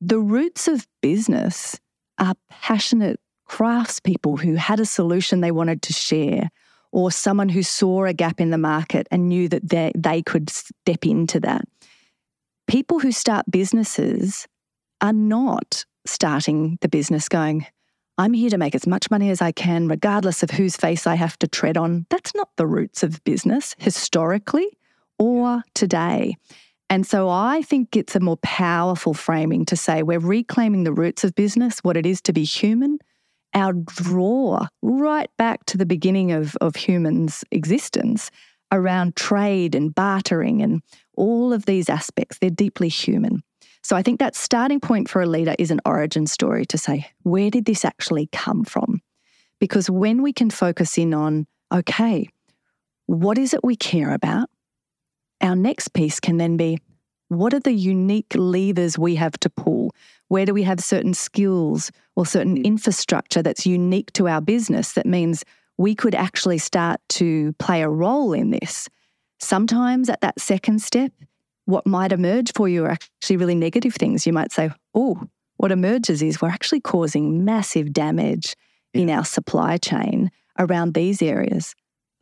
the 0.00 0.18
roots 0.18 0.68
of 0.68 0.86
business 1.00 1.78
are 2.18 2.34
passionate 2.50 3.20
craftspeople 3.48 4.40
who 4.40 4.54
had 4.54 4.80
a 4.80 4.86
solution 4.86 5.40
they 5.40 5.50
wanted 5.50 5.82
to 5.82 5.92
share, 5.92 6.50
or 6.90 7.10
someone 7.10 7.48
who 7.48 7.62
saw 7.62 8.04
a 8.04 8.12
gap 8.12 8.40
in 8.40 8.50
the 8.50 8.58
market 8.58 9.06
and 9.10 9.28
knew 9.28 9.48
that 9.48 9.68
they, 9.68 9.92
they 9.96 10.22
could 10.22 10.50
step 10.50 11.06
into 11.06 11.40
that. 11.40 11.62
People 12.66 12.98
who 12.98 13.12
start 13.12 13.44
businesses 13.50 14.46
are 15.00 15.12
not 15.12 15.84
starting 16.06 16.78
the 16.80 16.88
business 16.88 17.28
going, 17.28 17.66
I'm 18.18 18.34
here 18.34 18.50
to 18.50 18.58
make 18.58 18.74
as 18.74 18.86
much 18.86 19.10
money 19.10 19.30
as 19.30 19.40
I 19.40 19.52
can, 19.52 19.88
regardless 19.88 20.42
of 20.42 20.50
whose 20.50 20.76
face 20.76 21.06
I 21.06 21.14
have 21.14 21.38
to 21.38 21.48
tread 21.48 21.76
on. 21.76 22.06
That's 22.10 22.34
not 22.34 22.50
the 22.56 22.66
roots 22.66 23.02
of 23.02 23.22
business 23.24 23.74
historically 23.78 24.68
or 25.18 25.62
today. 25.74 26.36
And 26.90 27.06
so 27.06 27.30
I 27.30 27.62
think 27.62 27.96
it's 27.96 28.14
a 28.14 28.20
more 28.20 28.36
powerful 28.38 29.14
framing 29.14 29.64
to 29.66 29.76
say 29.76 30.02
we're 30.02 30.18
reclaiming 30.18 30.84
the 30.84 30.92
roots 30.92 31.24
of 31.24 31.34
business, 31.34 31.78
what 31.78 31.96
it 31.96 32.04
is 32.04 32.20
to 32.22 32.34
be 32.34 32.44
human, 32.44 32.98
our 33.54 33.72
draw 33.72 34.66
right 34.82 35.30
back 35.38 35.64
to 35.66 35.78
the 35.78 35.86
beginning 35.86 36.32
of, 36.32 36.54
of 36.60 36.76
humans' 36.76 37.44
existence 37.50 38.30
around 38.72 39.16
trade 39.16 39.74
and 39.74 39.94
bartering 39.94 40.60
and 40.60 40.82
all 41.16 41.52
of 41.52 41.64
these 41.64 41.88
aspects. 41.88 42.38
They're 42.38 42.50
deeply 42.50 42.88
human. 42.88 43.42
So 43.82 43.96
I 43.96 44.02
think 44.02 44.20
that 44.20 44.36
starting 44.36 44.80
point 44.80 45.08
for 45.08 45.22
a 45.22 45.26
leader 45.26 45.54
is 45.58 45.70
an 45.70 45.80
origin 45.84 46.26
story 46.26 46.64
to 46.66 46.78
say, 46.78 47.06
where 47.22 47.50
did 47.50 47.64
this 47.64 47.84
actually 47.84 48.28
come 48.32 48.64
from? 48.64 49.00
Because 49.58 49.90
when 49.90 50.22
we 50.22 50.32
can 50.32 50.50
focus 50.50 50.96
in 50.98 51.12
on, 51.12 51.46
okay, 51.72 52.28
what 53.06 53.38
is 53.38 53.54
it 53.54 53.64
we 53.64 53.76
care 53.76 54.12
about? 54.12 54.48
Our 55.40 55.56
next 55.56 55.92
piece 55.94 56.20
can 56.20 56.36
then 56.36 56.56
be, 56.56 56.78
what 57.28 57.54
are 57.54 57.60
the 57.60 57.72
unique 57.72 58.34
levers 58.36 58.98
we 58.98 59.16
have 59.16 59.32
to 59.40 59.50
pull? 59.50 59.94
Where 60.28 60.46
do 60.46 60.54
we 60.54 60.62
have 60.62 60.80
certain 60.80 61.14
skills 61.14 61.90
or 62.14 62.24
certain 62.24 62.56
infrastructure 62.64 63.42
that's 63.42 63.66
unique 63.66 64.12
to 64.12 64.28
our 64.28 64.40
business 64.40 64.92
that 64.92 65.06
means 65.06 65.44
we 65.78 65.94
could 65.94 66.14
actually 66.14 66.58
start 66.58 67.00
to 67.10 67.52
play 67.54 67.82
a 67.82 67.88
role 67.88 68.32
in 68.32 68.50
this? 68.50 68.88
Sometimes 69.40 70.08
at 70.08 70.20
that 70.20 70.40
second 70.40 70.82
step, 70.82 71.10
what 71.66 71.86
might 71.86 72.12
emerge 72.12 72.52
for 72.54 72.68
you 72.68 72.84
are 72.84 72.90
actually 72.90 73.36
really 73.36 73.54
negative 73.54 73.94
things. 73.94 74.26
You 74.26 74.32
might 74.32 74.52
say, 74.52 74.70
oh, 74.94 75.22
what 75.56 75.72
emerges 75.72 76.22
is 76.22 76.40
we're 76.40 76.48
actually 76.48 76.80
causing 76.80 77.44
massive 77.44 77.92
damage 77.92 78.56
yeah. 78.92 79.02
in 79.02 79.10
our 79.10 79.24
supply 79.24 79.76
chain 79.76 80.30
around 80.58 80.94
these 80.94 81.22
areas. 81.22 81.74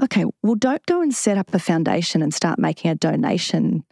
Okay, 0.03 0.25
well, 0.43 0.55
don't 0.55 0.85
go 0.87 1.03
and 1.03 1.15
set 1.15 1.39
up 1.39 1.53
a 1.53 1.59
foundation 1.59 2.23
and 2.23 2.33
start 2.33 2.59
making 2.59 2.91
a 2.91 2.95
donation 2.95 3.85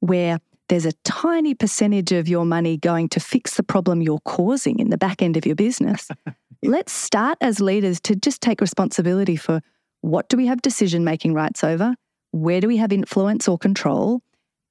where 0.00 0.38
there's 0.68 0.86
a 0.86 0.92
tiny 1.04 1.54
percentage 1.54 2.12
of 2.12 2.28
your 2.28 2.44
money 2.44 2.76
going 2.76 3.08
to 3.10 3.20
fix 3.20 3.56
the 3.56 3.62
problem 3.62 4.00
you're 4.00 4.20
causing 4.24 4.78
in 4.78 4.90
the 4.90 4.98
back 4.98 5.22
end 5.22 5.36
of 5.36 5.44
your 5.44 5.54
business. 5.54 6.08
Let's 6.62 6.92
start 6.92 7.36
as 7.40 7.60
leaders 7.60 8.00
to 8.02 8.16
just 8.16 8.40
take 8.40 8.60
responsibility 8.60 9.36
for 9.36 9.60
what 10.00 10.28
do 10.28 10.36
we 10.36 10.46
have 10.46 10.62
decision 10.62 11.04
making 11.04 11.34
rights 11.34 11.62
over? 11.62 11.94
Where 12.30 12.60
do 12.60 12.68
we 12.68 12.78
have 12.78 12.92
influence 12.92 13.46
or 13.46 13.58
control? 13.58 14.22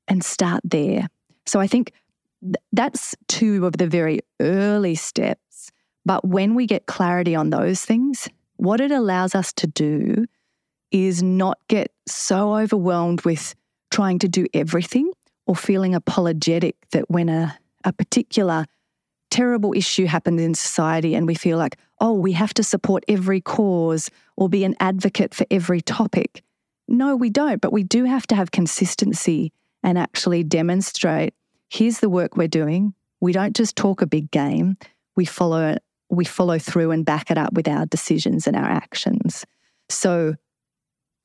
And 0.07 0.23
start 0.23 0.61
there. 0.63 1.07
So 1.45 1.59
I 1.59 1.67
think 1.67 1.93
th- 2.41 2.55
that's 2.71 3.15
two 3.27 3.65
of 3.65 3.77
the 3.77 3.87
very 3.87 4.19
early 4.39 4.95
steps. 4.95 5.71
But 6.05 6.25
when 6.27 6.55
we 6.55 6.65
get 6.65 6.85
clarity 6.85 7.35
on 7.35 7.49
those 7.49 7.83
things, 7.85 8.27
what 8.57 8.81
it 8.81 8.91
allows 8.91 9.35
us 9.35 9.53
to 9.53 9.67
do 9.67 10.25
is 10.91 11.23
not 11.23 11.57
get 11.67 11.91
so 12.07 12.55
overwhelmed 12.55 13.21
with 13.21 13.55
trying 13.91 14.19
to 14.19 14.27
do 14.27 14.45
everything 14.53 15.11
or 15.47 15.55
feeling 15.55 15.95
apologetic 15.95 16.75
that 16.91 17.09
when 17.09 17.29
a, 17.29 17.57
a 17.83 17.93
particular 17.93 18.65
terrible 19.31 19.73
issue 19.73 20.05
happens 20.05 20.41
in 20.41 20.53
society 20.53 21.15
and 21.15 21.25
we 21.25 21.35
feel 21.35 21.57
like, 21.57 21.77
oh, 21.99 22.13
we 22.13 22.33
have 22.33 22.53
to 22.53 22.63
support 22.63 23.03
every 23.07 23.41
cause 23.41 24.09
or 24.37 24.47
be 24.47 24.63
an 24.63 24.75
advocate 24.79 25.33
for 25.33 25.45
every 25.49 25.81
topic. 25.81 26.43
No, 26.87 27.15
we 27.15 27.29
don't, 27.29 27.59
but 27.59 27.73
we 27.73 27.83
do 27.83 28.03
have 28.03 28.27
to 28.27 28.35
have 28.35 28.51
consistency 28.51 29.51
and 29.83 29.97
actually 29.97 30.43
demonstrate 30.43 31.33
here's 31.69 31.99
the 31.99 32.09
work 32.09 32.37
we're 32.37 32.47
doing. 32.47 32.93
We 33.19 33.33
don't 33.33 33.55
just 33.55 33.75
talk 33.75 34.01
a 34.01 34.07
big 34.07 34.31
game, 34.31 34.77
we 35.15 35.25
follow 35.25 35.77
we 36.09 36.25
follow 36.25 36.59
through 36.59 36.91
and 36.91 37.05
back 37.05 37.31
it 37.31 37.37
up 37.37 37.53
with 37.53 37.67
our 37.67 37.87
decisions 37.87 38.45
and 38.45 38.55
our 38.55 38.69
actions. 38.69 39.45
So 39.89 40.35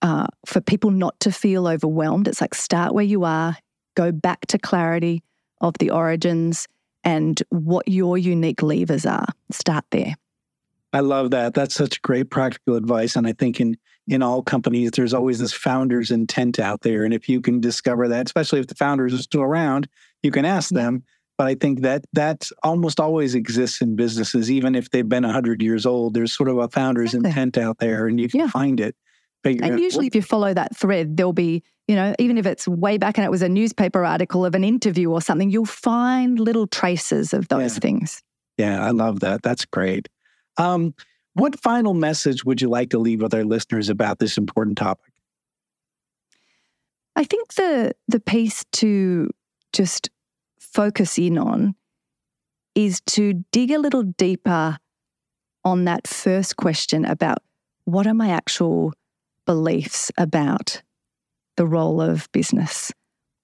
uh, 0.01 0.29
for 0.47 0.61
people 0.61 0.91
not 0.91 1.19
to 1.21 1.33
feel 1.33 1.67
overwhelmed, 1.67 2.27
it's 2.27 2.41
like 2.41 2.55
start 2.55 2.95
where 2.95 3.05
you 3.05 3.25
are, 3.25 3.57
go 3.97 4.13
back 4.13 4.47
to 4.47 4.59
clarity 4.59 5.23
of 5.61 5.75
the 5.79 5.91
origins 5.91 6.69
and 7.05 7.43
what 7.51 7.87
your 7.89 8.17
unique 8.17 8.63
levers 8.63 9.05
are. 9.05 9.27
Start 9.51 9.85
there. 9.91 10.15
I 10.93 11.01
love 11.01 11.33
that. 11.33 11.55
That's 11.55 11.75
such 11.75 12.01
great 12.01 12.31
practical 12.31 12.77
advice. 12.77 13.17
And 13.17 13.27
I 13.27 13.33
think 13.33 13.61
in 13.61 13.77
in 14.09 14.23
all 14.23 14.43
companies, 14.43 14.91
there's 14.93 15.15
always 15.15 15.39
this 15.39 15.53
founder's 15.53 16.11
intent 16.11 16.59
out 16.59 16.81
there. 16.81 17.05
And 17.05 17.13
if 17.13 17.29
you 17.29 17.41
can 17.41 17.61
discover 17.61 18.09
that, 18.09 18.27
especially 18.27 18.61
if 18.61 18.67
the 18.67 18.75
founders 18.75 19.13
are 19.13 19.19
still 19.19 19.43
around, 19.43 19.89
you 20.23 20.31
can 20.31 20.45
ask 20.45 20.71
them. 20.71 21.05
But 21.37 21.47
I 21.47 21.55
think 21.55 21.83
that 21.83 22.05
that 22.15 22.49
almost 22.65 22.99
always 22.99 23.35
exists 23.35 23.81
in 23.81 23.95
businesses, 23.95 24.51
even 24.51 24.75
if 24.75 24.91
they've 24.91 25.09
been 25.09 25.23
100 25.23 25.63
years 25.63 25.87
old. 25.87 26.15
There's 26.15 26.33
sort 26.33 26.49
of 26.49 26.59
a 26.59 26.69
founder's 26.69 27.15
exactly. 27.15 27.29
intent 27.29 27.59
out 27.59 27.79
there, 27.79 28.09
and 28.09 28.21
you 28.21 28.29
can 28.29 28.41
yeah. 28.41 28.49
find 28.49 28.81
it. 28.81 28.97
And 29.45 29.79
usually, 29.79 30.09
if 30.09 30.17
you 30.17 30.23
follow 30.23 30.53
that 30.53 30.77
thread, 30.77 31.17
there'll 31.17 31.33
be, 31.33 31.63
you 31.87 31.95
know, 31.95 32.13
even 32.19 32.39
if 32.39 32.45
it's 32.45 32.67
way 32.67 32.99
back 32.99 33.19
and 33.19 33.25
it 33.25 33.31
was 33.31 33.41
a 33.41 33.49
newspaper 33.49 34.05
article 34.05 34.45
of 34.45 34.57
an 34.57 34.65
interview 34.65 35.11
or 35.13 35.23
something, 35.23 35.49
you'll 35.49 35.65
find 35.65 36.41
little 36.41 36.67
traces 36.67 37.33
of 37.33 37.47
those 37.49 37.75
yeah. 37.75 37.81
things. 37.81 38.23
Yeah, 38.59 38.85
I 38.85 38.91
love 38.91 39.21
that. 39.21 39.43
That's 39.43 39.65
great. 39.65 40.09
Um, 40.57 40.93
what 41.39 41.59
final 41.61 41.95
message 41.95 42.45
would 42.45 42.61
you 42.61 42.69
like 42.69 42.91
to 42.91 42.99
leave 42.99 43.23
with 43.23 43.33
our 43.33 43.45
listeners 43.45 43.89
about 43.89 44.19
this 44.19 44.37
important 44.37 44.77
topic? 44.77 45.13
I 47.17 47.25
think 47.25 47.55
the 47.55 47.93
the 48.07 48.21
piece 48.21 48.65
to 48.73 49.31
just 49.73 50.11
focus 50.61 51.19
in 51.19 51.39
on 51.39 51.75
is 52.75 53.01
to 53.03 53.45
dig 53.53 53.71
a 53.71 53.79
little 53.79 54.03
deeper 54.03 54.79
on 55.65 55.85
that 55.85 56.07
first 56.07 56.57
question 56.57 57.05
about 57.05 57.39
what 57.85 58.07
are 58.07 58.15
my 58.15 58.31
actual 58.31 58.93
beliefs 59.47 60.13
about 60.19 60.83
the 61.57 61.67
role 61.67 62.01
of 62.01 62.31
business 62.33 62.93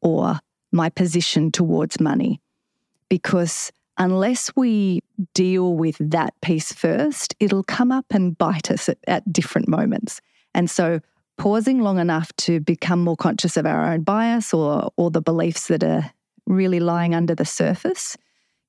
or 0.01 0.38
my 0.70 0.88
position 0.88 1.51
towards 1.51 1.99
money. 2.01 2.40
Because 3.09 3.72
unless 3.99 4.51
we 4.57 5.01
deal 5.34 5.74
with 5.74 5.97
that 6.01 6.34
piece 6.40 6.72
first, 6.72 7.34
it'll 7.40 7.64
come 7.64 7.92
up 7.92 8.07
and 8.11 8.36
bite 8.36 8.70
us 8.70 8.88
at, 8.88 8.99
at, 9.07 9.32
different 9.32 9.68
moments. 9.68 10.20
And 10.55 10.70
so, 10.70 11.01
pausing 11.36 11.80
long 11.80 11.99
enough 11.99 12.34
to 12.36 12.61
become 12.61 13.03
more 13.03 13.16
conscious 13.16 13.57
of 13.57 13.66
our 13.66 13.92
own 13.92 14.03
bias 14.03 14.55
or, 14.55 14.90
or 14.97 15.11
the 15.11 15.22
beliefs 15.22 15.66
that 15.66 15.82
are 15.82 16.11
really 16.47 16.80
lying 16.80 17.14
under 17.14 17.34
the 17.34 17.45
surface 17.45 18.16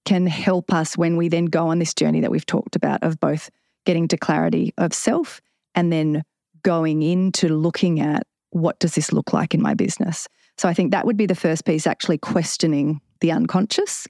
can 0.05 0.25
help 0.27 0.73
us 0.73 0.97
when 0.97 1.17
we 1.17 1.27
then 1.27 1.45
go 1.45 1.67
on 1.67 1.79
this 1.79 1.93
journey 1.93 2.21
that 2.21 2.31
we've 2.31 2.45
talked 2.45 2.75
about 2.75 3.03
of 3.03 3.19
both 3.19 3.49
getting 3.85 4.07
to 4.07 4.17
clarity 4.17 4.73
of 4.77 4.93
self 4.93 5.41
and 5.75 5.91
then 5.91 6.23
going 6.63 7.03
into 7.03 7.49
looking 7.49 7.99
at 7.99 8.25
what 8.49 8.79
does 8.79 8.95
this 8.95 9.11
look 9.11 9.33
like 9.33 9.53
in 9.53 9.61
my 9.61 9.73
business. 9.73 10.27
So 10.57 10.69
I 10.69 10.73
think 10.73 10.91
that 10.91 11.05
would 11.05 11.17
be 11.17 11.25
the 11.25 11.35
first 11.35 11.65
piece, 11.65 11.85
actually 11.85 12.17
questioning 12.17 13.01
the 13.19 13.31
unconscious 13.31 14.07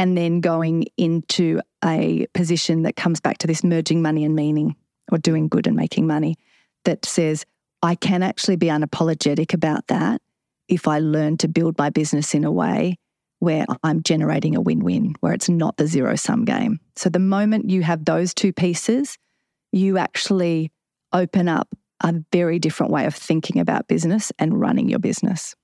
and 0.00 0.16
then 0.16 0.40
going 0.40 0.86
into 0.96 1.60
a 1.84 2.26
position 2.32 2.84
that 2.84 2.96
comes 2.96 3.20
back 3.20 3.36
to 3.36 3.46
this 3.46 3.62
merging 3.62 4.00
money 4.00 4.24
and 4.24 4.34
meaning 4.34 4.74
or 5.12 5.18
doing 5.18 5.46
good 5.46 5.66
and 5.66 5.76
making 5.76 6.06
money 6.06 6.36
that 6.86 7.04
says, 7.04 7.44
I 7.82 7.96
can 7.96 8.22
actually 8.22 8.56
be 8.56 8.68
unapologetic 8.68 9.52
about 9.52 9.88
that 9.88 10.22
if 10.68 10.88
I 10.88 11.00
learn 11.00 11.36
to 11.36 11.48
build 11.48 11.76
my 11.76 11.90
business 11.90 12.32
in 12.32 12.44
a 12.44 12.50
way 12.50 12.96
where 13.40 13.66
I'm 13.84 14.02
generating 14.02 14.56
a 14.56 14.62
win 14.62 14.82
win, 14.82 15.16
where 15.20 15.34
it's 15.34 15.50
not 15.50 15.76
the 15.76 15.86
zero 15.86 16.16
sum 16.16 16.46
game. 16.46 16.80
So 16.96 17.10
the 17.10 17.18
moment 17.18 17.68
you 17.68 17.82
have 17.82 18.06
those 18.06 18.32
two 18.32 18.54
pieces, 18.54 19.18
you 19.70 19.98
actually 19.98 20.72
open 21.12 21.46
up 21.46 21.68
a 22.02 22.14
very 22.32 22.58
different 22.58 22.90
way 22.90 23.04
of 23.04 23.14
thinking 23.14 23.60
about 23.60 23.86
business 23.86 24.32
and 24.38 24.58
running 24.58 24.88
your 24.88 24.98
business. 24.98 25.54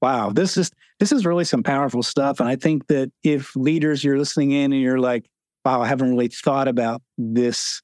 Wow, 0.00 0.30
this 0.30 0.56
is 0.56 0.70
this 1.00 1.12
is 1.12 1.26
really 1.26 1.44
some 1.44 1.62
powerful 1.62 2.02
stuff 2.02 2.40
and 2.40 2.48
I 2.48 2.56
think 2.56 2.86
that 2.88 3.10
if 3.22 3.54
leaders 3.56 4.02
you're 4.04 4.18
listening 4.18 4.52
in 4.52 4.72
and 4.72 4.80
you're 4.80 5.00
like, 5.00 5.28
wow, 5.64 5.82
I 5.82 5.86
haven't 5.86 6.10
really 6.10 6.28
thought 6.28 6.68
about 6.68 7.02
this 7.16 7.82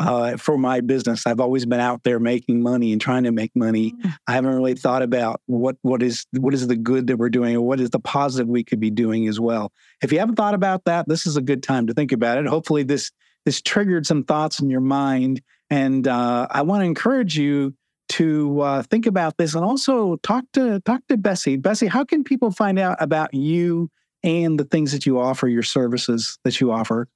uh, 0.00 0.36
for 0.38 0.56
my 0.56 0.80
business. 0.80 1.26
I've 1.26 1.40
always 1.40 1.66
been 1.66 1.78
out 1.78 2.02
there 2.04 2.18
making 2.18 2.62
money 2.62 2.92
and 2.92 3.00
trying 3.00 3.24
to 3.24 3.32
make 3.32 3.50
money. 3.54 3.92
Mm. 3.92 4.14
I 4.26 4.32
haven't 4.32 4.54
really 4.54 4.74
thought 4.74 5.02
about 5.02 5.42
what 5.46 5.76
what 5.82 6.02
is 6.02 6.26
what 6.38 6.54
is 6.54 6.66
the 6.66 6.76
good 6.76 7.06
that 7.08 7.18
we're 7.18 7.28
doing 7.28 7.54
or 7.54 7.60
what 7.60 7.80
is 7.80 7.90
the 7.90 8.00
positive 8.00 8.48
we 8.48 8.64
could 8.64 8.80
be 8.80 8.90
doing 8.90 9.28
as 9.28 9.38
well. 9.38 9.72
If 10.02 10.10
you 10.10 10.18
haven't 10.18 10.36
thought 10.36 10.54
about 10.54 10.84
that, 10.86 11.06
this 11.06 11.26
is 11.26 11.36
a 11.36 11.42
good 11.42 11.62
time 11.62 11.86
to 11.86 11.94
think 11.94 12.12
about 12.12 12.38
it. 12.38 12.46
Hopefully, 12.46 12.82
this 12.82 13.10
this 13.44 13.60
triggered 13.60 14.06
some 14.06 14.24
thoughts 14.24 14.60
in 14.60 14.70
your 14.70 14.80
mind, 14.80 15.42
and 15.68 16.08
uh, 16.08 16.46
I 16.50 16.62
want 16.62 16.80
to 16.80 16.86
encourage 16.86 17.36
you 17.36 17.74
to 18.10 18.60
uh, 18.60 18.82
think 18.82 19.06
about 19.06 19.38
this 19.38 19.54
and 19.54 19.64
also 19.64 20.16
talk 20.16 20.44
to 20.52 20.80
talk 20.80 21.02
to 21.08 21.16
Bessi. 21.16 21.60
Bessi, 21.60 21.88
how 21.88 22.04
can 22.04 22.24
people 22.24 22.50
find 22.50 22.78
out 22.78 22.96
about 23.00 23.32
you 23.32 23.90
and 24.22 24.58
the 24.58 24.64
things 24.64 24.92
that 24.92 25.06
you 25.06 25.18
offer, 25.18 25.48
your 25.48 25.62
services 25.62 26.38
that 26.44 26.60
you 26.60 26.72
offer? 26.72 27.08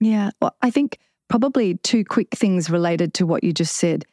Yeah, 0.00 0.30
well, 0.40 0.54
I 0.62 0.70
think 0.70 0.98
probably 1.28 1.76
two 1.76 2.04
quick 2.04 2.28
things 2.34 2.70
related 2.70 3.14
to 3.14 3.26
what 3.26 3.42
you 3.42 3.52
just 3.52 3.76
said. 3.76 4.04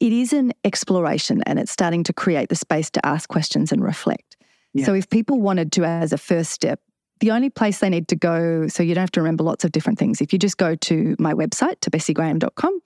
It 0.00 0.12
is 0.12 0.32
an 0.32 0.52
exploration 0.64 1.42
and 1.46 1.58
it's 1.58 1.72
starting 1.72 2.04
to 2.04 2.12
create 2.12 2.50
the 2.50 2.54
space 2.54 2.90
to 2.90 3.04
ask 3.04 3.28
questions 3.28 3.72
and 3.72 3.82
reflect. 3.82 4.36
Yeah. 4.74 4.84
So, 4.84 4.94
if 4.94 5.08
people 5.08 5.40
wanted 5.40 5.72
to, 5.72 5.84
as 5.84 6.12
a 6.12 6.18
first 6.18 6.50
step, 6.50 6.80
the 7.20 7.30
only 7.30 7.50
place 7.50 7.80
they 7.80 7.88
need 7.88 8.06
to 8.08 8.16
go, 8.16 8.68
so 8.68 8.82
you 8.82 8.94
don't 8.94 9.02
have 9.02 9.10
to 9.12 9.20
remember 9.20 9.44
lots 9.44 9.64
of 9.64 9.72
different 9.72 9.98
things. 9.98 10.20
If 10.20 10.32
you 10.32 10.38
just 10.38 10.58
go 10.58 10.74
to 10.76 11.16
my 11.18 11.32
website, 11.32 11.80
to 11.80 11.90
bessigraham.com, 11.90 12.80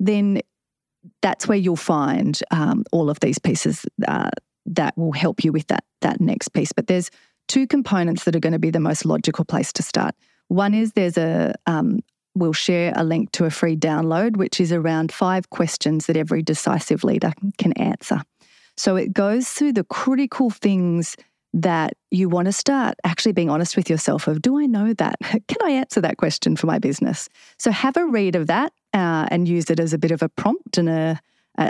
then 0.00 0.42
that's 1.22 1.46
where 1.46 1.58
you'll 1.58 1.76
find 1.76 2.40
um, 2.50 2.84
all 2.92 3.10
of 3.10 3.20
these 3.20 3.38
pieces 3.38 3.86
uh, 4.06 4.30
that 4.66 4.96
will 4.96 5.12
help 5.12 5.44
you 5.44 5.52
with 5.52 5.66
that, 5.68 5.84
that 6.00 6.20
next 6.20 6.48
piece. 6.48 6.72
But 6.72 6.86
there's 6.86 7.10
two 7.46 7.66
components 7.66 8.24
that 8.24 8.36
are 8.36 8.40
going 8.40 8.52
to 8.52 8.58
be 8.58 8.70
the 8.70 8.80
most 8.80 9.04
logical 9.04 9.44
place 9.44 9.72
to 9.74 9.82
start. 9.82 10.14
One 10.48 10.74
is 10.74 10.92
there's 10.92 11.18
a, 11.18 11.54
um, 11.66 12.00
we'll 12.34 12.52
share 12.52 12.92
a 12.96 13.04
link 13.04 13.32
to 13.32 13.44
a 13.44 13.50
free 13.50 13.76
download, 13.76 14.36
which 14.36 14.60
is 14.60 14.72
around 14.72 15.12
five 15.12 15.50
questions 15.50 16.06
that 16.06 16.16
every 16.16 16.42
decisive 16.42 17.04
leader 17.04 17.32
can 17.58 17.72
answer. 17.72 18.22
So 18.76 18.96
it 18.96 19.12
goes 19.12 19.48
through 19.48 19.72
the 19.72 19.84
critical 19.84 20.50
things 20.50 21.16
that 21.54 21.94
you 22.10 22.28
want 22.28 22.46
to 22.46 22.52
start 22.52 22.94
actually 23.04 23.32
being 23.32 23.50
honest 23.50 23.76
with 23.76 23.88
yourself 23.88 24.28
of 24.28 24.42
do 24.42 24.58
i 24.58 24.66
know 24.66 24.92
that? 24.94 25.16
Can 25.22 25.58
i 25.64 25.70
answer 25.70 26.00
that 26.00 26.16
question 26.16 26.56
for 26.56 26.66
my 26.66 26.78
business? 26.78 27.28
So 27.58 27.70
have 27.70 27.96
a 27.96 28.06
read 28.06 28.36
of 28.36 28.46
that 28.48 28.72
uh, 28.92 29.26
and 29.30 29.48
use 29.48 29.70
it 29.70 29.80
as 29.80 29.92
a 29.92 29.98
bit 29.98 30.10
of 30.10 30.22
a 30.22 30.28
prompt 30.28 30.78
and 30.78 30.88
a, 30.88 31.20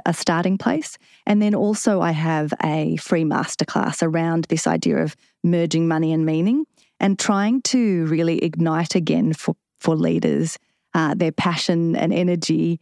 a 0.05 0.13
starting 0.13 0.59
place. 0.59 0.99
And 1.27 1.41
then 1.41 1.55
also 1.55 2.01
i 2.01 2.11
have 2.11 2.53
a 2.63 2.97
free 2.97 3.25
masterclass 3.25 4.03
around 4.03 4.47
this 4.49 4.67
idea 4.67 4.99
of 4.99 5.17
merging 5.45 5.89
money 5.89 6.13
and 6.13 6.27
meaning 6.27 6.65
and 7.01 7.19
trying 7.19 7.63
to 7.63 8.07
really 8.07 8.43
ignite 8.45 8.95
again 8.95 9.33
for 9.33 9.55
for 9.81 9.95
leaders, 9.95 10.59
uh, 10.95 11.15
their 11.15 11.33
passion 11.33 11.95
and 11.95 12.13
energy, 12.13 12.81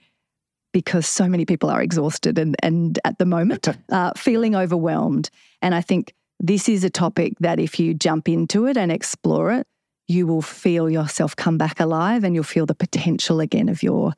because 0.73 1.07
so 1.07 1.29
many 1.29 1.45
people 1.45 1.71
are 1.71 1.83
exhausted 1.83 2.39
and, 2.39 2.57
and 2.63 2.99
at 3.05 3.19
the 3.19 3.27
moment 3.27 3.69
uh, 3.91 4.13
feeling 4.17 4.55
overwhelmed. 4.55 5.31
And 5.63 5.75
I 5.75 5.81
think 5.81 6.15
this 6.41 6.69
is 6.69 6.85
a 6.85 6.91
topic 6.91 7.35
that 7.41 7.59
if 7.59 7.81
you 7.81 7.95
jump 7.95 8.29
into 8.29 8.67
it 8.67 8.77
and 8.77 8.93
explore 8.93 9.53
it, 9.53 9.67
you 10.09 10.27
will 10.27 10.43
feel 10.43 10.89
yourself 10.89 11.35
come 11.35 11.59
back 11.59 11.81
alive 11.81 12.25
and 12.25 12.35
you'll 12.35 12.45
feel 12.45 12.67
the 12.67 12.75
potential 12.75 13.41
again 13.41 13.69
of 13.69 13.83
your 13.83 14.13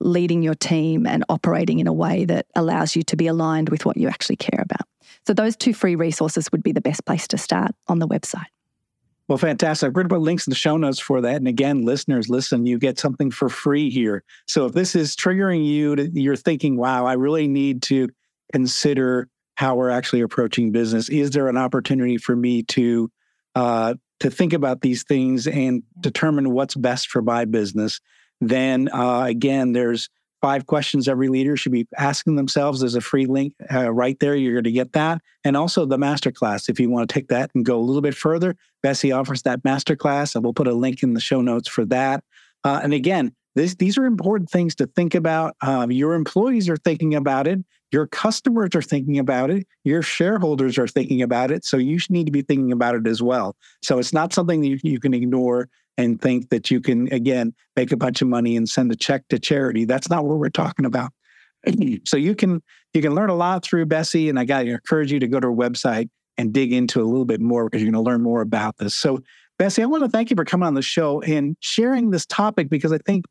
leading 0.00 0.42
your 0.42 0.54
team 0.54 1.06
and 1.06 1.24
operating 1.28 1.78
in 1.78 1.86
a 1.86 1.92
way 1.92 2.24
that 2.24 2.46
allows 2.54 2.96
you 2.96 3.02
to 3.02 3.16
be 3.16 3.26
aligned 3.26 3.68
with 3.68 3.84
what 3.84 3.96
you 3.96 4.08
actually 4.08 4.36
care 4.36 4.60
about. 4.60 4.86
So 5.26 5.32
those 5.32 5.56
two 5.56 5.72
free 5.72 5.94
resources 5.94 6.50
would 6.52 6.62
be 6.62 6.72
the 6.72 6.80
best 6.80 7.04
place 7.06 7.26
to 7.28 7.38
start 7.38 7.72
on 7.88 7.98
the 7.98 8.08
website. 8.08 8.46
Well, 9.28 9.38
fantastic. 9.38 9.88
We're 9.88 10.02
going 10.02 10.08
to 10.08 10.14
put 10.16 10.20
links 10.20 10.46
in 10.46 10.50
the 10.50 10.56
show 10.56 10.76
notes 10.76 10.98
for 10.98 11.22
that. 11.22 11.36
And 11.36 11.48
again, 11.48 11.82
listeners, 11.82 12.28
listen, 12.28 12.66
you 12.66 12.78
get 12.78 12.98
something 12.98 13.30
for 13.30 13.48
free 13.48 13.88
here. 13.88 14.22
So 14.46 14.66
if 14.66 14.72
this 14.72 14.94
is 14.94 15.16
triggering 15.16 15.64
you, 15.64 15.96
to, 15.96 16.10
you're 16.12 16.36
thinking, 16.36 16.76
wow, 16.76 17.06
I 17.06 17.14
really 17.14 17.48
need 17.48 17.82
to 17.84 18.10
consider 18.52 19.28
how 19.56 19.76
we're 19.76 19.90
actually 19.90 20.20
approaching 20.20 20.72
business. 20.72 21.08
Is 21.08 21.30
there 21.30 21.48
an 21.48 21.56
opportunity 21.56 22.18
for 22.18 22.34
me 22.34 22.62
to 22.64 23.10
uh, 23.54 23.94
to 24.20 24.30
think 24.30 24.52
about 24.52 24.80
these 24.80 25.04
things 25.04 25.46
and 25.46 25.82
determine 26.00 26.52
what's 26.52 26.74
best 26.74 27.08
for 27.08 27.22
my 27.22 27.44
business? 27.44 28.00
Then 28.40 28.88
uh, 28.92 29.24
again, 29.24 29.72
there's 29.72 30.08
five 30.44 30.66
questions 30.66 31.08
every 31.08 31.28
leader 31.28 31.56
should 31.56 31.72
be 31.72 31.88
asking 31.96 32.36
themselves. 32.36 32.80
There's 32.80 32.96
a 32.96 33.00
free 33.00 33.24
link 33.24 33.54
uh, 33.72 33.90
right 33.90 34.18
there. 34.20 34.34
You're 34.34 34.52
going 34.52 34.64
to 34.64 34.72
get 34.72 34.92
that. 34.92 35.22
And 35.42 35.56
also 35.56 35.86
the 35.86 35.96
masterclass. 35.96 36.68
If 36.68 36.78
you 36.78 36.90
want 36.90 37.08
to 37.08 37.14
take 37.14 37.28
that 37.28 37.50
and 37.54 37.64
go 37.64 37.78
a 37.78 37.80
little 37.80 38.02
bit 38.02 38.14
further, 38.14 38.54
Bessi 38.84 39.16
offers 39.18 39.40
that 39.42 39.62
masterclass, 39.62 40.34
and 40.34 40.44
we'll 40.44 40.52
put 40.52 40.68
a 40.68 40.74
link 40.74 41.02
in 41.02 41.14
the 41.14 41.20
show 41.20 41.40
notes 41.40 41.66
for 41.66 41.86
that. 41.86 42.24
Uh, 42.62 42.80
and 42.82 42.92
again, 42.92 43.34
this, 43.54 43.74
these 43.76 43.96
are 43.98 44.04
important 44.04 44.50
things 44.50 44.74
to 44.76 44.86
think 44.86 45.14
about. 45.14 45.54
Um, 45.60 45.92
your 45.92 46.14
employees 46.14 46.68
are 46.68 46.76
thinking 46.76 47.14
about 47.14 47.46
it. 47.46 47.60
Your 47.92 48.06
customers 48.08 48.70
are 48.74 48.82
thinking 48.82 49.18
about 49.18 49.50
it. 49.50 49.66
Your 49.84 50.02
shareholders 50.02 50.78
are 50.78 50.88
thinking 50.88 51.22
about 51.22 51.50
it. 51.50 51.64
So 51.64 51.76
you 51.76 51.98
need 52.10 52.26
to 52.26 52.32
be 52.32 52.42
thinking 52.42 52.72
about 52.72 52.96
it 52.96 53.06
as 53.06 53.22
well. 53.22 53.56
So 53.82 53.98
it's 53.98 54.12
not 54.12 54.32
something 54.32 54.60
that 54.60 54.68
you, 54.68 54.78
you 54.82 54.98
can 54.98 55.14
ignore 55.14 55.68
and 55.96 56.20
think 56.20 56.48
that 56.48 56.70
you 56.70 56.80
can 56.80 57.12
again 57.12 57.54
make 57.76 57.92
a 57.92 57.96
bunch 57.96 58.20
of 58.20 58.26
money 58.26 58.56
and 58.56 58.68
send 58.68 58.90
a 58.90 58.96
check 58.96 59.28
to 59.28 59.38
charity. 59.38 59.84
That's 59.84 60.10
not 60.10 60.24
what 60.24 60.38
we're 60.38 60.48
talking 60.48 60.86
about. 60.86 61.12
so 62.04 62.16
you 62.16 62.34
can 62.34 62.62
you 62.92 63.02
can 63.02 63.14
learn 63.14 63.30
a 63.30 63.34
lot 63.34 63.64
through 63.64 63.86
Bessi, 63.86 64.28
and 64.28 64.38
I 64.38 64.44
got 64.44 64.62
to 64.62 64.70
encourage 64.70 65.12
you 65.12 65.20
to 65.20 65.28
go 65.28 65.38
to 65.40 65.48
her 65.48 65.54
website 65.54 66.08
and 66.36 66.52
dig 66.52 66.72
into 66.72 67.00
a 67.00 67.04
little 67.06 67.24
bit 67.24 67.40
more 67.40 67.64
because 67.64 67.80
you're 67.80 67.92
going 67.92 68.04
to 68.04 68.10
learn 68.10 68.22
more 68.22 68.40
about 68.40 68.76
this. 68.78 68.94
So 68.94 69.20
Bessi, 69.60 69.82
I 69.82 69.86
want 69.86 70.02
to 70.02 70.08
thank 70.08 70.30
you 70.30 70.36
for 70.36 70.44
coming 70.44 70.66
on 70.66 70.74
the 70.74 70.82
show 70.82 71.20
and 71.22 71.56
sharing 71.60 72.10
this 72.10 72.26
topic 72.26 72.68
because 72.68 72.92
I 72.92 72.98
think 72.98 73.24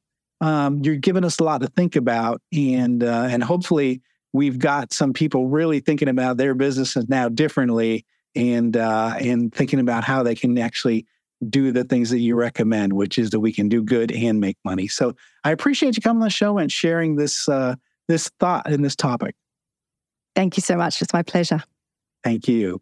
um, 0.43 0.81
you're 0.83 0.97
giving 0.97 1.23
us 1.23 1.39
a 1.39 1.43
lot 1.43 1.61
to 1.61 1.67
think 1.67 1.95
about, 1.95 2.41
and 2.51 3.01
uh, 3.01 3.27
and 3.29 3.41
hopefully 3.41 4.01
we've 4.33 4.59
got 4.59 4.91
some 4.91 5.13
people 5.13 5.47
really 5.47 5.79
thinking 5.79 6.09
about 6.09 6.35
their 6.35 6.53
businesses 6.53 7.07
now 7.07 7.29
differently 7.29 8.05
and 8.35 8.75
uh, 8.75 9.15
and 9.21 9.55
thinking 9.55 9.79
about 9.79 10.03
how 10.03 10.21
they 10.21 10.35
can 10.35 10.57
actually 10.57 11.05
do 11.49 11.71
the 11.71 11.85
things 11.85 12.09
that 12.09 12.19
you 12.19 12.35
recommend, 12.35 12.91
which 12.91 13.17
is 13.17 13.29
that 13.29 13.39
we 13.39 13.53
can 13.53 13.69
do 13.69 13.81
good 13.81 14.11
and 14.11 14.41
make 14.41 14.57
money. 14.65 14.87
So 14.87 15.15
I 15.45 15.51
appreciate 15.51 15.95
you 15.95 16.01
coming 16.01 16.21
on 16.21 16.27
the 16.27 16.29
show 16.29 16.57
and 16.57 16.69
sharing 16.69 17.15
this 17.15 17.47
uh, 17.47 17.75
this 18.09 18.29
thought 18.41 18.69
in 18.69 18.81
this 18.81 18.97
topic. 18.97 19.35
Thank 20.35 20.57
you 20.57 20.61
so 20.61 20.75
much. 20.75 21.01
It's 21.01 21.13
my 21.13 21.23
pleasure. 21.23 21.63
Thank 22.21 22.49
you. 22.49 22.81